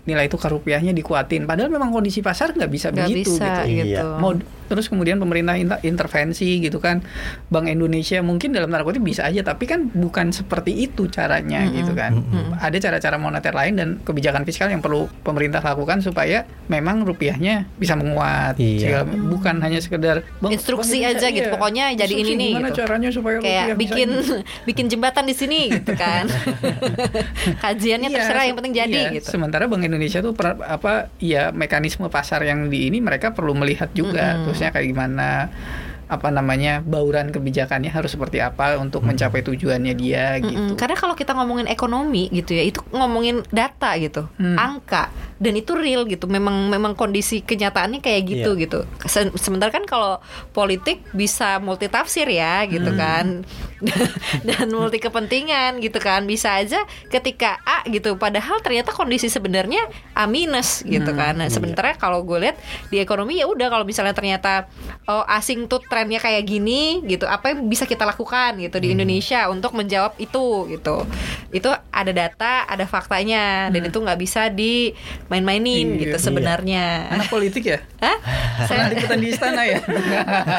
nilai 0.07 0.31
tukar 0.31 0.49
rupiahnya 0.49 0.95
dikuatin. 0.95 1.43
Padahal 1.45 1.67
memang 1.67 1.91
kondisi 1.91 2.23
pasar 2.23 2.55
nggak 2.55 2.71
bisa 2.71 2.95
nggak 2.95 3.09
begitu 3.11 3.35
bisa 3.35 3.67
gitu. 3.67 3.83
gitu. 3.83 4.07
Iya. 4.07 4.23
Mau 4.23 4.31
terus 4.67 4.87
kemudian 4.87 5.17
pemerintah 5.17 5.55
inter- 5.55 5.83
intervensi 5.83 6.61
gitu 6.61 6.79
kan. 6.79 7.03
Bank 7.49 7.67
Indonesia 7.67 8.21
mungkin 8.21 8.51
dalam 8.51 8.69
tanda 8.69 8.83
kutip 8.83 9.01
bisa 9.01 9.25
aja 9.25 9.41
tapi 9.41 9.65
kan 9.65 9.89
bukan 9.89 10.31
seperti 10.31 10.75
itu 10.77 11.07
caranya 11.07 11.67
gitu 11.67 11.93
kan. 11.93 12.21
Ada 12.57 12.79
cara-cara 12.79 13.17
moneter 13.17 13.51
lain 13.51 13.75
dan 13.75 13.89
kebijakan 14.01 14.43
fiskal 14.43 14.69
yang 14.69 14.81
perlu 14.81 15.09
pemerintah 15.23 15.59
lakukan 15.59 15.99
supaya 15.99 16.45
memang 16.67 17.03
rupiahnya 17.03 17.67
bisa 17.75 17.95
menguat. 17.95 18.57
Iya. 18.57 18.79
Sehingga 18.79 19.03
bukan 19.07 19.59
hanya 19.59 19.79
sekedar 19.79 20.27
"Bang, 20.39 20.51
Instruksi 20.51 21.01
Indonesia, 21.01 21.19
aja 21.19 21.27
gitu, 21.31 21.49
iya, 21.49 21.55
pokoknya 21.55 21.85
jadi 21.95 22.15
ini 22.15 22.33
nih, 22.35 22.51
Gimana 22.53 22.69
gitu. 22.69 22.79
caranya 22.83 23.09
supaya 23.11 23.37
kayak 23.39 23.67
bikin 23.75 24.09
ini?" 24.11 24.43
bikin 24.69 24.85
jembatan 24.87 25.25
di 25.25 25.35
sini 25.35 25.61
gitu 25.71 25.93
kan 25.95 26.27
kajiannya 27.65 28.09
Iya, 28.09 28.17
terserah 28.17 28.43
se- 28.43 28.49
yang 28.49 28.57
penting 28.57 28.75
jadi 28.75 29.01
iya. 29.01 29.15
gitu 29.19 29.29
Sementara 29.29 29.67
Bank 29.67 29.83
Indonesia 29.83 30.21
tuh 30.21 30.33
per- 30.33 30.59
apa 30.61 31.11
ya 31.19 31.51
mekanisme 31.51 32.07
pasar 32.09 32.43
yang 32.43 32.67
di 32.67 32.89
ini 32.89 32.99
mereka 32.99 33.31
perlu 33.31 33.53
melihat 33.53 33.91
juga 33.93 34.39
terusnya 34.57 34.73
kayak 34.73 34.89
gimana 34.89 35.29
apa 36.07 36.31
namanya 36.31 36.87
bauran 36.87 37.35
kebijakannya 37.35 37.91
harus 37.91 38.15
seperti 38.15 38.39
apa 38.39 38.79
untuk 38.79 39.03
mencapai 39.03 39.43
tujuannya 39.43 39.91
dia 39.99 40.39
gitu. 40.39 40.79
Karena 40.79 40.95
kalau 40.95 41.19
kita 41.19 41.35
ngomongin 41.35 41.67
ekonomi 41.67 42.31
gitu 42.31 42.55
ya, 42.55 42.63
itu 42.63 42.79
ngomongin 42.95 43.43
data 43.51 43.91
gitu, 43.99 44.31
Hmm. 44.39 44.55
angka 44.55 45.11
dan 45.37 45.53
itu 45.53 45.73
real 45.73 46.05
gitu. 46.05 46.25
Memang 46.25 46.69
memang 46.69 46.93
kondisi 46.93 47.41
kenyataannya 47.41 48.01
kayak 48.01 48.23
gitu 48.25 48.51
Iya. 48.53 48.63
gitu. 48.63 48.79
Se- 49.05 49.35
Sementara 49.37 49.69
kan 49.69 49.85
kalau 49.85 50.19
politik 50.51 51.05
bisa 51.13 51.59
multitafsir 51.59 52.25
ya 52.27 52.65
gitu 52.65 52.89
Hmm. 52.89 52.99
kan, 52.99 53.27
dan 54.49 54.67
multi 54.71 54.97
kepentingan 54.97 55.79
gitu 55.79 55.99
kan. 55.99 56.25
Bisa 56.25 56.57
aja 56.57 56.81
ketika 57.07 57.61
A 57.63 57.85
gitu, 57.87 58.17
padahal 58.17 58.59
ternyata 58.61 58.91
kondisi 58.91 59.29
sebenarnya 59.29 59.85
A 60.13 60.25
minus 60.25 60.81
gitu 60.83 61.13
Hmm. 61.13 61.19
kan. 61.19 61.35
Nah, 61.37 61.49
sementara 61.49 61.95
kalau 61.95 62.23
gue 62.23 62.41
lihat 62.41 62.57
di 62.89 62.99
ekonomi 62.99 63.37
ya 63.37 63.47
udah 63.47 63.69
kalau 63.69 63.85
misalnya 63.85 64.13
ternyata 64.13 64.67
oh 65.05 65.23
asing 65.29 65.67
tuh 65.67 65.81
trennya 65.83 66.19
kayak 66.19 66.43
gini 66.43 67.05
gitu 67.05 67.25
apa 67.25 67.53
yang 67.53 67.67
bisa 67.67 67.85
kita 67.85 68.03
lakukan 68.03 68.57
gitu 68.59 68.77
Hmm. 68.77 68.83
di 68.83 68.89
Indonesia 68.91 69.47
untuk 69.47 69.73
menjawab 69.73 70.17
itu 70.17 70.47
gitu 70.69 71.05
itu 71.51 71.69
ada 71.89 72.13
data 72.13 72.65
ada 72.65 72.85
faktanya 72.85 73.69
dan 73.69 73.83
itu 73.85 73.97
nggak 73.97 74.19
bisa 74.19 74.49
dimain-mainin 75.27 75.87
Iya. 75.93 76.01
gitu 76.01 76.17
Iya. 76.17 76.23
sebenarnya 76.23 76.85
Anak 77.11 77.27
politik 77.27 77.63
ya? 77.67 77.79
Hah? 77.99 78.17
Saya 78.65 78.89
liputan 78.89 79.19
di 79.19 79.29
istana 79.29 79.63
ya? 79.63 79.79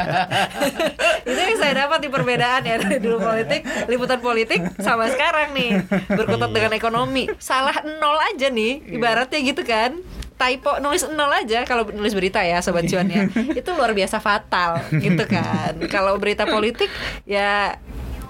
itu 1.27 1.39
yang 1.39 1.57
saya 1.57 1.73
dapat 1.81 1.99
di 1.99 2.09
perbedaan 2.09 2.61
ya 2.61 2.75
dari 2.77 2.99
dulu 2.99 3.17
politik 3.17 3.61
liputan 3.87 4.19
politik 4.19 4.59
sama 4.77 5.07
sekarang 5.07 5.51
nih 5.51 5.71
berkutat 6.07 6.51
dengan 6.51 6.71
ekonomi 6.73 7.27
salah 7.37 7.75
nol 7.83 8.19
aja 8.25 8.47
nih 8.47 8.83
ibaratnya 8.91 9.39
gitu 9.41 9.63
kan 9.63 9.97
typo 10.37 10.77
nulis 10.77 11.07
nol 11.09 11.33
aja 11.33 11.65
kalau 11.65 11.87
nulis 11.87 12.13
berita 12.13 12.39
ya 12.39 12.61
sobat 12.61 12.85
cuannya 12.85 13.27
itu 13.51 13.69
luar 13.73 13.91
biasa 13.91 14.19
fatal 14.19 14.83
gitu 14.93 15.23
kan 15.25 15.73
kalau 15.87 16.15
berita 16.15 16.45
politik 16.45 16.91
ya 17.23 17.79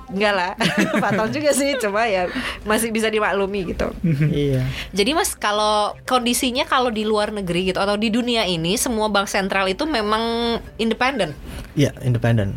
enggak 0.07 0.33
lah 0.33 0.51
fatal 1.03 1.27
juga 1.27 1.51
sih 1.51 1.75
coba 1.77 2.07
ya 2.07 2.31
masih 2.63 2.89
bisa 2.89 3.11
dimaklumi 3.11 3.75
gitu 3.75 3.91
iya 4.31 4.63
jadi 4.91 5.11
mas 5.11 5.35
kalau 5.35 5.95
kondisinya 6.03 6.63
kalau 6.63 6.87
di 6.87 7.03
luar 7.03 7.29
negeri 7.29 7.69
gitu 7.69 7.79
atau 7.79 7.99
di 7.99 8.07
dunia 8.07 8.47
ini 8.47 8.79
semua 8.79 9.11
bank 9.11 9.27
sentral 9.27 9.67
itu 9.67 9.83
memang 9.83 10.57
independen 10.75 11.35
iya 11.73 11.91
independen 12.01 12.55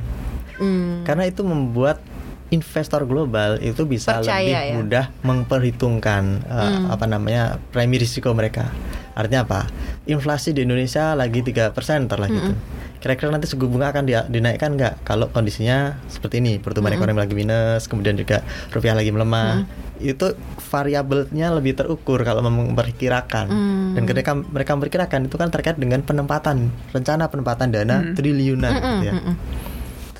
Hmm. 0.61 1.09
karena 1.09 1.25
itu 1.25 1.41
membuat 1.41 2.05
investor 2.53 3.09
global 3.09 3.57
itu 3.65 3.89
bisa 3.89 4.21
Percaya 4.21 4.37
lebih 4.37 4.53
ya. 4.53 4.61
Hmm. 4.61 4.77
mudah 4.77 5.05
memperhitungkan 5.25 6.23
eh, 6.45 6.79
apa 6.93 7.09
namanya 7.09 7.57
premi 7.73 7.97
risiko 7.97 8.35
mereka. 8.37 8.69
Artinya 9.17 9.49
apa? 9.49 9.61
Inflasi 10.05 10.53
di 10.53 10.69
Indonesia 10.69 11.17
lagi 11.17 11.41
3% 11.41 11.73
ntar 12.05 12.21
lah 12.21 12.29
gitu. 12.29 12.53
Hmm. 12.53 12.61
Kira-kira 13.01 13.29
nanti 13.29 13.45
suku 13.45 13.65
bunga 13.65 13.89
akan 13.89 14.05
dia- 14.05 14.25
dinaikkan 14.25 14.73
nggak 14.73 15.03
kalau 15.03 15.27
kondisinya 15.27 15.97
seperti 16.07 16.39
ini, 16.39 16.57
pertumbuhan 16.57 16.93
Hmm. 16.93 17.01
ekonomi 17.01 17.19
lagi 17.19 17.33
minus, 17.33 17.85
kemudian 17.85 18.15
juga 18.15 18.45
rupiah 18.69 18.93
lagi 18.93 19.09
melemah. 19.09 19.65
Itu 19.97 20.37
variabelnya 20.71 21.49
lebih 21.51 21.75
terukur 21.75 22.21
kalau 22.21 22.41
memperkirakan. 22.41 23.47
Hmm. 23.47 23.93
Dan 23.93 24.05
ketika 24.05 24.33
mereka 24.33 24.71
memperkirakan 24.73 25.27
itu 25.27 25.35
kan 25.35 25.49
terkait 25.49 25.77
dengan 25.77 26.01
penempatan, 26.01 26.69
rencana 26.91 27.27
penempatan 27.27 27.69
dana 27.69 27.97
triliunan 28.13 28.71
gitu 28.71 28.97
ya. 29.03 29.13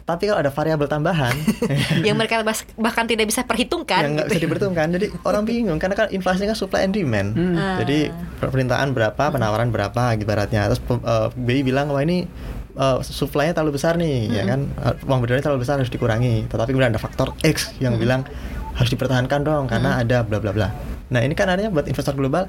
Tapi 0.01 0.27
kalau 0.27 0.41
ada 0.41 0.51
variabel 0.51 0.89
tambahan 0.89 1.31
yang 2.07 2.19
mereka 2.19 2.43
bahkan 2.75 3.07
tidak 3.07 3.31
bisa 3.31 3.47
perhitungkan 3.47 4.03
yang 4.03 4.13
nggak 4.13 4.27
gitu. 4.27 4.35
bisa 4.35 4.43
diperhitungkan, 4.43 4.87
jadi 4.91 5.07
orang 5.23 5.47
bingung 5.47 5.79
karena 5.79 5.95
kan 5.95 6.11
inflasi 6.11 6.45
kan 6.45 6.59
supply 6.59 6.83
and 6.83 6.91
demand. 6.91 7.39
Jadi 7.79 8.11
permintaan 8.37 8.91
berapa, 8.91 9.31
penawaran 9.31 9.71
berapa 9.71 10.19
ibaratnya. 10.19 10.67
Terus 10.67 10.83
pem- 10.83 10.99
eh, 11.01 11.29
BI 11.33 11.63
bilang 11.63 11.89
wah 11.89 12.03
ini 12.03 12.27
eh, 12.81 12.99
supply-nya 13.05 13.53
terlalu 13.53 13.77
besar 13.77 14.01
nih, 14.01 14.33
ya 14.33 14.43
kan 14.49 14.61
Eh, 14.81 14.95
uang 15.05 15.21
bedarnya 15.21 15.45
terlalu 15.45 15.63
besar 15.63 15.77
harus 15.77 15.93
dikurangi. 15.93 16.49
Tetapi 16.49 16.73
kemudian 16.73 16.91
ada 16.91 17.03
faktor 17.03 17.37
X 17.45 17.77
yang 17.79 18.01
bilang 18.01 18.25
harus 18.73 18.89
dipertahankan 18.89 19.45
dong 19.45 19.69
karena 19.69 20.01
ada 20.01 20.25
bla 20.25 20.41
bla 20.41 20.57
bla. 20.57 20.69
Nah 21.11 21.27
ini 21.27 21.35
kan 21.35 21.51
artinya 21.51 21.75
buat 21.75 21.91
investor 21.91 22.15
global, 22.15 22.47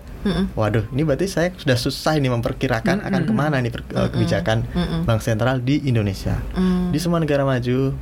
waduh 0.54 0.86
ini 0.94 1.02
berarti 1.02 1.26
saya 1.26 1.50
sudah 1.58 1.74
susah 1.74 2.14
ini 2.16 2.30
memperkirakan 2.30 3.02
akan 3.02 3.22
ke 3.26 3.34
mana 3.34 3.58
nih 3.58 3.74
per- 3.74 3.90
eh, 3.90 4.06
kebijakan 4.08 4.58
bank 5.04 5.20
sentral 5.20 5.58
di 5.60 5.82
Indonesia. 5.84 6.38
Hmm. 6.54 6.94
Di 6.94 7.02
semua 7.02 7.18
negara 7.18 7.42
maju, 7.42 7.98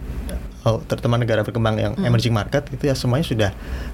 oh, 0.63 0.83
terutama 0.83 1.15
negara 1.15 1.43
berkembang 1.43 1.79
yang 1.79 1.93
emerging 1.99 2.31
market 2.31 2.67
itu 2.69 2.87
ya 2.87 2.95
semuanya 2.95 3.25
sudah 3.25 3.51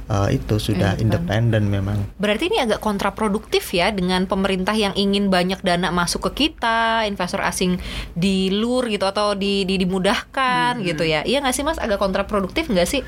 eh, 0.08 0.28
itu 0.38 0.56
sudah 0.58 0.98
independen 0.98 1.70
memang. 1.70 2.02
Berarti 2.18 2.50
ini 2.50 2.58
agak 2.62 2.82
kontraproduktif 2.82 3.70
ya 3.70 3.90
dengan 3.90 4.26
pemerintah 4.26 4.74
yang 4.74 4.94
ingin 4.94 5.30
banyak 5.30 5.62
dana 5.62 5.90
masuk 5.90 6.32
ke 6.32 6.50
kita, 6.50 7.06
investor 7.06 7.42
asing 7.42 7.78
dilur 8.14 8.90
gitu 8.90 9.06
atau 9.06 9.38
di, 9.38 9.62
di- 9.64 9.78
dimudahkan 9.78 10.82
gitu 10.82 11.06
ya. 11.06 11.22
Iya 11.22 11.46
nggak 11.46 11.56
sih 11.56 11.64
Mas? 11.66 11.78
Agak 11.78 12.02
kontraproduktif 12.02 12.66
nggak 12.66 12.88
sih 12.90 13.02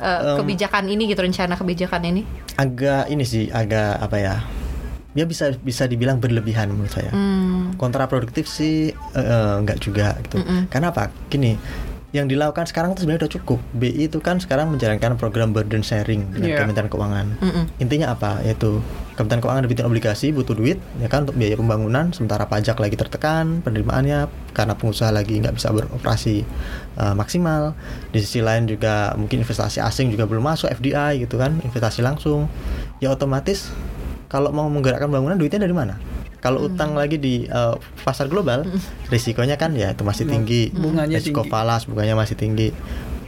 eh, 0.00 0.20
kebijakan 0.36 0.88
ini 0.88 1.08
gitu 1.08 1.20
rencana 1.20 1.54
kebijakan 1.54 2.02
ini? 2.08 2.22
Agak 2.56 3.12
ini 3.12 3.24
sih 3.26 3.52
agak 3.52 4.00
apa 4.00 4.16
ya? 4.16 4.36
Ya 5.14 5.22
bisa 5.28 5.54
bisa 5.62 5.86
dibilang 5.86 6.18
berlebihan 6.18 6.74
menurut 6.74 6.90
saya. 6.90 7.14
Hmm. 7.14 7.78
kontraproduktif 7.78 8.46
sih 8.46 8.90
eh, 8.90 9.18
eh, 9.18 9.54
nggak 9.62 9.78
juga 9.78 10.14
gitu. 10.22 10.42
Karena 10.70 10.90
apa? 10.90 11.10
Gini, 11.26 11.54
yang 12.14 12.30
dilakukan 12.30 12.70
sekarang 12.70 12.94
itu 12.94 13.02
sebenarnya 13.02 13.26
udah 13.26 13.32
cukup. 13.34 13.58
BI 13.74 14.06
itu 14.06 14.22
kan 14.22 14.38
sekarang 14.38 14.70
menjalankan 14.70 15.18
program 15.18 15.50
burden 15.50 15.82
sharing 15.82 16.30
dengan 16.30 16.46
Iya. 16.46 16.58
Kementerian 16.62 16.86
Keuangan. 16.86 17.26
Mm-mm. 17.42 17.64
Intinya 17.82 18.14
apa? 18.14 18.38
Yaitu 18.46 18.78
Kementerian 19.18 19.42
Keuangan 19.42 19.66
nerbitin 19.66 19.82
obligasi 19.82 20.30
butuh 20.30 20.54
duit 20.54 20.78
ya 21.02 21.10
kan 21.10 21.26
untuk 21.26 21.34
biaya 21.34 21.58
pembangunan 21.58 22.14
sementara 22.14 22.46
pajak 22.46 22.78
lagi 22.78 22.94
tertekan 22.94 23.62
penerimaannya 23.62 24.30
karena 24.54 24.74
pengusaha 24.78 25.10
lagi 25.10 25.38
nggak 25.42 25.54
bisa 25.58 25.74
beroperasi 25.74 26.46
eh, 26.98 27.14
maksimal 27.14 27.74
di 28.10 28.22
sisi 28.22 28.42
lain 28.42 28.70
juga 28.70 29.14
mungkin 29.14 29.42
investasi 29.42 29.82
asing 29.82 30.14
juga 30.14 30.26
belum 30.30 30.42
masuk 30.42 30.70
FDI 30.70 31.22
gitu 31.26 31.38
kan 31.38 31.58
investasi 31.62 32.02
langsung 32.02 32.46
ya 32.98 33.10
otomatis 33.10 33.70
kalau 34.26 34.50
mau 34.50 34.66
menggerakkan 34.66 35.06
bangunan 35.06 35.38
duitnya 35.38 35.62
dari 35.62 35.74
mana 35.74 35.94
kalau 36.44 36.68
utang 36.68 36.92
lagi 36.92 37.16
di 37.16 37.48
eh, 37.48 37.74
pasar 38.04 38.28
global 38.28 38.68
risikonya 39.08 39.56
kan 39.56 39.72
ya 39.72 39.96
itu 39.96 40.04
masih 40.04 40.28
tinggi. 40.28 40.68
Bunganya 40.76 41.16
risiko 41.16 41.40
tinggi. 41.40 41.52
falas 41.56 41.88
bunganya 41.88 42.12
masih 42.12 42.36
tinggi. 42.36 42.68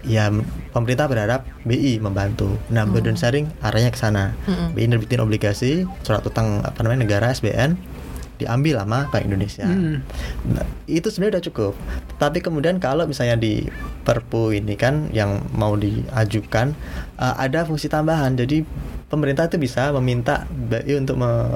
Ya 0.04 0.28
pemerintah 0.76 1.08
berharap 1.08 1.48
BI 1.64 1.96
membantu. 1.98 2.60
Nah 2.68 2.84
burden 2.84 3.16
sharing 3.16 3.48
arahnya 3.64 3.88
ke 3.88 3.96
sana. 3.96 4.36
BI 4.76 4.84
nerbitin 4.84 5.24
obligasi 5.24 5.88
surat 6.04 6.20
utang 6.28 6.60
apa 6.60 6.76
namanya 6.84 7.08
negara 7.08 7.32
SBN 7.32 7.80
diambil 8.36 8.84
sama 8.84 9.08
Bank 9.08 9.24
Indonesia. 9.24 9.64
Hmm. 9.64 10.04
Nah, 10.52 10.68
itu 10.84 11.08
sebenarnya 11.08 11.40
udah 11.40 11.44
cukup. 11.48 11.72
Tapi 12.20 12.44
kemudian 12.44 12.76
kalau 12.76 13.08
misalnya 13.08 13.40
di 13.40 13.64
Perpu 14.04 14.52
ini 14.52 14.76
kan 14.76 15.08
yang 15.10 15.42
mau 15.56 15.74
diajukan 15.74 16.76
eh, 17.16 17.34
ada 17.40 17.64
fungsi 17.64 17.88
tambahan. 17.88 18.36
Jadi 18.36 18.62
pemerintah 19.06 19.46
itu 19.46 19.54
bisa 19.56 19.94
meminta 19.94 20.44
BI 20.46 20.96
untuk 20.96 21.14
me- 21.14 21.54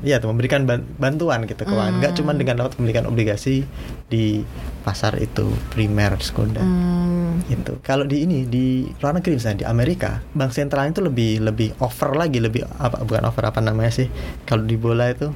ya 0.00 0.20
memberikan 0.20 0.64
ban- 0.64 0.84
bantuan 0.94 1.44
gitu 1.44 1.64
keuangan 1.64 1.96
nggak 1.96 2.12
cuma 2.14 2.32
dengan 2.32 2.60
lewat 2.60 2.76
pemilikan 2.76 3.04
obligasi 3.04 3.64
di 4.06 4.44
pasar 4.80 5.16
itu 5.16 5.48
primer 5.68 6.16
sekunder 6.18 6.60
Hmm. 6.60 7.40
itu 7.46 7.80
kalau 7.80 8.04
di 8.04 8.22
ini 8.22 8.44
di 8.44 8.66
luar 8.98 9.16
negeri 9.16 9.36
misalnya 9.36 9.58
di 9.58 9.66
Amerika 9.66 10.20
bank 10.30 10.52
sentral 10.52 10.86
itu 10.86 11.00
lebih 11.00 11.40
lebih 11.40 11.72
over 11.78 12.12
lagi 12.12 12.36
lebih 12.36 12.68
apa 12.76 13.00
bukan 13.00 13.24
over 13.24 13.44
apa 13.44 13.60
namanya 13.60 13.92
sih? 13.94 14.08
Kalau 14.44 14.60
di 14.60 14.76
bola 14.76 15.08
itu 15.08 15.32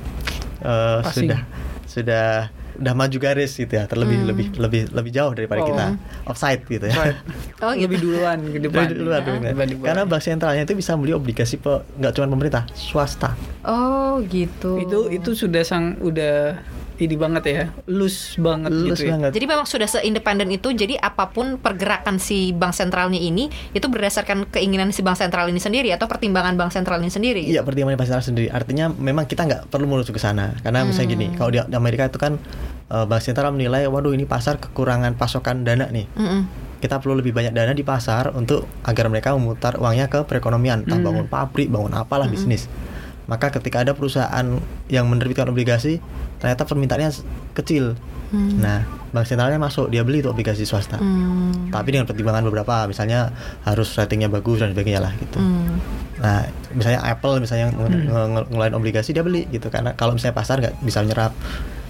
Passing. 1.01 1.29
sudah 1.29 1.41
sudah 1.87 2.27
udah 2.75 2.93
maju 2.93 3.17
garis 3.17 3.55
gitu 3.55 3.71
ya 3.71 3.85
terlebih 3.85 4.25
lebih 4.25 4.47
lebih 4.57 4.91
lebih 4.91 5.11
jauh 5.11 5.31
daripada 5.31 5.61
Oh. 5.61 5.69
kita 5.69 5.87
offside 6.25 6.63
gitu 6.65 6.85
ya 6.85 6.97
Right. 6.97 7.19
Oh 7.61 7.71
gitu. 7.71 7.87
Lebih 7.87 7.99
duluan 8.01 8.39
ke 8.43 8.59
depan. 8.61 8.83
Lebih 8.85 8.97
duluan, 8.97 9.21
duluan. 9.21 9.41
Dibanding 9.49 9.79
bola. 9.79 9.87
karena 9.89 10.03
bank 10.05 10.23
sentralnya 10.23 10.63
itu 10.63 10.75
bisa 10.75 10.93
beli 10.95 11.13
obligasi 11.13 11.57
pe- 11.57 11.83
nggak 11.95 12.13
cuma 12.13 12.27
pemerintah 12.29 12.63
swasta 12.73 13.31
Oh 13.63 14.19
gitu. 14.25 14.79
itu 14.79 14.99
itu 15.11 15.31
sudah 15.33 15.63
sang 15.63 15.97
udah 15.99 16.59
ini 17.05 17.17
banget 17.21 17.45
ya, 17.45 17.65
loose 17.87 18.41
banget 18.41 18.73
Lulus 18.73 18.99
gitu 18.99 19.09
ya. 19.09 19.17
banget. 19.17 19.31
Jadi 19.37 19.47
memang 19.47 19.67
sudah 19.69 19.89
seindependen 19.89 20.49
itu. 20.51 20.73
Jadi 20.73 20.97
apa 20.97 21.31
pun 21.31 21.61
pergerakan 21.61 22.17
si 22.17 22.51
bank 22.57 22.73
sentralnya 22.73 23.21
ini 23.21 23.53
itu 23.77 23.87
berdasarkan 23.87 24.49
keinginan 24.49 24.91
si 24.91 25.05
bank 25.05 25.21
sentral 25.21 25.47
ini 25.47 25.61
sendiri 25.61 25.93
atau 25.93 26.09
pertimbangan 26.09 26.57
bank 26.57 26.73
sentral 26.73 26.99
ini 26.99 27.13
sendiri. 27.13 27.43
Iya 27.45 27.63
pertimbangan 27.63 28.01
pasar 28.01 28.25
sendiri. 28.25 28.49
Artinya 28.49 28.89
memang 28.91 29.29
kita 29.29 29.45
nggak 29.45 29.63
perlu 29.69 29.87
menuju 29.87 30.11
ke 30.11 30.21
sana. 30.21 30.57
Karena 30.65 30.83
misalnya 30.83 31.09
gini, 31.13 31.27
kalau 31.37 31.51
di, 31.53 31.61
Amerika 31.61 32.09
itu 32.09 32.17
kan 32.17 32.41
eh, 32.91 33.05
bank 33.05 33.21
sentral 33.21 33.53
menilai, 33.53 33.85
waduh 33.87 34.17
ini 34.17 34.25
pasar 34.25 34.57
kekurangan 34.57 35.15
pasokan 35.15 35.63
dana 35.63 35.87
nih. 35.93 36.09
Mm-mm. 36.17 36.43
Kita 36.81 37.01
perlu 37.01 37.17
lebih 37.17 37.33
banyak 37.33 37.57
dana 37.57 37.73
di 37.73 37.81
pasar 37.81 38.37
untuk 38.37 38.69
agar 38.85 39.09
mereka 39.09 39.33
memutar 39.33 39.81
uangnya 39.81 40.13
ke 40.13 40.21
perekonomian, 40.29 40.85
entah 40.85 41.01
bangun 41.01 41.25
pabrik, 41.25 41.73
bangun 41.73 41.97
apalah 41.97 42.29
bisnis. 42.29 42.69
Maka 43.25 43.49
ketika 43.55 43.81
ada 43.81 43.97
perusahaan 43.97 44.47
yang 44.93 45.05
menerbitkan 45.09 45.49
obligasi, 45.49 46.01
ternyata 46.41 46.69
permintaannya 46.69 47.11
kecil. 47.57 47.97
Nah, 48.35 48.83
bank 49.15 49.31
sentralnya 49.31 49.63
masuk, 49.63 49.95
dia 49.95 50.03
beli 50.03 50.19
itu 50.19 50.27
obligasi 50.27 50.67
swasta. 50.67 50.99
Hmm. 50.99 51.71
Tapi 51.71 51.95
dengan 51.95 52.03
pertimbangan 52.03 52.43
beberapa, 52.51 52.83
misalnya 52.91 53.31
harus 53.63 53.95
ratingnya 53.95 54.27
bagus 54.27 54.59
dan 54.59 54.75
sebagainya 54.75 55.07
lah 55.07 55.15
gitu. 55.23 55.39
Hmm. 55.39 55.79
Nah, 56.19 56.43
misalnya 56.75 56.99
Apple 57.07 57.39
misalnya 57.39 57.71
nge- 57.71 58.11
nge- 58.11 58.29
nge- 58.35 58.47
ngeluarin 58.51 58.75
obligasi 58.75 59.15
dia 59.15 59.23
beli 59.23 59.47
gitu 59.55 59.71
karena 59.71 59.95
kalau 59.95 60.19
misalnya 60.19 60.35
pasar 60.35 60.59
nggak 60.59 60.83
bisa 60.83 61.07
menyerap 61.07 61.31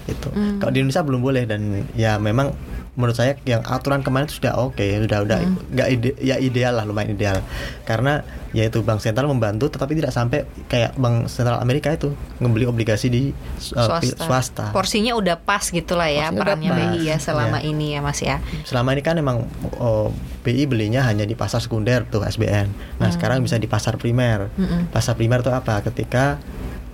gitu. 0.05 0.29
Kalau 0.61 0.69
di 0.69 0.85
Indonesia 0.85 1.01
belum 1.01 1.21
boleh 1.25 1.43
dan 1.49 1.89
ya 1.97 2.21
memang 2.21 2.53
menurut 2.95 3.15
saya 3.15 3.35
yang 3.43 3.61
aturan 3.67 4.01
kemarin 4.01 4.25
itu 4.27 4.39
sudah 4.39 4.55
oke, 4.55 4.79
sudah 4.79 5.19
udah 5.27 5.39
nggak 5.71 5.87
ide, 5.91 6.09
ya 6.23 6.39
ideal 6.39 6.79
lah 6.79 6.87
lumayan 6.87 7.11
ideal 7.11 7.43
karena 7.83 8.23
yaitu 8.55 8.79
bank 8.87 9.03
sentral 9.03 9.27
membantu 9.27 9.67
tetapi 9.67 9.99
tidak 9.99 10.15
sampai 10.15 10.47
kayak 10.71 10.95
bank 10.95 11.27
sentral 11.27 11.59
Amerika 11.59 11.91
itu 11.91 12.15
ngebeli 12.39 12.63
obligasi 12.63 13.11
di 13.11 13.35
uh, 13.75 13.99
pi- 13.99 14.15
swasta. 14.15 14.71
Porsinya 14.71 15.11
udah 15.19 15.35
pas 15.35 15.59
gitulah 15.67 16.07
ya 16.07 16.31
Porsinya 16.31 16.39
perannya 16.39 16.71
BI 16.71 16.99
ya 17.03 17.19
selama 17.19 17.59
iya. 17.59 17.67
ini 17.67 17.85
ya 17.91 17.99
Mas 17.99 18.23
ya. 18.23 18.39
Selama 18.63 18.95
ini 18.95 19.03
kan 19.03 19.19
emang 19.19 19.43
oh, 19.75 20.15
BI 20.47 20.63
belinya 20.71 21.03
hanya 21.03 21.27
di 21.27 21.35
pasar 21.35 21.59
sekunder 21.59 22.07
tuh 22.07 22.23
SBN. 22.23 22.71
Nah 23.03 23.11
sekarang 23.11 23.43
bisa 23.43 23.59
di 23.59 23.67
pasar 23.67 23.99
primer. 23.99 24.47
Mm-mm. 24.55 24.87
Pasar 24.87 25.19
primer 25.19 25.43
tuh 25.43 25.51
apa? 25.51 25.83
Ketika 25.83 26.39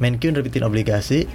Menkyu 0.01 0.33
nerbitin 0.33 0.65
obligasi, 0.65 1.29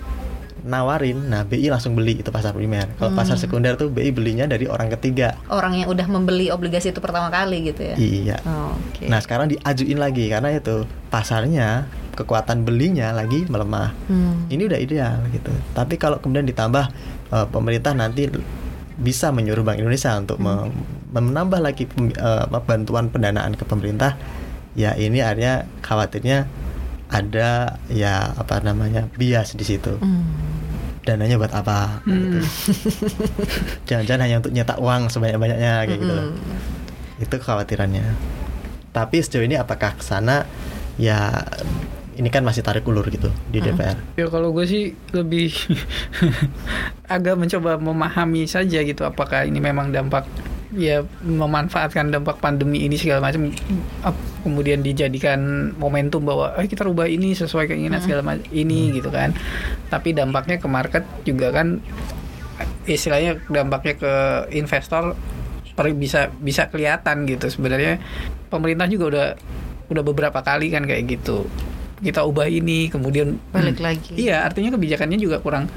nawarin, 0.67 1.31
nah 1.31 1.47
BI 1.47 1.71
langsung 1.71 1.95
beli 1.95 2.19
itu 2.19 2.29
pasar 2.29 2.53
primer. 2.53 2.91
Kalau 2.99 3.15
pasar 3.15 3.39
sekunder 3.39 3.79
tuh 3.79 3.87
BI 3.89 4.11
belinya 4.11 4.45
dari 4.45 4.67
orang 4.67 4.91
ketiga. 4.99 5.39
Orang 5.47 5.79
yang 5.79 5.87
udah 5.87 6.05
membeli 6.05 6.51
obligasi 6.51 6.91
itu 6.91 6.99
pertama 6.99 7.31
kali 7.31 7.71
gitu 7.71 7.87
ya. 7.87 7.97
Iya. 7.97 8.37
Oh, 8.43 8.75
Oke. 8.75 9.07
Nah 9.07 9.23
sekarang 9.23 9.49
diajuin 9.49 9.97
lagi 9.97 10.27
karena 10.27 10.51
itu 10.53 10.85
pasarnya 11.09 11.87
kekuatan 12.19 12.67
belinya 12.67 13.15
lagi 13.15 13.47
melemah. 13.47 13.95
Hmm. 14.11 14.51
Ini 14.51 14.67
udah 14.67 14.79
ideal 14.81 15.23
gitu. 15.31 15.53
Tapi 15.73 15.95
kalau 15.97 16.19
kemudian 16.19 16.45
ditambah 16.45 16.85
eh, 17.31 17.47
pemerintah 17.49 17.95
nanti 17.95 18.27
bisa 18.97 19.29
menyuruh 19.29 19.61
Bank 19.61 19.79
Indonesia 19.79 20.17
untuk 20.17 20.41
Hmm. 20.41 20.73
menambah 21.13 21.61
lagi 21.61 21.85
apa, 22.17 22.61
bantuan 22.65 23.09
pendanaan 23.13 23.53
ke 23.57 23.65
pemerintah, 23.65 24.17
ya 24.73 24.97
ini 24.97 25.21
artinya 25.21 25.65
khawatirnya 25.81 26.49
ada 27.07 27.79
ya 27.87 28.35
apa 28.35 28.59
namanya 28.65 29.07
bias 29.15 29.55
di 29.55 29.63
situ. 29.63 29.95
Hmm. 30.01 30.25
Dananya 31.07 31.39
buat 31.39 31.55
apa? 31.55 32.03
gitu. 32.03 32.43
Jangan-jangan 33.89 34.23
hanya 34.27 34.37
untuk 34.43 34.51
nyetak 34.51 34.79
uang 34.83 35.07
sebanyak-banyaknya 35.07 35.73
kayak 35.87 36.01
gitu 36.03 36.13
loh. 36.13 36.27
Mm-mm. 36.35 37.23
Itu 37.23 37.35
kekhawatirannya. 37.39 38.07
Tapi 38.91 39.17
sejauh 39.23 39.47
ini 39.47 39.55
apakah 39.55 39.95
ke 39.95 40.03
sana 40.03 40.43
ya 40.99 41.47
ini 42.17 42.33
kan 42.33 42.43
masih 42.43 42.65
tarik 42.65 42.83
ulur 42.89 43.05
gitu 43.13 43.29
di 43.53 43.61
DPR. 43.61 44.17
Ya 44.17 44.27
kalau 44.33 44.51
gue 44.51 44.65
sih 44.65 44.97
lebih 45.13 45.53
agak 47.15 47.37
mencoba 47.37 47.77
memahami 47.77 48.49
saja 48.49 48.81
gitu 48.83 49.05
apakah 49.05 49.45
ini 49.45 49.61
memang 49.61 49.93
dampak 49.93 50.25
ya 50.77 51.01
memanfaatkan 51.25 52.13
dampak 52.13 52.37
pandemi 52.39 52.85
ini 52.85 53.01
segala 53.01 53.25
macam 53.25 53.49
kemudian 54.45 54.85
dijadikan 54.85 55.73
momentum 55.81 56.21
bahwa 56.23 56.53
eh 56.61 56.69
kita 56.69 56.85
rubah 56.85 57.09
ini 57.09 57.33
sesuai 57.33 57.73
keinginan 57.73 58.05
segala 58.05 58.21
macam 58.23 58.45
ini 58.53 58.93
gitu 58.93 59.09
kan. 59.09 59.33
Tapi 59.89 60.13
dampaknya 60.13 60.61
ke 60.61 60.69
market 60.69 61.05
juga 61.25 61.49
kan 61.51 61.81
istilahnya 62.85 63.41
dampaknya 63.49 63.97
ke 63.97 64.13
investor 64.53 65.17
per- 65.73 65.97
bisa 65.97 66.29
bisa 66.45 66.69
kelihatan 66.69 67.25
gitu. 67.25 67.49
Sebenarnya 67.49 67.97
pemerintah 68.53 68.85
juga 68.87 69.05
udah 69.09 69.27
udah 69.89 70.03
beberapa 70.05 70.45
kali 70.45 70.69
kan 70.71 70.85
kayak 70.85 71.09
gitu. 71.09 71.49
Kita 72.05 72.29
ubah 72.29 72.45
ini 72.53 72.93
kemudian 72.93 73.41
Balik 73.51 73.81
lagi. 73.81 74.13
Iya, 74.13 74.45
artinya 74.45 74.77
kebijakannya 74.77 75.17
juga 75.17 75.41
kurang 75.41 75.73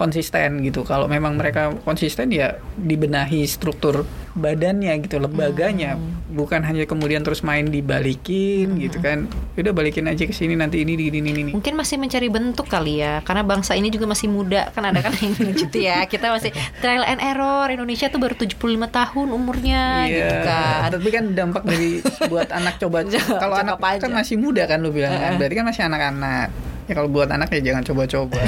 konsisten 0.00 0.64
gitu. 0.64 0.80
Kalau 0.88 1.04
memang 1.04 1.36
mereka 1.36 1.76
konsisten 1.84 2.32
ya 2.32 2.56
dibenahi 2.80 3.44
struktur 3.44 4.08
badannya 4.32 4.96
gitu, 5.04 5.20
lembaganya, 5.20 6.00
bukan 6.32 6.64
hanya 6.64 6.88
kemudian 6.88 7.20
terus 7.20 7.44
main 7.44 7.68
dibalikin 7.68 8.80
gitu 8.80 8.96
kan. 9.04 9.28
Udah 9.60 9.76
balikin 9.76 10.08
aja 10.08 10.24
ke 10.24 10.32
sini 10.32 10.56
nanti 10.56 10.80
ini 10.80 10.96
ini 10.96 11.20
ini 11.20 11.30
ini. 11.36 11.52
Mungkin 11.52 11.76
masih 11.76 12.00
mencari 12.00 12.32
bentuk 12.32 12.64
kali 12.64 13.04
ya, 13.04 13.20
karena 13.20 13.44
bangsa 13.44 13.76
ini 13.76 13.92
juga 13.92 14.08
masih 14.08 14.32
muda 14.32 14.72
kan 14.72 14.88
ada 14.88 15.04
kan 15.04 15.12
yang 15.20 15.36
gitu 15.68 15.76
ya. 15.84 16.08
Kita 16.08 16.32
masih 16.32 16.48
trial 16.80 17.04
and 17.04 17.20
error. 17.20 17.68
Indonesia 17.68 18.08
tuh 18.08 18.22
baru 18.22 18.38
75 18.40 18.56
tahun 18.88 19.28
umurnya 19.28 20.08
gitu 20.08 20.36
kan. 20.48 20.88
Tapi 20.96 21.08
kan 21.12 21.24
dampak 21.36 21.62
dari 21.68 22.00
buat 22.32 22.48
anak 22.48 22.80
coba 22.80 23.04
kalau 23.36 23.56
anak 23.60 23.76
kan 24.00 24.12
masih 24.16 24.40
muda 24.40 24.64
kan 24.64 24.80
lu 24.80 24.94
bilang 24.94 25.12
kan. 25.12 25.36
Berarti 25.36 25.54
kan 25.60 25.66
masih 25.68 25.82
anak-anak. 25.84 26.69
Ya 26.90 26.98
kalau 26.98 27.06
buat 27.06 27.30
anak 27.30 27.54
ya 27.54 27.62
jangan 27.62 27.86
coba-coba. 27.86 28.42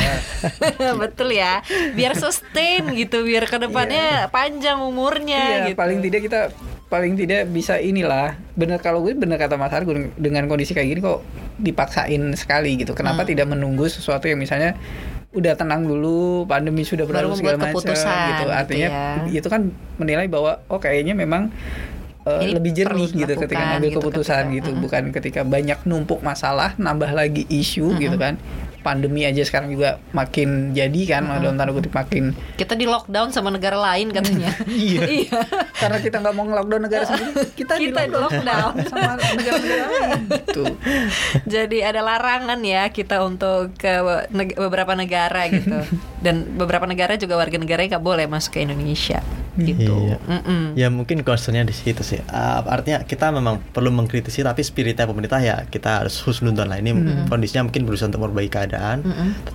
Betul 1.03 1.32
ya. 1.32 1.62
Biar 1.95 2.18
sustain 2.18 2.82
gitu, 2.93 3.22
biar 3.22 3.47
ke 3.47 3.55
depannya 3.57 4.26
panjang 4.28 4.82
umurnya 4.82 5.38
Iya, 5.38 5.59
gitu. 5.70 5.78
paling 5.78 6.03
tidak 6.03 6.20
kita 6.26 6.40
paling 6.90 7.16
tidak 7.16 7.49
bisa 7.49 7.80
inilah 7.80 8.36
bener 8.53 8.76
kalau 8.76 9.01
gue 9.01 9.16
bener 9.16 9.40
kata 9.40 9.57
Mas 9.57 9.72
Argun 9.72 10.12
dengan 10.12 10.45
kondisi 10.45 10.76
kayak 10.76 10.93
gini 10.93 11.01
kok 11.01 11.24
dipaksain 11.57 12.20
sekali 12.36 12.76
gitu 12.76 12.93
kenapa 12.93 13.24
Hmm. 13.24 13.30
tidak 13.32 13.47
menunggu 13.49 13.88
sesuatu 13.88 14.28
yang 14.28 14.36
misalnya 14.36 14.76
udah 15.32 15.57
tenang 15.57 15.88
dulu 15.88 16.45
pandemi 16.45 16.84
sudah 16.84 17.09
berlalu 17.09 17.32
segala 17.40 17.57
macam 17.57 17.80
gitu 17.80 17.97
gitu 17.97 18.45
artinya 18.53 18.88
ya. 19.24 19.40
itu 19.40 19.49
kan 19.49 19.72
menilai 19.97 20.28
bahwa 20.28 20.61
oh 20.68 20.76
kayaknya 20.76 21.16
memang 21.16 21.49
uh, 22.25 22.39
Ini 22.39 22.53
lebih 22.53 22.73
jernih 22.73 23.09
gitu 23.09 23.33
ketika 23.37 23.62
ngambil 23.73 23.89
gitu 23.89 23.99
keputusan 24.01 24.43
ketika- 24.45 24.55
gitu 24.55 24.70
Mm-mm. 24.70 24.83
bukan 24.83 25.03
ketika 25.11 25.41
banyak 25.43 25.79
numpuk 25.83 26.20
masalah 26.20 26.75
nambah 26.77 27.11
lagi 27.11 27.47
isu 27.47 27.95
gitu 27.97 28.16
kan 28.16 28.37
pandemi 28.83 29.23
aja 29.23 29.39
sekarang 29.41 29.70
juga 29.70 30.03
makin 30.11 30.75
jadi 30.75 31.01
kan 31.09 31.23
dalam 31.31 31.55
tanda 31.55 31.70
kutip 31.70 31.95
makin 31.95 32.35
Kita 32.53 32.75
di 32.75 32.83
lockdown 32.85 33.31
sama 33.31 33.49
negara 33.49 33.79
lain 33.79 34.11
katanya. 34.11 34.51
Iya. 34.66 35.07
Karena 35.73 35.99
kita 35.99 36.18
nggak 36.18 36.35
mau 36.35 36.43
nge-lockdown 36.45 36.83
negara 36.83 37.07
sendiri, 37.07 37.31
kita, 37.55 37.79
Kita 37.79 38.01
di 38.03 38.11
lockdown. 38.12 38.73
sama 38.91 39.14
negara-negara 39.14 39.87
lain. 39.87 40.20
Tuh. 40.49 40.75
Jadi 41.45 41.79
ada 41.81 42.01
larangan 42.01 42.59
ya 42.59 42.91
kita 42.91 43.23
untuk 43.23 43.70
ke 43.77 43.93
neg- 44.31 44.59
beberapa 44.59 44.93
negara 44.95 45.47
gitu. 45.47 45.79
Dan 46.18 46.51
beberapa 46.55 46.83
negara 46.83 47.14
juga 47.14 47.39
warga 47.39 47.55
negaranya 47.55 47.97
nggak 47.97 48.03
boleh 48.05 48.27
masuk 48.27 48.51
ke 48.53 48.66
Indonesia 48.66 49.23
gitu. 49.57 50.09
Iya. 50.09 50.18
Ya 50.74 50.88
mungkin 50.88 51.20
concernnya 51.22 51.62
di 51.62 51.74
situ 51.76 52.00
sih. 52.00 52.20
Uh, 52.24 52.64
artinya 52.66 53.05
kita 53.05 53.28
memang 53.28 53.61
perlu 53.72 53.92
mengkritisi 53.92 54.40
tapi 54.40 54.64
spiritnya 54.64 55.05
pemerintah 55.05 55.38
ya 55.38 55.68
kita 55.68 56.05
harus 56.05 56.16
husnudon 56.24 56.68
lah. 56.68 56.80
Ini 56.80 56.92
kondisinya 57.28 57.68
mungkin 57.68 57.84
berusaha 57.84 58.09
untuk 58.09 58.24
memperbaiki 58.24 58.53
keadaan, 58.53 59.05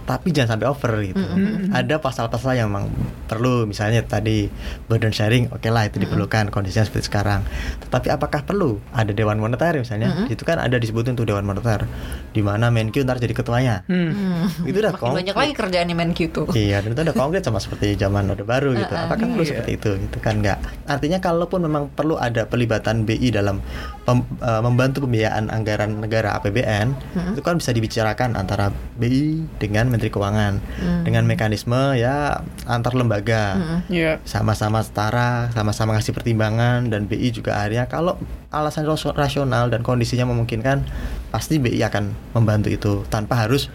tapi 0.06 0.30
jangan 0.30 0.58
sampai 0.58 0.68
over 0.70 0.94
gitu. 1.02 1.24
Ada 1.72 1.98
pasal-pasal 1.98 2.58
yang 2.58 2.70
memang 2.70 2.90
perlu 3.26 3.66
misalnya 3.66 4.02
tadi 4.02 4.48
burden 4.86 5.12
sharing, 5.12 5.50
oke 5.50 5.66
lah 5.68 5.86
itu 5.86 5.98
diperlukan 5.98 6.50
kondisinya 6.50 6.86
seperti 6.86 7.10
sekarang. 7.10 7.42
Tetapi 7.88 8.08
apakah 8.14 8.46
perlu 8.46 8.78
ada 8.94 9.12
dewan 9.12 9.38
moneter 9.38 9.78
misalnya? 9.78 10.30
Itu 10.30 10.46
kan 10.46 10.58
ada 10.58 10.78
disebutin 10.78 11.18
tuh 11.18 11.26
dewan 11.26 11.44
moneter 11.44 11.90
di 12.32 12.46
mana 12.46 12.70
Menkyu 12.70 13.02
ntar 13.02 13.18
jadi 13.18 13.34
ketuanya. 13.34 13.82
Hmm. 13.90 14.46
Itu 14.62 14.78
udah 14.78 14.94
Makin 14.94 15.14
banyak 15.18 15.36
lagi 15.36 15.54
kerjaan 15.58 15.88
di 15.90 15.96
Menkyu 15.98 16.28
tuh. 16.30 16.46
Iya, 16.54 16.86
dan 16.86 16.94
itu 16.94 17.02
udah 17.02 17.16
konkret 17.16 17.42
sama 17.42 17.58
seperti 17.58 17.98
zaman 17.98 18.30
Orde 18.30 18.46
Baru 18.46 18.78
gitu. 18.78 18.94
Apakah 19.08 19.26
perlu 19.26 19.42
Iya. 19.42 19.50
seperti 19.58 19.72
itu? 19.78 19.87
Gitu 19.96 20.20
kan 20.20 20.44
enggak. 20.44 20.60
Artinya 20.84 21.24
kalaupun 21.24 21.64
memang 21.64 21.88
perlu 21.88 22.20
ada 22.20 22.44
pelibatan 22.44 23.08
BI 23.08 23.32
dalam 23.32 23.64
pem- 24.04 24.28
eh, 24.42 24.60
membantu 24.60 25.08
pembiayaan 25.08 25.48
anggaran 25.48 26.04
negara 26.04 26.36
APBN, 26.36 26.92
itu 27.32 27.40
kan 27.40 27.56
bisa 27.56 27.72
dibicarakan 27.72 28.36
antara 28.36 28.76
BI 28.98 29.48
dengan 29.56 29.88
Menteri 29.88 30.12
Keuangan 30.12 30.60
dengan 31.06 31.24
mekanisme 31.24 31.96
ya 31.96 32.44
antar 32.66 32.92
lembaga. 32.92 33.56
Iya. 33.88 34.20
Sama-sama 34.26 34.84
setara, 34.84 35.48
sama-sama 35.54 35.96
ngasih 35.96 36.12
pertimbangan 36.12 36.90
dan 36.90 37.06
BI 37.06 37.32
juga 37.32 37.56
akhirnya 37.56 37.88
kalau 37.88 38.18
alasan 38.50 38.84
ras- 38.84 39.14
rasional 39.14 39.70
dan 39.70 39.86
kondisinya 39.86 40.26
memungkinkan 40.26 40.82
pasti 41.30 41.62
BI 41.62 41.78
akan 41.84 42.34
membantu 42.34 42.68
itu 42.68 42.94
tanpa 43.08 43.46
harus 43.46 43.70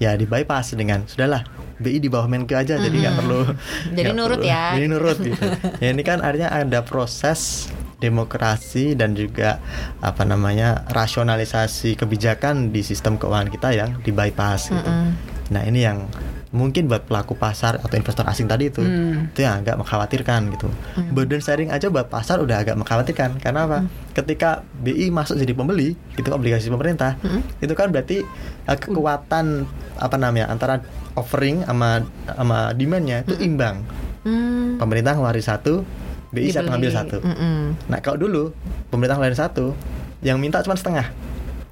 ya 0.00 0.16
di 0.16 0.24
bypass 0.24 0.72
dengan 0.72 1.04
sudahlah 1.04 1.44
BI 1.76 1.96
di 1.96 2.08
bawah 2.08 2.28
Menkeu 2.28 2.56
aja 2.56 2.76
jadi 2.76 2.92
nggak 2.92 3.14
perlu. 3.20 3.40
Jadi 3.96 4.10
nurut 4.12 4.40
perlu- 4.40 4.48
ya. 4.52 4.64
jadi 4.76 4.86
nurut 4.88 5.18
gitu. 5.20 5.46
Ya 5.80 5.88
ini 5.92 6.02
kan 6.04 6.20
artinya 6.20 6.52
ada 6.52 6.84
proses 6.84 7.68
demokrasi 8.00 8.96
dan 8.96 9.12
juga 9.12 9.60
apa 10.00 10.24
namanya 10.24 10.88
rasionalisasi 10.88 11.96
kebijakan 11.96 12.68
di 12.68 12.80
sistem 12.80 13.16
keuangan 13.16 13.48
kita 13.48 13.68
yang 13.72 13.90
di 14.00 14.08
bypass 14.08 14.72
gitu. 14.72 14.80
Mm-mm. 14.80 15.12
nah 15.50 15.62
ini 15.64 15.84
yang 15.84 16.08
mungkin 16.50 16.90
buat 16.90 17.06
pelaku 17.06 17.38
pasar 17.38 17.78
atau 17.78 17.94
investor 17.94 18.26
asing 18.26 18.50
tadi 18.50 18.74
itu 18.74 18.82
Hmm. 18.82 19.30
itu 19.30 19.46
yang 19.46 19.62
agak 19.62 19.78
mengkhawatirkan 19.78 20.50
gitu. 20.50 20.66
Burden 21.14 21.38
sharing 21.38 21.70
aja 21.70 21.86
buat 21.86 22.10
pasar 22.10 22.42
udah 22.42 22.66
agak 22.66 22.74
mengkhawatirkan 22.74 23.38
karena 23.38 23.70
apa? 23.70 23.78
Ketika 24.18 24.66
BI 24.82 25.14
masuk 25.14 25.38
jadi 25.38 25.54
pembeli 25.54 25.94
itu 26.18 26.26
obligasi 26.34 26.66
pemerintah 26.66 27.14
itu 27.62 27.70
kan 27.78 27.94
berarti 27.94 28.26
uh, 28.66 28.74
kekuatan 28.74 29.62
apa 29.94 30.16
namanya 30.18 30.50
antara 30.50 30.82
offering 31.14 31.62
sama 31.62 32.02
sama 32.26 32.74
demandnya 32.74 33.22
itu 33.22 33.38
imbang. 33.38 33.86
Hmm. 34.26 34.74
Pemerintah 34.82 35.14
ngeluarin 35.14 35.46
satu, 35.46 35.86
BI 36.34 36.50
siap 36.50 36.66
ngambil 36.66 36.90
satu. 36.90 37.22
Mm-mm. 37.22 37.78
Nah 37.86 37.98
kalau 38.02 38.18
dulu 38.18 38.42
pemerintah 38.90 39.16
ngeluarin 39.22 39.38
satu, 39.38 39.72
yang 40.20 40.42
minta 40.42 40.60
cuma 40.66 40.74
setengah 40.74 41.08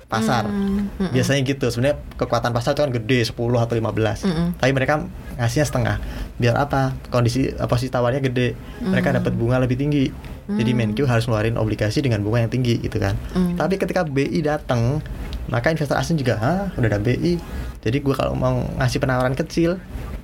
pasar. 0.08 0.44
Hmm, 0.44 0.88
mm-mm. 0.90 1.12
Biasanya 1.12 1.44
gitu. 1.44 1.68
Sebenarnya 1.68 2.00
kekuatan 2.16 2.50
pasar 2.50 2.72
itu 2.72 2.80
kan 2.80 2.90
gede 2.90 3.20
10 3.22 3.36
atau 3.58 3.74
15. 3.76 4.24
Mm-mm. 4.24 4.46
Tapi 4.56 4.72
mereka 4.72 5.04
ngasihnya 5.36 5.66
setengah. 5.66 5.96
Biar 6.34 6.56
apa? 6.56 6.96
Kondisi 7.06 7.46
posisi 7.62 7.88
tawarnya 7.88 8.24
gede. 8.24 8.56
Mereka 8.80 9.12
dapat 9.14 9.32
bunga 9.32 9.60
lebih 9.60 9.76
tinggi. 9.76 10.08
Jadi 10.48 10.72
Menkyu 10.72 11.04
harus 11.04 11.28
ngeluarin 11.28 11.54
obligasi 11.54 12.00
dengan 12.00 12.24
bunga 12.24 12.40
yang 12.40 12.48
tinggi 12.48 12.80
gitu 12.80 12.96
kan. 12.96 13.20
Mm. 13.36 13.60
Tapi 13.60 13.76
ketika 13.76 14.00
BI 14.00 14.40
datang, 14.40 15.04
maka 15.44 15.68
investor 15.68 15.92
asing 15.94 16.16
juga, 16.16 16.40
"Ah, 16.40 16.72
udah 16.72 16.88
ada 16.88 16.96
BI." 16.96 17.36
Jadi 17.78 17.96
gua 18.00 18.16
kalau 18.16 18.32
mau 18.32 18.64
ngasih 18.74 18.96
penawaran 18.96 19.36
kecil, 19.36 19.76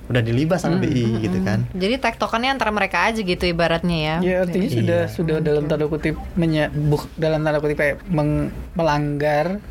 udah 0.05 0.21
dilibas 0.21 0.61
sama 0.61 0.77
BI 0.77 1.21
gitu 1.21 1.41
kan. 1.41 1.69
Jadi 1.71 1.97
tektokannya 1.99 2.49
antara 2.51 2.69
mereka 2.69 3.05
aja 3.05 3.17
gitu 3.17 3.45
ibaratnya 3.45 3.97
ya. 3.97 4.15
Ya 4.19 4.35
artinya 4.41 4.65
Iya. 4.65 4.73
sudah 4.75 5.01
sudah 5.07 5.37
dalam 5.39 5.65
tanda 5.65 5.85
kutip 5.85 6.17
menye, 6.33 6.69
buk- 6.69 7.09
dalam 7.15 7.41
tanda 7.41 7.57
kutip 7.57 7.77
kayak 7.77 8.01
meng- 8.07 8.49
melanggar 8.73 9.61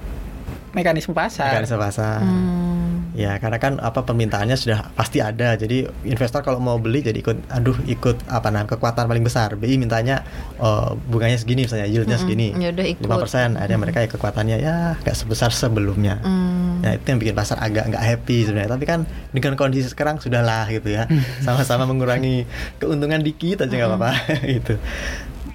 mekanisme 0.75 1.15
pasar. 1.15 1.55
Mekanisme 1.57 1.79
pasar. 1.79 2.21
Hmm. 2.21 3.15
Ya, 3.15 3.39
karena 3.39 3.63
kan 3.63 3.79
apa 3.79 4.03
permintaannya 4.03 4.59
sudah 4.59 4.91
pasti 4.99 5.23
ada. 5.23 5.55
Jadi 5.55 5.87
investor 6.03 6.43
kalau 6.43 6.59
mau 6.59 6.83
beli 6.83 6.99
jadi 6.99 7.15
ikut 7.15 7.47
aduh 7.47 7.79
ikut 7.87 8.27
apa 8.27 8.51
namanya 8.51 8.75
kekuatan 8.75 9.07
paling 9.07 9.23
besar. 9.23 9.55
BI 9.55 9.79
mintanya 9.79 10.27
oh, 10.59 10.99
bunganya 11.07 11.39
segini 11.39 11.71
misalnya, 11.71 11.87
yieldnya 11.87 12.19
Mm-mm. 12.19 12.27
segini. 12.27 12.49
Ya 12.59 12.75
udah 12.75 12.87
ikut. 12.91 13.07
5%, 13.07 13.55
ada 13.55 13.75
mereka 13.79 14.03
ya 14.03 14.09
kekuatannya 14.11 14.57
ya 14.59 14.75
nggak 14.99 15.15
sebesar 15.15 15.55
sebelumnya. 15.55 16.19
Hmm. 16.27 16.83
Nah, 16.83 16.99
itu 16.99 17.07
yang 17.07 17.23
bikin 17.23 17.35
pasar 17.39 17.63
agak 17.63 17.95
nggak 17.95 18.03
happy 18.03 18.51
sebenarnya. 18.51 18.71
Tapi 18.75 18.85
kan 18.85 19.01
dengan 19.31 19.55
kondisi 19.55 19.87
sekarang 19.87 20.19
sudahlah 20.19 20.67
gitu 20.75 20.91
ya. 20.91 21.07
Sama-sama 21.47 21.87
mengurangi 21.87 22.51
keuntungan 22.83 23.23
dikit 23.23 23.63
aja 23.63 23.71
nggak 23.71 23.91
apa-apa 23.95 24.13
gitu. 24.59 24.75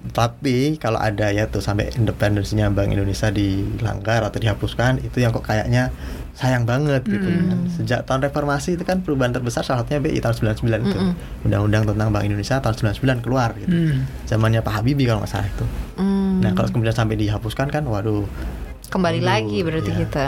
Tapi 0.10 0.82
kalau 0.82 0.98
ada 0.98 1.30
ya 1.30 1.46
tuh 1.48 1.62
sampai 1.62 1.94
independensinya 1.96 2.70
Bank 2.74 2.92
Indonesia 2.92 3.30
dilanggar 3.30 4.26
atau 4.26 4.38
dihapuskan, 4.42 5.06
itu 5.06 5.22
yang 5.22 5.32
kok 5.32 5.46
kayaknya 5.46 5.94
sayang 6.40 6.64
banget 6.64 7.04
gitu 7.04 7.28
kan. 7.28 7.68
Sejak 7.76 8.00
tahun 8.08 8.32
reformasi 8.32 8.80
itu 8.80 8.84
kan 8.88 9.04
perubahan 9.04 9.36
terbesar 9.36 9.68
salah 9.68 9.84
satunya 9.84 10.00
BI 10.00 10.20
tahun 10.24 10.56
99 10.56 10.88
itu. 10.88 10.98
Mm-mm. 10.98 11.14
Undang-undang 11.46 11.84
tentang 11.84 12.08
Bank 12.16 12.24
Indonesia 12.24 12.56
tahun 12.64 12.76
99 12.96 13.26
keluar 13.26 13.50
gitu. 13.60 13.76
Hmm. 13.76 14.08
Zamannya 14.24 14.64
Pak 14.64 14.74
Habibie 14.80 15.04
kalau 15.04 15.20
nggak 15.20 15.32
salah 15.32 15.48
itu. 15.52 15.66
Hmm. 16.00 16.40
Nah, 16.40 16.56
kalau 16.56 16.72
kemudian 16.72 16.96
sampai 16.96 17.20
dihapuskan 17.20 17.68
kan 17.68 17.84
waduh 17.84 18.24
kembali 18.90 19.22
Waduh, 19.22 19.30
lagi 19.30 19.58
berarti 19.62 19.92
iya. 19.94 20.00
kita. 20.02 20.26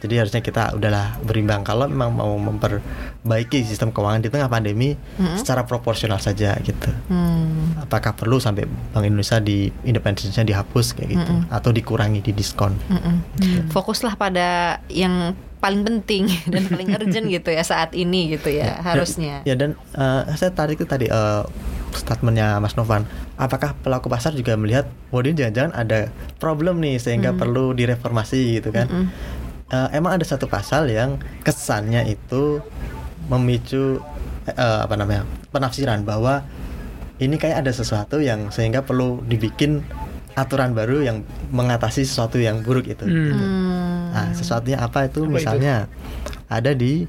Jadi 0.00 0.24
harusnya 0.24 0.40
kita 0.40 0.72
udahlah 0.72 1.20
berimbang 1.20 1.60
kalau 1.60 1.84
memang 1.84 2.16
mau 2.16 2.32
memperbaiki 2.40 3.68
sistem 3.68 3.92
keuangan 3.92 4.24
di 4.24 4.32
tengah 4.32 4.48
pandemi 4.48 4.96
Mm-mm. 4.96 5.36
secara 5.36 5.68
proporsional 5.68 6.16
saja 6.16 6.56
gitu. 6.64 6.88
Hmm. 7.12 7.76
Apakah 7.76 8.16
perlu 8.16 8.40
sampai 8.40 8.64
Bank 8.64 9.04
Indonesia 9.04 9.36
di 9.38 9.68
independensinya 9.84 10.48
dihapus 10.48 10.96
kayak 10.96 11.08
gitu 11.20 11.32
Mm-mm. 11.36 11.52
atau 11.52 11.70
dikurangi 11.70 12.24
di 12.24 12.32
diskon? 12.32 12.72
Mm-mm. 12.88 13.68
Fokuslah 13.68 14.16
pada 14.16 14.80
yang 14.88 15.36
paling 15.60 15.84
penting 15.84 16.32
dan 16.52 16.64
paling 16.72 16.88
urgent 16.96 17.28
gitu 17.36 17.52
ya 17.52 17.60
saat 17.60 17.92
ini 17.92 18.40
gitu 18.40 18.48
ya, 18.48 18.80
harusnya. 18.80 19.44
Ya 19.44 19.52
dan 19.52 19.76
eh, 19.92 20.22
saya 20.40 20.50
tarik 20.56 20.80
itu 20.80 20.88
tadi 20.88 21.12
eh, 21.12 21.44
statementnya 21.92 22.56
Mas 22.58 22.72
Novan. 22.74 23.04
Apakah 23.36 23.76
pelaku 23.80 24.12
pasar 24.12 24.36
juga 24.36 24.56
melihat, 24.56 24.88
wah 25.12 25.20
ini 25.24 25.32
jangan-jangan 25.32 25.72
ada 25.72 26.12
problem 26.36 26.80
nih 26.80 27.00
sehingga 27.00 27.32
perlu 27.32 27.72
direformasi 27.76 28.60
gitu 28.60 28.72
kan? 28.72 28.88
Mm-mm. 28.88 29.06
Eh, 29.70 29.88
emang 29.94 30.18
ada 30.18 30.26
satu 30.26 30.50
pasal 30.50 30.90
yang 30.90 31.18
kesannya 31.46 32.10
itu 32.10 32.58
memicu 33.30 34.02
eh, 34.50 34.80
apa 34.82 34.94
namanya 34.98 35.22
penafsiran 35.54 36.02
bahwa 36.02 36.42
ini 37.22 37.38
kayak 37.38 37.62
ada 37.62 37.70
sesuatu 37.70 38.18
yang 38.18 38.50
sehingga 38.50 38.82
perlu 38.82 39.22
dibikin 39.22 39.86
aturan 40.34 40.74
baru 40.74 41.04
yang 41.04 41.22
mengatasi 41.54 42.02
sesuatu 42.02 42.38
yang 42.42 42.66
buruk 42.66 42.90
itu. 42.90 43.06
Hmm. 43.06 43.30
Hmm. 43.34 44.04
Nah, 44.10 44.28
sesuatunya 44.34 44.78
apa 44.82 45.06
itu? 45.06 45.22
Apa 45.22 45.28
itu? 45.28 45.34
Misalnya 45.38 45.74
ada 46.50 46.74
di 46.74 47.06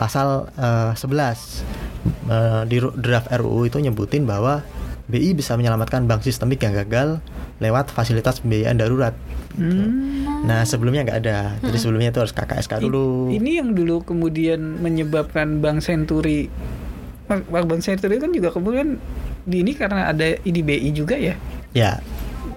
pasal 0.00 0.48
eh, 0.56 0.92
11 0.96 1.90
Eh, 2.30 2.62
di 2.70 2.78
draft 2.78 3.28
RUU 3.28 3.68
itu 3.68 3.76
nyebutin 3.82 4.24
bahwa 4.24 4.64
BI 5.10 5.34
bisa 5.34 5.58
menyelamatkan 5.58 6.06
bank 6.06 6.22
sistemik 6.22 6.62
yang 6.62 6.72
gagal 6.72 7.18
lewat 7.60 7.92
fasilitas 7.92 8.40
pembiayaan 8.40 8.80
darurat. 8.80 9.14
Hmm. 9.54 10.44
Nah, 10.48 10.64
sebelumnya 10.64 11.04
nggak 11.04 11.18
ada. 11.20 11.38
Jadi 11.60 11.76
sebelumnya 11.76 12.10
itu 12.10 12.20
harus 12.24 12.32
KKSK 12.32 12.80
dulu. 12.80 13.28
Ini 13.28 13.60
yang 13.60 13.76
dulu 13.76 14.00
kemudian 14.02 14.80
menyebabkan 14.80 15.60
Bank 15.60 15.84
Senturi 15.84 16.48
Bank 17.30 17.46
Bank 17.46 17.82
Senturi 17.86 18.18
kan 18.18 18.34
juga 18.34 18.50
kemudian 18.50 18.98
di 19.46 19.62
ini 19.62 19.78
karena 19.78 20.10
ada 20.10 20.26
IDBI 20.42 20.90
juga 20.90 21.14
ya. 21.14 21.38
Ya. 21.70 22.02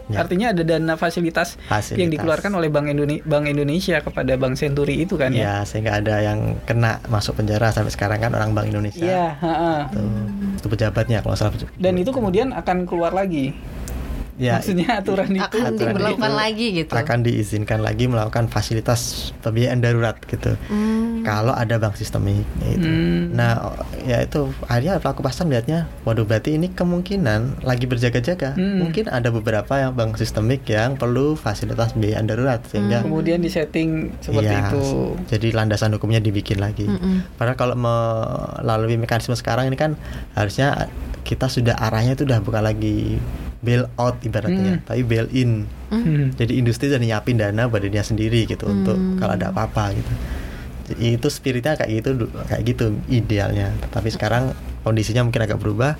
ya. 0.09 0.17
Artinya 0.17 0.49
ada 0.49 0.65
dana 0.65 0.97
fasilitas, 0.97 1.61
Fasilitas. 1.69 2.01
yang 2.01 2.09
dikeluarkan 2.09 2.51
oleh 2.57 2.73
Bank 2.73 2.89
Indonesia, 2.89 3.21
Bank 3.29 3.45
Indonesia 3.45 4.01
kepada 4.01 4.33
Bank 4.33 4.57
Senturi 4.57 5.05
itu 5.05 5.13
kan 5.13 5.29
ya. 5.29 5.43
Ya, 5.45 5.55
sehingga 5.69 6.01
ada 6.01 6.17
yang 6.25 6.57
kena 6.65 6.97
masuk 7.05 7.37
penjara 7.37 7.69
sampai 7.69 7.93
sekarang 7.93 8.17
kan 8.17 8.33
orang 8.33 8.57
Bank 8.57 8.73
Indonesia. 8.73 9.05
Iya. 9.05 9.27
Tuh, 9.93 10.09
itu 10.57 10.67
pejabatnya 10.67 11.21
kalau 11.21 11.37
salah. 11.37 11.53
Dan 11.77 11.93
itu 12.01 12.09
kemudian 12.09 12.49
akan 12.51 12.89
keluar 12.89 13.13
lagi. 13.13 13.53
Ya, 14.41 14.57
Maksudnya 14.57 14.87
aturan 15.01 15.29
itu 15.29 15.43
akan 15.43 15.63
aturan 15.73 15.93
diberlakukan 15.93 16.31
itu 16.31 16.41
lagi 16.41 16.67
gitu. 16.83 16.93
akan 16.93 17.19
diizinkan 17.21 17.79
lagi 17.81 18.05
melakukan 18.09 18.45
fasilitas 18.49 19.31
pembiayaan 19.45 19.79
darurat 19.83 20.17
gitu. 20.25 20.57
Hmm. 20.69 21.21
Kalau 21.23 21.53
ada 21.55 21.79
bank 21.79 21.95
sistemik 21.95 22.43
ya 22.61 22.69
itu. 22.73 22.87
Hmm. 22.89 23.21
Nah, 23.33 23.51
ya 24.03 24.23
itu 24.25 24.49
akhirnya 24.67 24.99
pelaku 24.99 25.21
pasar 25.23 25.45
melihatnya, 25.47 25.87
waduh 26.03 26.25
berarti 26.27 26.57
ini 26.57 26.73
kemungkinan 26.73 27.63
lagi 27.63 27.85
berjaga-jaga. 27.85 28.57
Hmm. 28.57 28.83
Mungkin 28.83 29.07
ada 29.09 29.29
beberapa 29.29 29.73
yang 29.79 29.93
bank 29.95 30.17
sistemik 30.17 30.65
yang 30.67 30.97
perlu 30.97 31.37
fasilitas 31.37 31.93
pembiayaan 31.93 32.25
darurat 32.27 32.59
sehingga 32.67 33.05
kemudian 33.05 33.39
disetting 33.41 34.11
seperti 34.19 34.53
Iya, 34.53 34.69
itu. 34.69 34.83
Jadi 35.29 35.47
landasan 35.55 35.95
hukumnya 35.95 36.19
dibikin 36.19 36.59
lagi. 36.59 36.85
Mm-mm. 36.85 37.39
Padahal 37.39 37.57
kalau 37.57 37.75
melalui 37.79 38.99
mekanisme 38.99 39.33
sekarang 39.33 39.71
ini 39.71 39.77
kan 39.79 39.95
harusnya 40.35 40.91
kita 41.23 41.47
sudah 41.47 41.79
arahnya 41.79 42.19
itu 42.19 42.27
udah 42.27 42.43
bukan 42.43 42.63
lagi 42.63 43.17
bail 43.63 43.87
out 43.95 44.19
ibaratnya, 44.21 44.77
Hmm. 44.77 44.83
tapi 44.83 45.01
bail 45.07 45.31
in. 45.31 45.65
Hmm. 45.87 46.35
Jadi 46.35 46.59
industri 46.59 46.91
udah 46.91 46.99
nyiapin 46.99 47.39
dana 47.39 47.71
buat 47.71 47.79
dirinya 47.79 48.03
sendiri 48.03 48.43
gitu 48.43 48.67
untuk 48.67 48.99
kalau 49.17 49.33
ada 49.39 49.55
apa-apa 49.55 49.95
gitu. 49.95 50.13
Jadi 50.91 51.15
itu 51.15 51.27
spiritnya 51.31 51.79
kayak 51.79 52.03
gitu 52.03 52.27
kayak 52.27 52.61
gitu 52.67 52.85
idealnya. 53.07 53.71
Tapi 53.87 54.11
sekarang 54.11 54.51
kondisinya 54.83 55.23
mungkin 55.23 55.47
agak 55.47 55.63
berubah. 55.63 55.95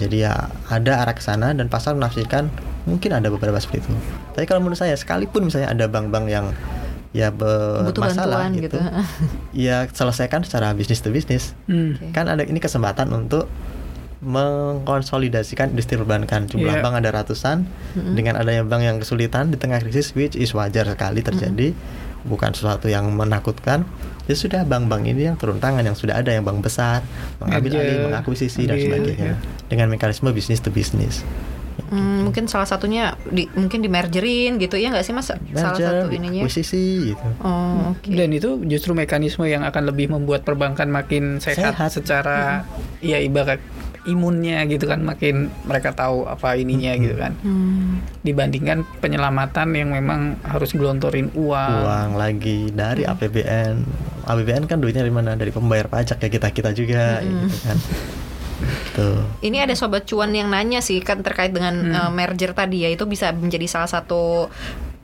Jadi 0.00 0.24
ya 0.24 0.48
ada 0.72 1.04
arah 1.04 1.14
ke 1.14 1.22
sana 1.22 1.52
dan 1.52 1.68
pasar 1.68 1.94
menafsirkan 1.94 2.48
mungkin 2.88 3.14
ada 3.14 3.28
beberapa 3.28 3.60
seperti 3.60 3.84
itu. 3.84 3.92
Tapi 4.32 4.48
kalau 4.48 4.64
menurut 4.64 4.80
saya 4.80 4.96
sekalipun 4.96 5.46
misalnya 5.46 5.70
ada 5.70 5.86
bank-bank 5.86 6.26
yang 6.32 6.50
ya 7.14 7.30
bermasalah 7.30 8.50
gitu, 8.50 8.74
gitu. 8.74 8.78
ya 9.54 9.86
selesaikan 9.86 10.42
secara 10.42 10.74
bisnis 10.74 10.98
to 10.98 11.14
bisnis. 11.14 11.54
Hmm. 11.70 11.94
Kan 12.10 12.26
ada 12.26 12.42
ini 12.42 12.58
kesempatan 12.58 13.12
untuk 13.14 13.46
mengkonsolidasikan 14.24 15.72
industri 15.72 15.94
perbankan. 15.94 16.48
Jumlah 16.48 16.80
Iya. 16.80 16.82
bank 16.82 16.94
ada 16.98 17.10
ratusan. 17.12 17.68
Dengan 17.94 18.40
adanya 18.40 18.64
bank 18.64 18.82
yang 18.82 18.96
kesulitan 18.98 19.52
di 19.52 19.56
tengah 19.56 19.78
krisis, 19.78 20.12
which 20.12 20.34
is 20.34 20.50
wajar 20.52 20.88
sekali 20.88 21.20
terjadi, 21.20 21.76
bukan 22.24 22.50
sesuatu 22.50 22.88
yang 22.88 23.12
menakutkan. 23.12 23.84
Ya 24.24 24.32
sudah 24.32 24.64
bank-bank 24.64 25.04
ini 25.04 25.28
yang 25.28 25.36
turun 25.36 25.60
tangan, 25.60 25.84
yang 25.84 25.92
sudah 25.92 26.16
ada 26.16 26.32
yang 26.32 26.42
bank 26.42 26.64
besar 26.64 27.04
mengambil 27.36 27.76
alih, 27.76 28.08
mengakuisisi 28.08 28.64
dan 28.64 28.80
sebagainya 28.80 29.36
ya. 29.36 29.36
dengan 29.68 29.92
mekanisme 29.92 30.32
bisnis 30.32 30.64
to 30.64 30.72
bisnis. 30.72 31.20
Hmm, 31.92 32.24
mungkin 32.24 32.48
salah 32.48 32.64
satunya 32.64 33.18
di, 33.28 33.44
mungkin 33.52 33.84
di 33.84 33.90
mergerin 33.92 34.56
gitu 34.56 34.80
ya 34.80 34.88
nggak 34.88 35.04
sih 35.04 35.12
mas? 35.12 35.28
salah 35.28 35.42
Merger, 35.76 36.08
satu 36.08 36.08
ininya. 36.08 36.40
akuisisi 36.40 37.12
gitu. 37.12 37.26
Oh, 37.44 37.92
oke. 37.92 38.08
Dan 38.08 38.32
itu 38.32 38.64
justru 38.64 38.96
mekanisme 38.96 39.44
yang 39.44 39.60
akan 39.60 39.92
lebih 39.92 40.08
membuat 40.08 40.46
perbankan 40.48 40.88
makin 40.88 41.44
sehat, 41.44 41.76
Sehat. 41.76 41.90
secara 41.92 42.64
ya 43.04 43.20
ibarat 43.20 43.60
imunnya 44.04 44.64
gitu 44.68 44.84
kan 44.84 45.00
makin 45.00 45.48
mereka 45.64 45.92
tahu 45.92 46.28
apa 46.28 46.56
ininya 46.56 46.92
gitu 46.96 47.16
kan 47.16 47.32
Hmm. 47.40 48.04
dibandingkan 48.20 48.84
penyelamatan 49.00 49.72
yang 49.72 49.92
memang 49.92 50.40
harus 50.44 50.72
gelontorin 50.72 51.28
uang. 51.36 51.72
Uang 51.84 52.10
lagi 52.16 52.68
dari 52.70 53.04
APBN. 53.04 53.74
APBN 54.24 54.64
kan 54.64 54.80
duitnya 54.80 55.04
dari 55.04 55.12
mana? 55.12 55.36
Dari 55.36 55.52
pembayar 55.52 55.88
pajak 55.88 56.20
ya 56.20 56.28
kita 56.28 56.48
kita 56.52 56.70
juga 56.72 57.20
gitu 57.20 57.56
kan. 57.64 57.78
Tuh. 58.96 59.20
Ini 59.44 59.66
ada 59.68 59.74
sobat 59.76 60.08
cuan 60.08 60.32
yang 60.32 60.48
nanya 60.48 60.80
sih 60.80 61.02
kan 61.04 61.20
terkait 61.20 61.52
dengan 61.52 61.74
eh, 61.92 62.10
merger 62.10 62.56
tadi 62.56 62.86
ya 62.86 62.90
itu 62.92 63.04
bisa 63.04 63.34
menjadi 63.34 63.66
salah 63.68 63.90
satu 63.90 64.48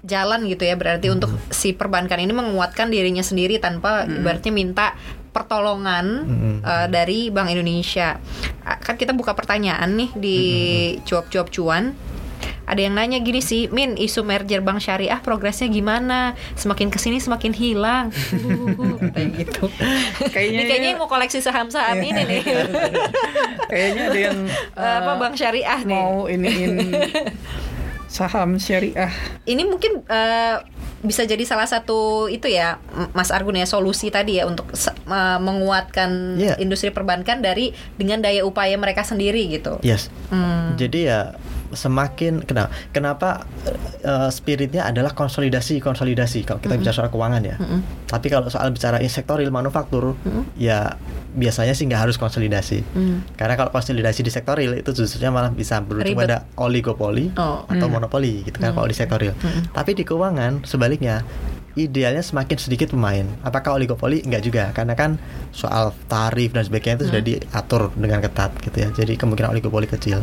jalan 0.00 0.48
gitu 0.48 0.64
ya 0.64 0.80
berarti 0.80 1.12
untuk 1.12 1.28
si 1.52 1.76
perbankan 1.76 2.16
ini 2.16 2.32
menguatkan 2.32 2.88
dirinya 2.88 3.20
sendiri 3.20 3.60
tanpa 3.60 4.08
ibaratnya 4.08 4.48
minta 4.48 4.96
pertolongan 5.30 6.06
Mm-mm. 6.22 6.54
eh, 6.60 6.86
dari 6.86 7.28
Bank 7.28 7.48
Indonesia. 7.48 8.18
Kan 8.80 8.94
kita 8.94 9.10
buka 9.10 9.32
pertanyaan 9.32 9.94
nih 9.94 10.10
di 10.12 10.38
cuap-cuap 11.02 11.48
cuan. 11.48 11.94
Ada 12.62 12.86
yang 12.86 12.94
nanya 12.94 13.18
gini 13.18 13.38
sih, 13.40 13.66
Min, 13.66 13.98
isu 13.98 14.22
merger 14.22 14.62
bank 14.62 14.78
syariah 14.78 15.18
progresnya 15.18 15.66
gimana? 15.66 16.38
Semakin 16.54 16.86
ke 16.86 16.96
sini 16.96 17.18
semakin 17.18 17.50
hilang. 17.50 18.14
Kayak 19.10 19.28
gitu. 19.36 19.66
Kayaknya 20.30 20.54
Ini 20.56 20.68
kayaknya 20.68 20.88
yang 20.88 21.00
mau 21.00 21.10
koleksi 21.10 21.38
saham-saham 21.40 21.98
ini 21.98 22.22
nih. 22.22 22.42
kayaknya 23.70 24.02
ada 24.06 24.20
yang 24.20 24.38
Eh, 24.72 24.96
apa 25.02 25.12
bank 25.16 25.34
syariah 25.34 25.80
nih? 25.80 25.90
mau 25.92 26.24
iniin 26.24 26.94
saham 28.08 28.54
syariah. 28.54 29.10
Ini 29.44 29.62
mungkin 29.64 30.06
eh, 30.06 30.56
bisa 31.00 31.24
jadi 31.24 31.40
salah 31.48 31.64
satu 31.64 32.28
itu 32.28 32.44
ya 32.46 32.76
Mas 33.16 33.32
Argun 33.32 33.56
ya 33.56 33.64
solusi 33.64 34.12
tadi 34.12 34.36
ya 34.36 34.44
untuk 34.44 34.68
eh, 34.72 35.38
menguatkan 35.40 36.36
Iya. 36.36 36.54
industri 36.60 36.92
perbankan 36.92 37.40
dari 37.40 37.72
dengan 37.96 38.20
daya 38.20 38.44
upaya 38.44 38.76
mereka 38.76 39.00
sendiri 39.00 39.48
gitu. 39.48 39.80
Yes. 39.80 40.12
Hmm. 40.28 40.76
Jadi 40.76 41.08
ya 41.08 41.34
semakin 41.70 42.42
kenapa 42.42 42.68
kenapa 42.90 43.28
eh, 44.02 44.30
spiritnya 44.30 44.86
adalah 44.86 45.12
konsolidasi 45.12 45.78
konsolidasi 45.78 46.42
kalau 46.42 46.58
kita 46.58 46.74
bicara 46.76 46.94
soal 46.94 47.10
keuangan 47.10 47.42
ya. 47.42 47.56
Mm-mm. 47.56 48.06
Tapi 48.06 48.26
kalau 48.26 48.50
soal 48.50 48.70
bicara 48.70 48.98
sektor 49.06 49.38
real 49.38 49.54
manufaktur 49.54 50.14
ya 50.54 50.98
biasanya 51.30 51.78
sih 51.78 51.86
nggak 51.86 52.10
harus 52.10 52.16
konsolidasi. 52.18 52.82
Hmm. 52.90 53.22
Karena 53.38 53.54
kalau 53.54 53.70
konsolidasi 53.70 54.26
di 54.26 54.34
sektor 54.34 54.58
real 54.58 54.74
itu 54.74 54.90
justru 54.90 55.22
malah 55.30 55.54
bisa 55.54 55.78
berujung 55.78 56.18
Ribet. 56.18 56.26
pada 56.26 56.36
oligopoli 56.58 57.30
Oh. 57.38 57.62
atau 57.70 57.86
Hmm. 57.86 57.94
monopoli 58.02 58.42
gitu 58.42 58.58
kan 58.58 58.74
kalau 58.74 58.90
di 58.90 58.96
sektor 58.98 59.22
real. 59.22 59.34
Tapi 59.70 59.94
di 59.94 60.02
keuangan 60.02 60.66
sebaliknya 60.66 61.22
idealnya 61.78 62.18
semakin 62.18 62.58
sedikit 62.58 62.90
pemain. 62.90 63.22
Apakah 63.46 63.78
oligopoli? 63.78 64.26
Enggak 64.26 64.42
juga, 64.42 64.64
karena 64.74 64.98
kan 64.98 65.22
soal 65.54 65.94
tarif 66.10 66.50
dan 66.50 66.66
sebagainya 66.66 66.98
itu 66.98 67.06
sudah 67.14 67.22
diatur 67.22 67.94
dengan 67.94 68.18
ketat 68.18 68.50
gitu 68.58 68.74
ya. 68.74 68.88
Jadi 68.90 69.14
kemungkinan 69.14 69.54
oligopoli 69.54 69.86
kecil. 69.86 70.18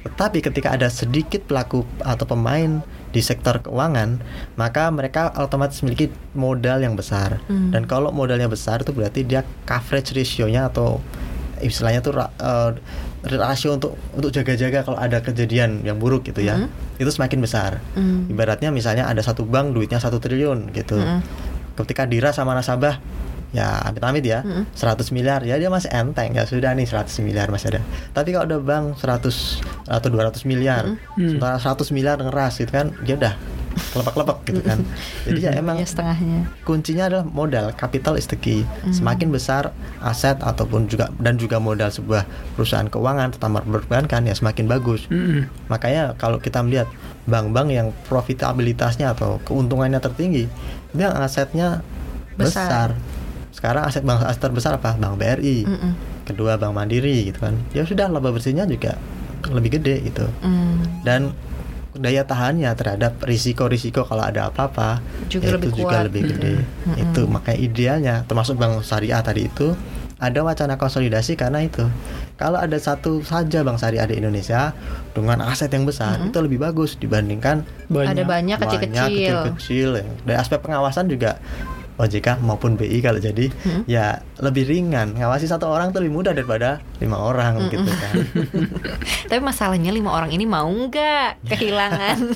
Tetapi 0.00 0.40
ketika 0.40 0.72
ada 0.72 0.88
sedikit 0.88 1.44
pelaku 1.44 1.84
atau 2.00 2.24
pemain 2.24 2.80
di 3.10 3.20
sektor 3.20 3.60
keuangan, 3.60 4.22
maka 4.56 4.88
mereka 4.88 5.34
otomatis 5.36 5.82
memiliki 5.82 6.08
modal 6.32 6.80
yang 6.80 6.96
besar. 6.96 7.42
Hmm. 7.50 7.74
Dan 7.74 7.84
kalau 7.84 8.14
modalnya 8.14 8.48
besar 8.48 8.80
itu 8.80 8.94
berarti 8.94 9.26
dia 9.26 9.44
coverage 9.66 10.14
ratio-nya 10.16 10.70
atau 10.70 11.02
istilahnya 11.60 12.00
tuh 12.00 12.16
ra- 12.16 12.32
eh, 12.40 12.70
rasio 13.36 13.76
untuk 13.76 14.00
untuk 14.16 14.32
jaga-jaga 14.32 14.80
kalau 14.80 14.96
ada 14.96 15.20
kejadian 15.20 15.84
yang 15.84 16.00
buruk 16.00 16.24
gitu 16.24 16.40
ya. 16.40 16.56
Hmm. 16.56 16.72
Itu 16.96 17.12
semakin 17.12 17.38
besar. 17.44 17.84
Hmm. 17.92 18.30
Ibaratnya 18.32 18.72
misalnya 18.72 19.04
ada 19.04 19.20
satu 19.20 19.44
bank 19.44 19.76
duitnya 19.76 20.00
satu 20.00 20.16
triliun 20.16 20.72
gitu. 20.72 20.96
Mm-mm. 20.96 21.20
Ketika 21.76 22.08
dira 22.08 22.32
sama 22.32 22.56
nasabah 22.56 23.00
ya 23.50 23.82
amit-amit 23.82 24.22
ya 24.22 24.40
Mm-mm. 24.40 24.62
100 24.70 25.10
miliar 25.10 25.42
ya 25.42 25.56
dia 25.56 25.66
masih 25.66 25.90
enteng 25.90 26.30
ya 26.32 26.44
sudah 26.44 26.70
nih 26.70 26.86
100 26.86 27.10
miliar 27.20 27.48
masih 27.48 27.74
ada. 27.74 27.80
Tapi 28.10 28.30
kalau 28.30 28.46
ada 28.46 28.58
bank 28.58 28.96
100 28.96 29.58
atau 29.88 30.08
200 30.08 30.42
miliar, 30.44 30.94
Mm. 31.14 31.34
sementara 31.34 31.56
100 31.56 31.90
miliar 31.90 32.16
ngeras 32.16 32.56
gitu 32.56 32.70
kan 32.70 32.94
dia 33.00 33.14
udah 33.16 33.34
kelepek-kelepek 33.70 34.38
gitu 34.46 34.60
kan. 34.62 34.78
Jadi 35.24 35.40
ya 35.40 35.50
emang 35.52 35.76
Ya 35.76 35.84
setengahnya. 35.84 36.46
kuncinya 36.62 37.04
adalah 37.06 37.24
modal 37.24 37.66
capital 37.72 38.14
is 38.14 38.26
the 38.26 38.34
key 38.34 38.62
Hmm. 38.80 38.90
semakin 38.92 39.30
besar 39.30 39.70
aset 40.00 40.38
ataupun 40.38 40.86
juga 40.86 41.10
dan 41.16 41.34
juga 41.34 41.58
modal 41.58 41.88
sebuah 41.88 42.26
perusahaan 42.54 42.86
keuangan 42.86 43.30
terutama 43.30 43.60
perbankan 43.60 44.24
ya 44.24 44.32
semakin 44.32 44.66
bagus 44.66 45.06
Mm-mm. 45.08 45.46
makanya 45.66 46.14
kalau 46.14 46.38
kita 46.38 46.60
melihat 46.60 46.86
bank-bank 47.24 47.68
yang 47.68 47.88
profitabilitasnya 48.06 49.10
atau 49.10 49.38
keuntungannya 49.40 49.98
tertinggi 49.98 50.46
dia 50.92 51.10
asetnya 51.12 51.82
Besar. 52.32 52.48
besar, 52.66 52.88
sekarang 53.60 53.84
aset 53.84 54.02
bank 54.02 54.20
aset 54.22 54.40
terbesar 54.40 54.72
apa 54.74 54.96
bank 54.96 55.14
BRI 55.14 55.62
Mm-mm. 55.62 55.92
kedua 56.24 56.56
bank 56.56 56.72
Mandiri 56.72 57.28
gitu 57.28 57.38
kan 57.38 57.54
ya 57.70 57.84
sudah 57.84 58.08
laba 58.08 58.28
bersihnya 58.28 58.64
juga 58.64 58.96
lebih 59.46 59.76
gede 59.76 60.00
gitu 60.02 60.24
Hmm. 60.40 60.80
dan 61.00 61.32
daya 61.92 62.22
tahannya 62.22 62.70
terhadap 62.72 63.18
risiko-risiko 63.20 64.02
kalau 64.02 64.22
ada 64.22 64.46
apa-apa 64.46 65.02
Juga 65.26 65.44
ya 65.44 65.52
lebih 65.54 65.68
itu 65.68 65.78
juga 65.80 65.90
kuat. 65.92 66.04
lebih 66.06 66.22
gede 66.26 66.54
Mm-mm. 66.56 67.02
itu 67.02 67.20
makanya 67.26 67.58
idealnya 67.58 68.14
termasuk 68.24 68.56
bank 68.56 68.80
syariah 68.80 69.20
tadi 69.20 69.44
itu 69.44 69.74
ada 70.16 70.40
wacana 70.40 70.76
konsolidasi 70.76 71.32
karena 71.34 71.60
itu 71.60 71.82
kalau 72.36 72.56
ada 72.56 72.76
satu 72.76 73.20
saja 73.20 73.60
bank 73.60 73.76
syariah 73.76 74.06
di 74.06 74.16
Indonesia 74.16 74.76
dengan 75.10 75.40
aset 75.42 75.68
yang 75.68 75.82
besar 75.82 76.20
itu 76.22 76.38
lebih 76.38 76.56
bagus 76.58 76.94
dibandingkan 76.94 77.64
Ada 77.88 78.22
banyak 78.22 78.24
banyak 78.24 78.56
kecil-kecil. 78.58 79.08
kecil-kecil 79.10 79.88
ya. 79.94 80.04
dari 80.22 80.36
aspek 80.38 80.60
pengawasan 80.60 81.08
juga 81.08 81.40
OJK 82.00 82.40
maupun 82.40 82.74
BI 82.74 82.98
kalau 82.98 83.18
jadi 83.18 83.52
Hmm. 83.60 83.84
ya 83.84 84.06
lebih 84.36 84.64
ringan 84.64 85.12
ngawasi 85.12 85.44
satu 85.44 85.66
orang 85.66 85.90
tuh 85.90 86.00
lebih 86.00 86.14
mudah 86.14 86.32
daripada 86.32 86.80
lima 86.96 87.16
orang 87.16 87.68
gitu 87.68 87.84
kan 87.84 88.14
Tapi 89.28 89.40
masalahnya 89.40 89.90
lima 89.90 90.10
orang 90.10 90.30
ini 90.30 90.44
mau 90.44 90.66
nggak 90.66 91.44
kehilangan? 91.46 92.18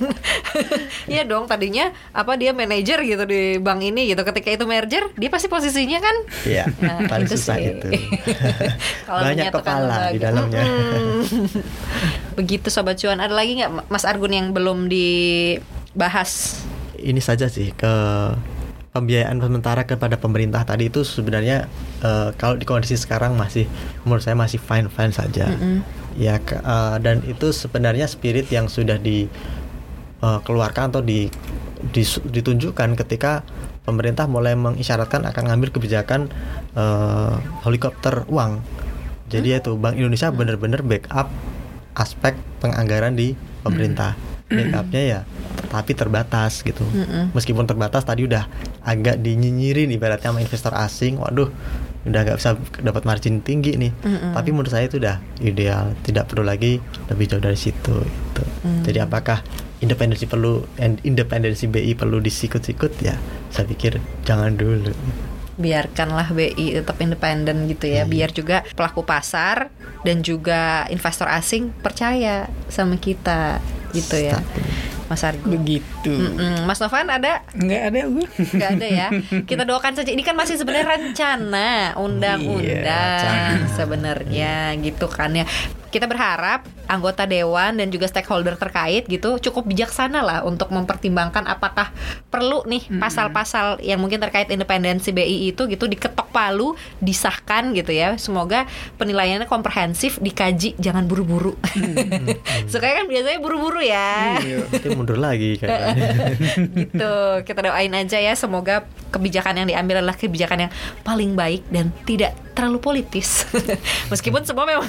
Iya 1.06 1.24
dong, 1.24 1.44
tadinya 1.44 1.90
apa 2.10 2.34
dia 2.34 2.50
manajer 2.50 3.02
gitu 3.02 3.24
di 3.24 3.58
bank 3.58 3.82
ini 3.82 4.06
gitu. 4.06 4.22
Ketika 4.22 4.48
itu 4.50 4.64
merger, 4.64 5.10
dia 5.12 5.28
pasti 5.28 5.46
posisinya 5.46 5.98
kan 5.98 6.16
Iya, 6.44 6.64
Nah, 6.78 6.98
paling 7.10 7.26
itu 7.26 7.34
susah 7.34 7.56
sih. 7.56 7.74
itu. 7.74 7.88
Banyak 9.04 9.50
kepala 9.50 10.10
di 10.10 10.18
dalamnya. 10.18 10.62
Mm-mm. 10.62 11.18
Begitu 12.34 12.68
sobat 12.68 12.96
cuan. 12.96 13.18
Ada 13.18 13.32
lagi 13.32 13.58
nggak 13.58 13.88
Mas 13.88 14.04
Argun 14.04 14.32
yang 14.32 14.46
belum 14.50 14.86
dibahas? 14.86 16.62
Ini 16.96 17.18
saja 17.18 17.46
sih 17.46 17.70
ke 17.70 17.94
pembiayaan 18.94 19.42
sementara 19.42 19.82
kepada 19.82 20.14
pemerintah 20.14 20.62
tadi 20.62 20.86
itu 20.86 21.02
sebenarnya 21.02 21.66
eh, 21.98 22.30
kalau 22.38 22.54
di 22.54 22.62
kondisi 22.62 22.94
sekarang 22.94 23.34
masih 23.34 23.66
menurut 24.06 24.22
saya 24.22 24.38
masih 24.38 24.62
fine 24.62 24.86
fine 24.86 25.10
saja. 25.10 25.50
Mm-mm. 25.50 25.82
Ya 26.14 26.38
ke- 26.38 26.62
eh, 26.62 26.96
dan 27.02 27.26
itu 27.26 27.50
sebenarnya 27.50 28.06
spirit 28.06 28.46
yang 28.54 28.70
sudah 28.70 29.02
dikeluarkan 29.02 30.94
atau 30.94 31.02
di, 31.02 31.26
dis- 31.90 32.22
ditunjukkan 32.22 32.94
ketika 32.94 33.42
pemerintah 33.82 34.30
mulai 34.30 34.54
mengisyaratkan 34.54 35.26
akan 35.26 35.42
ngambil 35.50 35.74
kebijakan 35.74 36.30
eh, 36.78 37.34
helikopter 37.66 38.22
uang. 38.30 38.62
Jadi 39.26 39.58
itu 39.58 39.74
Bank 39.74 39.98
Indonesia 39.98 40.30
benar-benar 40.30 40.86
backup 40.86 41.34
aspek 41.98 42.38
penganggaran 42.62 43.18
di 43.18 43.34
pemerintah. 43.66 44.14
Backupnya 44.44 45.02
ya 45.02 45.20
tapi 45.74 45.98
terbatas 45.98 46.62
gitu. 46.62 46.86
Mm-mm. 46.86 47.34
Meskipun 47.34 47.66
terbatas 47.66 48.06
tadi 48.06 48.22
udah 48.24 48.46
agak 48.80 49.18
dinyinyirin 49.18 49.90
ibaratnya 49.90 50.30
sama 50.30 50.38
investor 50.38 50.70
asing. 50.78 51.18
Waduh, 51.18 51.50
udah 52.06 52.20
nggak 52.22 52.38
bisa 52.38 52.54
dapat 52.78 53.02
margin 53.02 53.42
tinggi 53.42 53.74
nih. 53.74 53.90
Mm-mm. 53.90 54.30
Tapi 54.38 54.54
menurut 54.54 54.70
saya 54.70 54.86
itu 54.86 55.02
udah 55.02 55.18
ideal, 55.42 55.90
tidak 56.06 56.30
perlu 56.30 56.46
lagi 56.46 56.78
lebih 57.10 57.26
jauh 57.26 57.42
dari 57.42 57.58
situ. 57.58 58.06
Gitu. 58.06 58.42
Mm. 58.62 58.82
Jadi 58.86 58.98
apakah 59.02 59.42
independensi 59.82 60.24
perlu 60.24 60.62
and 60.78 61.02
independensi 61.02 61.66
BI 61.66 61.92
perlu 61.92 62.22
disikut-sikut 62.22 63.02
ya? 63.02 63.18
Saya 63.50 63.66
pikir 63.66 63.98
jangan 64.22 64.54
dulu. 64.54 64.94
biarkanlah 65.54 66.34
BI 66.34 66.82
tetap 66.82 66.98
independen 66.98 67.70
gitu 67.70 67.86
ya 67.86 68.02
Iya. 68.02 68.10
biar 68.10 68.30
juga 68.34 68.66
pelaku 68.74 69.06
pasar 69.06 69.70
dan 70.02 70.18
juga 70.18 70.82
investor 70.90 71.30
asing 71.30 71.70
percaya 71.78 72.50
sama 72.66 72.98
kita 72.98 73.62
gitu 73.94 74.18
ya 74.18 74.42
Mas 75.04 75.20
Argo 75.20 75.46
Begitu. 75.46 76.10
Mm-mm. 76.10 76.64
Mas 76.64 76.78
Novan 76.78 77.06
ada 77.06 77.44
Nggak 77.52 77.82
ada 77.84 78.00
gue. 78.06 78.26
nggak 78.54 78.70
ada 78.74 78.86
ya 78.86 79.08
kita 79.44 79.62
doakan 79.62 79.94
saja 79.94 80.10
ini 80.10 80.20
kan 80.20 80.32
masih 80.32 80.56
sebenarnya 80.56 80.88
rencana 80.90 81.70
undang-undang 81.94 83.60
Iya, 83.60 83.68
sebenarnya 83.70 84.52
gitu 84.80 85.06
kan 85.06 85.32
ya 85.32 85.44
kita 85.94 86.10
berharap 86.10 86.66
anggota 86.90 87.22
dewan 87.22 87.78
dan 87.78 87.86
juga 87.94 88.10
stakeholder 88.10 88.58
terkait 88.58 89.06
gitu 89.06 89.38
cukup 89.38 89.70
bijaksana 89.70 90.26
lah 90.26 90.38
untuk 90.42 90.74
mempertimbangkan 90.74 91.46
apakah 91.46 91.94
perlu 92.34 92.66
nih 92.66 92.82
pasal-pasal 92.98 93.78
yang 93.78 94.02
mungkin 94.02 94.18
terkait 94.18 94.50
independensi 94.50 95.14
BI 95.14 95.54
itu 95.54 95.70
gitu 95.70 95.86
diketok 95.86 96.34
palu 96.34 96.74
disahkan 96.98 97.70
gitu 97.78 97.94
ya. 97.94 98.18
Semoga 98.18 98.66
penilaiannya 98.98 99.46
komprehensif 99.46 100.18
dikaji 100.18 100.74
jangan 100.82 101.06
buru-buru. 101.06 101.54
Sukanya 102.70 103.04
kan 103.04 103.06
biasanya 103.06 103.38
buru-buru 103.38 103.78
ya? 103.78 104.42
Iya. 104.42 104.66
Nanti 104.66 104.88
mundur 104.90 105.22
lagi 105.22 105.54
kayaknya. 105.62 106.10
gitu 106.82 107.14
kita 107.46 107.60
doain 107.70 107.94
aja 107.94 108.18
ya. 108.18 108.34
Semoga 108.34 108.82
kebijakan 109.14 109.62
yang 109.62 109.68
diambil 109.70 110.02
adalah 110.02 110.18
kebijakan 110.18 110.66
yang 110.66 110.72
paling 111.06 111.38
baik 111.38 111.62
dan 111.70 111.94
tidak 112.02 112.34
terlalu 112.54 112.82
politis. 112.82 113.46
Meskipun 114.12 114.42
semua 114.42 114.66
memang 114.66 114.86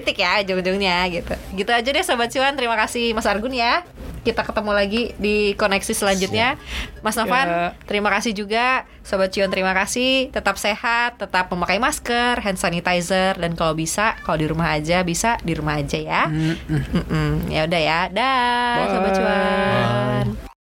politik 0.00 0.16
ya 0.16 0.40
ujung-ujungnya 0.40 0.96
gitu. 1.12 1.34
Gitu 1.52 1.68
aja 1.68 1.84
deh 1.84 2.00
sobat 2.00 2.32
cuan. 2.32 2.56
Terima 2.56 2.72
kasih 2.80 3.12
Mas 3.12 3.28
Argun 3.28 3.52
ya. 3.52 3.84
Kita 4.24 4.40
ketemu 4.40 4.72
lagi 4.72 5.02
di 5.20 5.52
koneksi 5.60 5.92
selanjutnya. 5.92 6.56
Mas 7.04 7.20
Novan 7.20 7.46
Ya. 7.48 7.76
terima 7.84 8.08
kasih 8.08 8.32
juga. 8.32 8.88
Sobat 9.04 9.28
cuan 9.28 9.52
terima 9.52 9.76
kasih. 9.76 10.32
Tetap 10.32 10.56
sehat 10.56 11.20
tetap 11.20 11.52
memakai 11.52 11.76
masker 11.76 12.40
hand 12.40 12.56
sanitizer 12.56 13.36
dan 13.36 13.52
kalau 13.52 13.76
bisa 13.76 14.16
kalau 14.24 14.40
di 14.40 14.48
rumah 14.48 14.72
aja 14.72 15.04
bisa 15.04 15.36
di 15.44 15.52
rumah 15.52 15.76
aja 15.76 16.00
ya. 16.00 16.22
Mm-mm. 16.32 16.56
Mm-mm. 16.96 17.30
ya 17.52 17.68
udah 17.68 17.80
ya. 17.84 18.00
Dah 18.08 18.76
sobat 18.88 19.12
Bye. 19.12 19.18
cuan 19.20 20.49